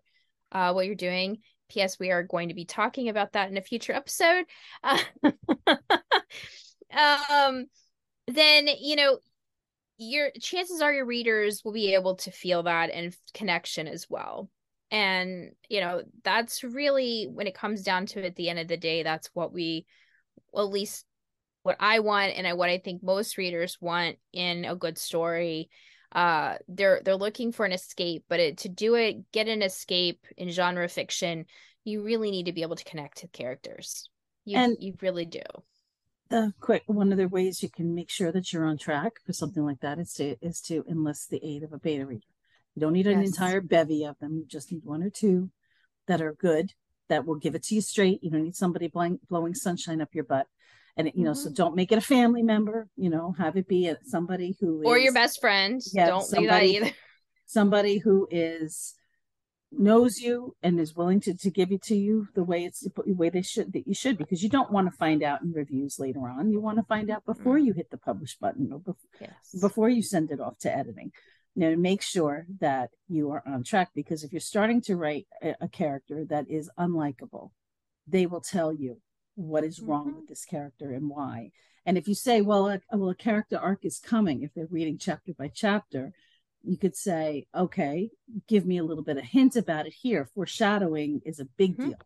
uh 0.54 0.72
what 0.72 0.86
you're 0.86 0.96
doing, 0.96 1.40
PS 1.70 2.00
we 2.00 2.12
are 2.12 2.24
going 2.24 2.48
to 2.48 2.56
be 2.56 2.64
talking 2.64 3.10
about 3.10 3.34
that 3.34 3.52
in 3.52 3.58
a 3.58 3.62
future 3.62 3.92
episode. 3.92 4.46
Uh, 4.82 5.00
um 7.30 7.66
then, 8.28 8.70
you 8.80 8.96
know, 8.96 9.20
your 9.98 10.30
chances 10.40 10.82
are 10.82 10.94
your 10.94 11.06
readers 11.06 11.62
will 11.66 11.74
be 11.74 11.94
able 11.94 12.16
to 12.16 12.32
feel 12.32 12.64
that 12.64 12.90
and 12.90 13.14
connection 13.34 13.88
as 13.88 14.08
well 14.10 14.50
and 14.92 15.52
you 15.70 15.80
know 15.82 16.04
that's 16.24 16.64
really 16.64 17.28
when 17.32 17.48
it 17.48 17.56
comes 17.56 17.82
down 17.84 18.06
to 18.06 18.20
it, 18.20 18.26
at 18.26 18.36
the 18.36 18.50
end 18.50 18.60
of 18.60 18.68
the 18.68 18.78
day 18.78 19.04
that's 19.04 19.30
what 19.34 19.54
we 19.54 19.86
well, 20.54 20.66
at 20.66 20.72
least 20.72 21.06
what 21.64 21.76
i 21.80 22.00
want 22.00 22.34
and 22.36 22.48
I, 22.48 22.54
what 22.54 22.70
i 22.70 22.78
think 22.78 23.04
most 23.04 23.38
readers 23.38 23.78
want 23.82 24.18
in 24.34 24.66
a 24.66 24.76
good 24.76 24.98
story. 24.98 25.70
Uh 26.12 26.58
they're 26.68 27.02
they're 27.04 27.16
looking 27.18 27.52
for 27.52 27.66
an 27.66 27.74
escape 27.74 28.26
but 28.30 28.40
it, 28.40 28.58
to 28.60 28.70
do 28.70 28.96
it 28.96 29.32
get 29.32 29.48
an 29.48 29.62
escape 29.62 30.26
in 30.38 30.50
genre 30.50 30.88
fiction 30.88 31.46
you 31.84 32.04
really 32.04 32.32
need 32.32 32.46
to 32.46 32.54
be 32.54 32.62
able 32.62 32.76
to 32.76 32.84
connect 32.84 33.18
to 33.20 33.28
characters. 33.28 34.10
You 34.46 34.58
and 34.58 34.78
you 34.80 34.96
really 35.02 35.26
do. 35.26 35.42
the 36.30 36.54
quick 36.60 36.84
one 36.86 37.12
of 37.12 37.18
the 37.18 37.28
ways 37.28 37.64
you 37.64 37.70
can 37.70 37.96
make 37.96 38.10
sure 38.12 38.32
that 38.32 38.52
you're 38.54 38.66
on 38.66 38.78
track 38.78 39.14
for 39.26 39.34
something 39.34 39.64
like 39.66 39.80
that 39.82 39.98
is 40.00 40.14
to 40.14 40.36
is 40.42 40.62
to 40.62 40.84
enlist 40.90 41.30
the 41.32 41.44
aid 41.44 41.64
of 41.64 41.74
a 41.74 41.80
beta 41.80 42.06
reader 42.06 42.28
you 42.76 42.82
don't 42.82 42.94
need 42.94 43.08
an 43.08 43.22
yes. 43.22 43.30
entire 43.30 43.62
bevy 43.62 44.04
of 44.04 44.20
them. 44.20 44.36
You 44.36 44.46
just 44.46 44.72
need 44.72 44.84
one 44.84 45.02
or 45.02 45.10
two 45.10 45.50
that 46.08 46.22
are 46.22 46.34
good 46.34 46.74
that 47.10 47.26
will 47.26 47.36
give 47.36 47.56
it 47.56 47.64
to 47.64 47.76
you 47.76 47.82
straight. 47.82 48.24
You 48.24 48.32
don't 48.32 48.44
need 48.44 48.56
somebody 48.56 48.88
blowing, 48.88 49.20
blowing 49.30 49.56
sunshine 49.56 50.02
up 50.02 50.14
your 50.14 50.26
butt. 50.26 50.48
And 50.98 51.12
you 51.14 51.24
know, 51.24 51.32
mm-hmm. 51.32 51.40
so 51.40 51.52
don't 51.52 51.76
make 51.76 51.92
it 51.92 51.98
a 51.98 52.02
family 52.02 52.44
member. 52.44 52.88
You 52.96 53.10
know, 53.10 53.36
have 53.38 53.58
it 53.58 53.68
be 53.68 53.94
somebody 54.04 54.56
who 54.60 54.82
or 54.86 54.98
your 54.98 55.14
best 55.14 55.42
friend. 55.42 55.82
Yeah, 55.94 56.08
don't 56.08 56.22
somebody, 56.22 56.74
do 56.74 56.80
that 56.80 56.86
either. 56.86 56.96
Somebody 57.48 58.00
who 58.00 58.28
is 58.32 58.96
knows 59.72 60.20
you 60.20 60.56
and 60.64 60.80
is 60.80 60.96
willing 60.96 61.20
to, 61.20 61.34
to 61.36 61.50
give 61.52 61.72
it 61.72 61.82
to 61.84 61.96
you 61.96 62.28
the 62.34 62.44
way 62.44 62.64
it's 62.64 62.80
the 62.82 63.14
way 63.14 63.30
they 63.30 63.42
should 63.42 63.74
that 63.74 63.88
you 63.88 63.94
should 63.94 64.18
because 64.18 64.42
you 64.42 64.50
don't 64.50 64.72
want 64.72 64.90
to 64.90 64.98
find 64.98 65.22
out 65.22 65.42
in 65.42 65.52
reviews 65.52 66.00
later 66.00 66.22
on 66.22 66.50
you 66.50 66.62
want 66.62 66.78
to 66.78 66.84
find 66.84 67.10
out 67.10 67.26
before 67.26 67.58
mm-hmm. 67.58 67.66
you 67.66 67.74
hit 67.74 67.90
the 67.92 67.98
publish 67.98 68.38
button 68.38 68.70
or 68.72 68.80
before, 68.80 69.10
yes. 69.20 69.60
before 69.60 69.90
you 69.90 70.02
send 70.02 70.32
it 70.32 70.40
off 70.40 70.58
to 70.58 70.74
editing 70.74 71.12
you 71.56 71.70
know 71.70 71.76
make 71.76 72.02
sure 72.02 72.46
that 72.60 72.90
you 73.08 73.32
are 73.32 73.44
on 73.48 73.64
track 73.64 73.90
because 73.96 74.24
if 74.24 74.32
you're 74.32 74.40
starting 74.40 74.82
to 74.82 74.96
write 74.96 75.28
a, 75.42 75.56
a 75.62 75.68
character 75.68 76.26
that 76.26 76.50
is 76.50 76.70
unlikable 76.78 77.52
they 78.08 78.26
will 78.26 78.42
tell 78.42 78.72
you 78.74 78.98
what 79.36 79.64
is 79.64 79.80
mm-hmm. 79.80 79.92
wrong 79.92 80.16
with 80.16 80.28
this 80.28 80.46
character 80.46 80.94
and 80.94 81.10
why. 81.10 81.52
And 81.86 81.98
if 81.98 82.08
you 82.08 82.16
say 82.16 82.42
well 82.42 82.68
a, 82.68 82.80
well 82.92 83.10
a 83.10 83.16
character 83.16 83.58
arc 83.58 83.86
is 83.86 84.00
coming 84.00 84.42
if 84.42 84.54
they're 84.54 84.68
reading 84.70 84.98
chapter 84.98 85.34
by 85.38 85.50
chapter 85.54 86.14
you 86.64 86.78
could 86.78 86.96
say 86.96 87.46
okay 87.54 88.10
give 88.48 88.66
me 88.66 88.80
a 88.80 88.84
little 88.84 89.04
bit 89.04 89.18
of 89.18 89.24
hint 89.24 89.56
about 89.56 89.86
it 89.86 89.94
here. 89.94 90.28
Foreshadowing 90.34 91.22
is 91.26 91.40
a 91.40 91.46
big 91.46 91.74
mm-hmm. 91.74 91.90
deal. 91.90 92.00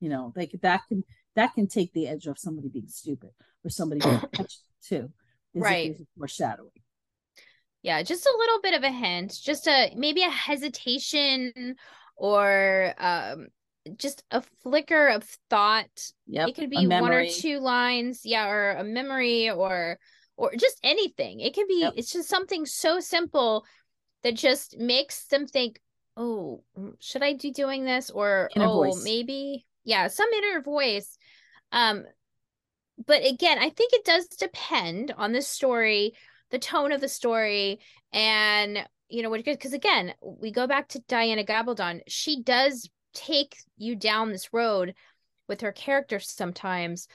You 0.00 0.08
know 0.10 0.32
they 0.34 0.46
could 0.46 0.62
that 0.62 0.82
can 0.88 1.04
that 1.36 1.54
can 1.54 1.68
take 1.68 1.92
the 1.92 2.08
edge 2.08 2.26
off 2.26 2.38
somebody 2.38 2.68
being 2.68 2.88
stupid 2.88 3.30
or 3.64 3.70
somebody 3.70 4.00
being 4.00 4.20
too 4.82 5.10
right. 5.54 5.96
foreshadowing 6.18 6.70
yeah 7.82 8.02
just 8.02 8.26
a 8.26 8.36
little 8.38 8.60
bit 8.62 8.74
of 8.74 8.82
a 8.82 8.90
hint 8.90 9.38
just 9.42 9.66
a 9.66 9.92
maybe 9.96 10.22
a 10.22 10.30
hesitation 10.30 11.76
or 12.16 12.94
um 12.98 13.46
just 13.96 14.22
a 14.30 14.42
flicker 14.62 15.08
of 15.08 15.24
thought. 15.50 16.12
Yeah, 16.26 16.46
it 16.46 16.54
could 16.54 16.70
be 16.70 16.86
one 16.86 17.12
or 17.12 17.26
two 17.26 17.58
lines 17.58 18.20
yeah 18.24 18.48
or 18.48 18.72
a 18.72 18.84
memory 18.84 19.50
or 19.50 19.98
or 20.36 20.52
just 20.56 20.78
anything. 20.82 21.40
It 21.40 21.54
can 21.54 21.66
be 21.66 21.80
yep. 21.80 21.94
it's 21.96 22.12
just 22.12 22.28
something 22.28 22.66
so 22.66 23.00
simple 23.00 23.64
that 24.22 24.34
just 24.34 24.78
makes 24.78 25.26
them 25.26 25.46
think 25.46 25.80
oh 26.16 26.62
mm, 26.78 26.94
should 27.00 27.22
i 27.22 27.34
be 27.34 27.50
doing 27.50 27.84
this? 27.84 28.10
or 28.10 28.50
inner 28.54 28.66
oh 28.66 28.84
voice. 28.84 29.04
maybe 29.04 29.66
yeah 29.84 30.08
some 30.08 30.28
inner 30.30 30.60
voice. 30.60 31.16
Um 31.72 32.04
but 33.06 33.24
again 33.24 33.58
i 33.58 33.70
think 33.70 33.92
it 33.94 34.04
does 34.04 34.26
depend 34.28 35.12
on 35.16 35.32
the 35.32 35.40
story 35.40 36.12
the 36.52 36.58
tone 36.58 36.92
of 36.92 37.00
the 37.00 37.08
story 37.08 37.80
and 38.12 38.86
you 39.08 39.22
know 39.22 39.30
what 39.30 39.44
because 39.44 39.72
again 39.72 40.14
we 40.22 40.52
go 40.52 40.66
back 40.66 40.88
to 40.88 41.00
diana 41.08 41.42
gabaldon. 41.42 42.00
She 42.06 42.42
does 42.42 42.88
take 43.14 43.56
you 43.76 43.96
down 43.96 44.30
this 44.30 44.52
road 44.52 44.94
with 45.48 45.62
her 45.62 45.72
characters 45.72 46.30
sometimes 46.30 47.08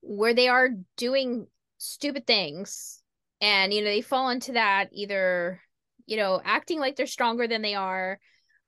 where 0.00 0.34
they 0.34 0.48
are 0.48 0.70
doing 0.96 1.46
stupid 1.78 2.26
things 2.26 3.02
and 3.40 3.72
you 3.72 3.80
know 3.80 3.88
they 3.88 4.00
fall 4.00 4.30
into 4.30 4.52
that 4.52 4.88
either 4.92 5.60
you 6.06 6.16
know 6.16 6.40
acting 6.44 6.78
like 6.78 6.96
they're 6.96 7.06
stronger 7.06 7.48
than 7.48 7.62
they 7.62 7.74
are 7.74 8.18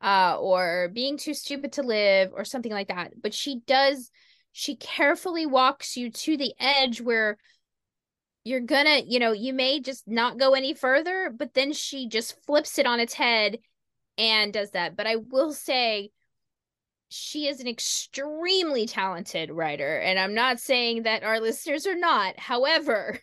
uh 0.03 0.37
or 0.39 0.91
being 0.93 1.17
too 1.17 1.35
stupid 1.35 1.73
to 1.73 1.83
live 1.83 2.31
or 2.35 2.45
something 2.45 2.73
like 2.73 2.89
that. 2.89 3.12
But 3.23 3.33
she 3.33 3.61
does 3.67 4.11
she 4.53 4.77
carefully 4.77 5.45
walks 5.45 5.99
you 5.99 6.11
to 6.11 6.37
the 6.39 6.55
edge 6.59 7.03
where 7.03 7.37
you're 8.47 8.61
gonna 8.61 9.01
you 9.05 9.18
know 9.18 9.32
you 9.32 9.53
may 9.53 9.80
just 9.80 10.07
not 10.07 10.38
go 10.38 10.55
any 10.55 10.72
further 10.72 11.32
but 11.36 11.53
then 11.55 11.72
she 11.72 12.09
just 12.09 12.40
flips 12.47 12.78
it 12.78 12.86
on 12.86 13.01
its 13.01 13.12
head 13.12 13.59
and 14.16 14.53
does 14.53 14.70
that. 14.70 14.97
But 14.97 15.09
i 15.09 15.16
will 15.16 15.53
say 15.53 16.11
she 17.09 17.49
is 17.49 17.61
an 17.61 17.66
extremely 17.66 18.86
talented 18.86 19.51
writer 19.51 19.99
and 19.99 20.16
i'm 20.18 20.34
not 20.34 20.61
saying 20.61 21.03
that 21.03 21.24
our 21.24 21.40
listeners 21.40 21.86
are 21.88 21.97
not. 21.97 22.38
However 22.38 23.18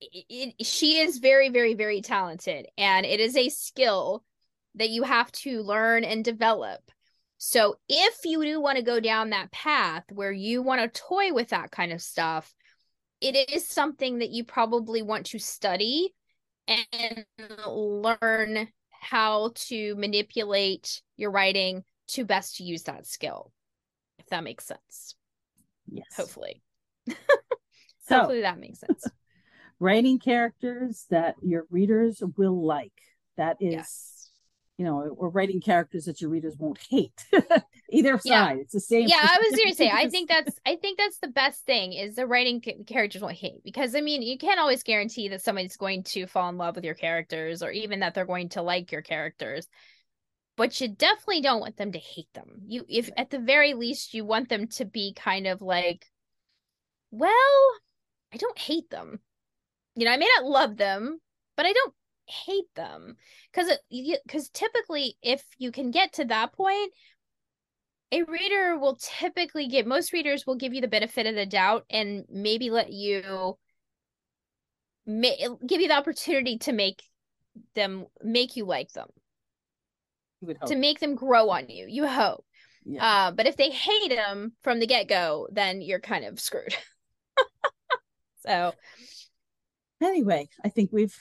it, 0.00 0.24
it, 0.28 0.66
she 0.66 0.98
is 0.98 1.18
very 1.18 1.48
very 1.48 1.74
very 1.74 2.02
talented 2.02 2.66
and 2.78 3.04
it 3.04 3.18
is 3.18 3.36
a 3.36 3.48
skill 3.48 4.22
that 4.76 4.90
you 4.90 5.02
have 5.02 5.30
to 5.32 5.60
learn 5.60 6.04
and 6.04 6.24
develop. 6.24 6.80
So 7.38 7.74
if 7.88 8.24
you 8.24 8.44
do 8.44 8.60
want 8.60 8.78
to 8.78 8.84
go 8.84 9.00
down 9.00 9.30
that 9.30 9.50
path 9.50 10.04
where 10.12 10.30
you 10.30 10.62
want 10.62 10.80
to 10.80 11.00
toy 11.00 11.32
with 11.32 11.48
that 11.48 11.72
kind 11.72 11.92
of 11.92 12.00
stuff 12.00 12.54
it 13.22 13.50
is 13.50 13.66
something 13.66 14.18
that 14.18 14.30
you 14.30 14.44
probably 14.44 15.02
want 15.02 15.26
to 15.26 15.38
study 15.38 16.14
and 16.68 17.24
learn 17.66 18.68
how 18.90 19.52
to 19.54 19.94
manipulate 19.96 21.02
your 21.16 21.30
writing 21.30 21.84
to 22.08 22.24
best 22.24 22.60
use 22.60 22.84
that 22.84 23.06
skill 23.06 23.52
if 24.18 24.26
that 24.26 24.44
makes 24.44 24.66
sense 24.66 25.14
Yes. 25.90 26.06
Hopefully. 26.16 26.62
so, 27.08 27.14
Hopefully 28.08 28.42
that 28.42 28.58
makes 28.58 28.80
sense. 28.80 29.04
writing 29.78 30.18
characters 30.18 31.06
that 31.10 31.34
your 31.42 31.66
readers 31.70 32.22
will 32.36 32.64
like. 32.64 32.92
That 33.36 33.56
is 33.60 33.72
yes 33.72 34.11
you 34.82 34.88
know, 34.88 35.14
or 35.16 35.28
writing 35.28 35.60
characters 35.60 36.06
that 36.06 36.20
your 36.20 36.28
readers 36.28 36.56
won't 36.58 36.80
hate. 36.90 37.24
Either 37.90 38.18
side, 38.18 38.58
it's 38.58 38.72
the 38.72 38.80
same. 38.80 39.06
Yeah, 39.06 39.20
I 39.20 39.38
was 39.38 39.56
gonna 39.56 39.76
say, 39.76 39.88
I 39.88 40.08
think 40.10 40.28
that's, 40.28 40.58
I 40.66 40.74
think 40.74 40.98
that's 40.98 41.18
the 41.18 41.28
best 41.28 41.64
thing 41.64 41.92
is 41.92 42.16
the 42.16 42.26
writing 42.26 42.60
characters 42.84 43.22
won't 43.22 43.36
hate 43.36 43.62
because 43.62 43.94
I 43.94 44.00
mean, 44.00 44.22
you 44.22 44.36
can't 44.38 44.58
always 44.58 44.82
guarantee 44.82 45.28
that 45.28 45.40
somebody's 45.40 45.76
going 45.76 46.02
to 46.04 46.26
fall 46.26 46.48
in 46.48 46.56
love 46.56 46.74
with 46.74 46.84
your 46.84 46.96
characters 46.96 47.62
or 47.62 47.70
even 47.70 48.00
that 48.00 48.14
they're 48.14 48.26
going 48.26 48.48
to 48.50 48.62
like 48.62 48.90
your 48.90 49.02
characters. 49.02 49.68
But 50.56 50.80
you 50.80 50.88
definitely 50.88 51.42
don't 51.42 51.60
want 51.60 51.76
them 51.76 51.92
to 51.92 51.98
hate 52.00 52.32
them. 52.34 52.62
You, 52.66 52.84
if 52.88 53.08
at 53.16 53.30
the 53.30 53.38
very 53.38 53.74
least, 53.74 54.14
you 54.14 54.24
want 54.24 54.48
them 54.48 54.66
to 54.78 54.84
be 54.84 55.14
kind 55.14 55.46
of 55.46 55.62
like, 55.62 56.06
well, 57.12 57.30
I 58.34 58.36
don't 58.36 58.58
hate 58.58 58.90
them. 58.90 59.20
You 59.94 60.06
know, 60.06 60.10
I 60.10 60.16
may 60.16 60.28
not 60.38 60.50
love 60.50 60.76
them, 60.76 61.20
but 61.56 61.66
I 61.66 61.72
don't 61.72 61.94
hate 62.26 62.72
them. 62.74 63.16
Because 63.52 63.68
it 63.68 63.80
because 64.24 64.48
typically 64.50 65.16
if 65.22 65.44
you 65.58 65.72
can 65.72 65.90
get 65.90 66.14
to 66.14 66.24
that 66.26 66.52
point 66.52 66.92
a 68.12 68.22
reader 68.24 68.78
will 68.78 68.96
typically 68.96 69.68
get 69.68 69.86
most 69.86 70.12
readers 70.12 70.46
will 70.46 70.56
give 70.56 70.74
you 70.74 70.82
the 70.82 70.88
benefit 70.88 71.26
of 71.26 71.34
the 71.34 71.46
doubt 71.46 71.86
and 71.88 72.24
maybe 72.30 72.68
let 72.68 72.92
you 72.92 73.56
may, 75.06 75.48
give 75.66 75.80
you 75.80 75.88
the 75.88 75.96
opportunity 75.96 76.58
to 76.58 76.72
make 76.72 77.02
them 77.74 78.06
make 78.22 78.56
you 78.56 78.66
like 78.66 78.92
them. 78.92 79.08
To 80.66 80.76
make 80.76 80.98
them 80.98 81.14
grow 81.14 81.50
on 81.50 81.68
you. 81.68 81.86
You 81.88 82.06
hope. 82.06 82.44
Yeah. 82.84 83.04
uh, 83.04 83.30
but 83.30 83.46
if 83.46 83.56
they 83.56 83.70
hate 83.70 84.10
them 84.10 84.52
from 84.62 84.80
the 84.80 84.88
get-go 84.88 85.48
then 85.52 85.80
you're 85.80 86.00
kind 86.00 86.24
of 86.24 86.40
screwed. 86.40 86.74
So 88.44 88.72
anyway 90.02 90.48
i 90.64 90.68
think 90.68 90.90
we've 90.92 91.16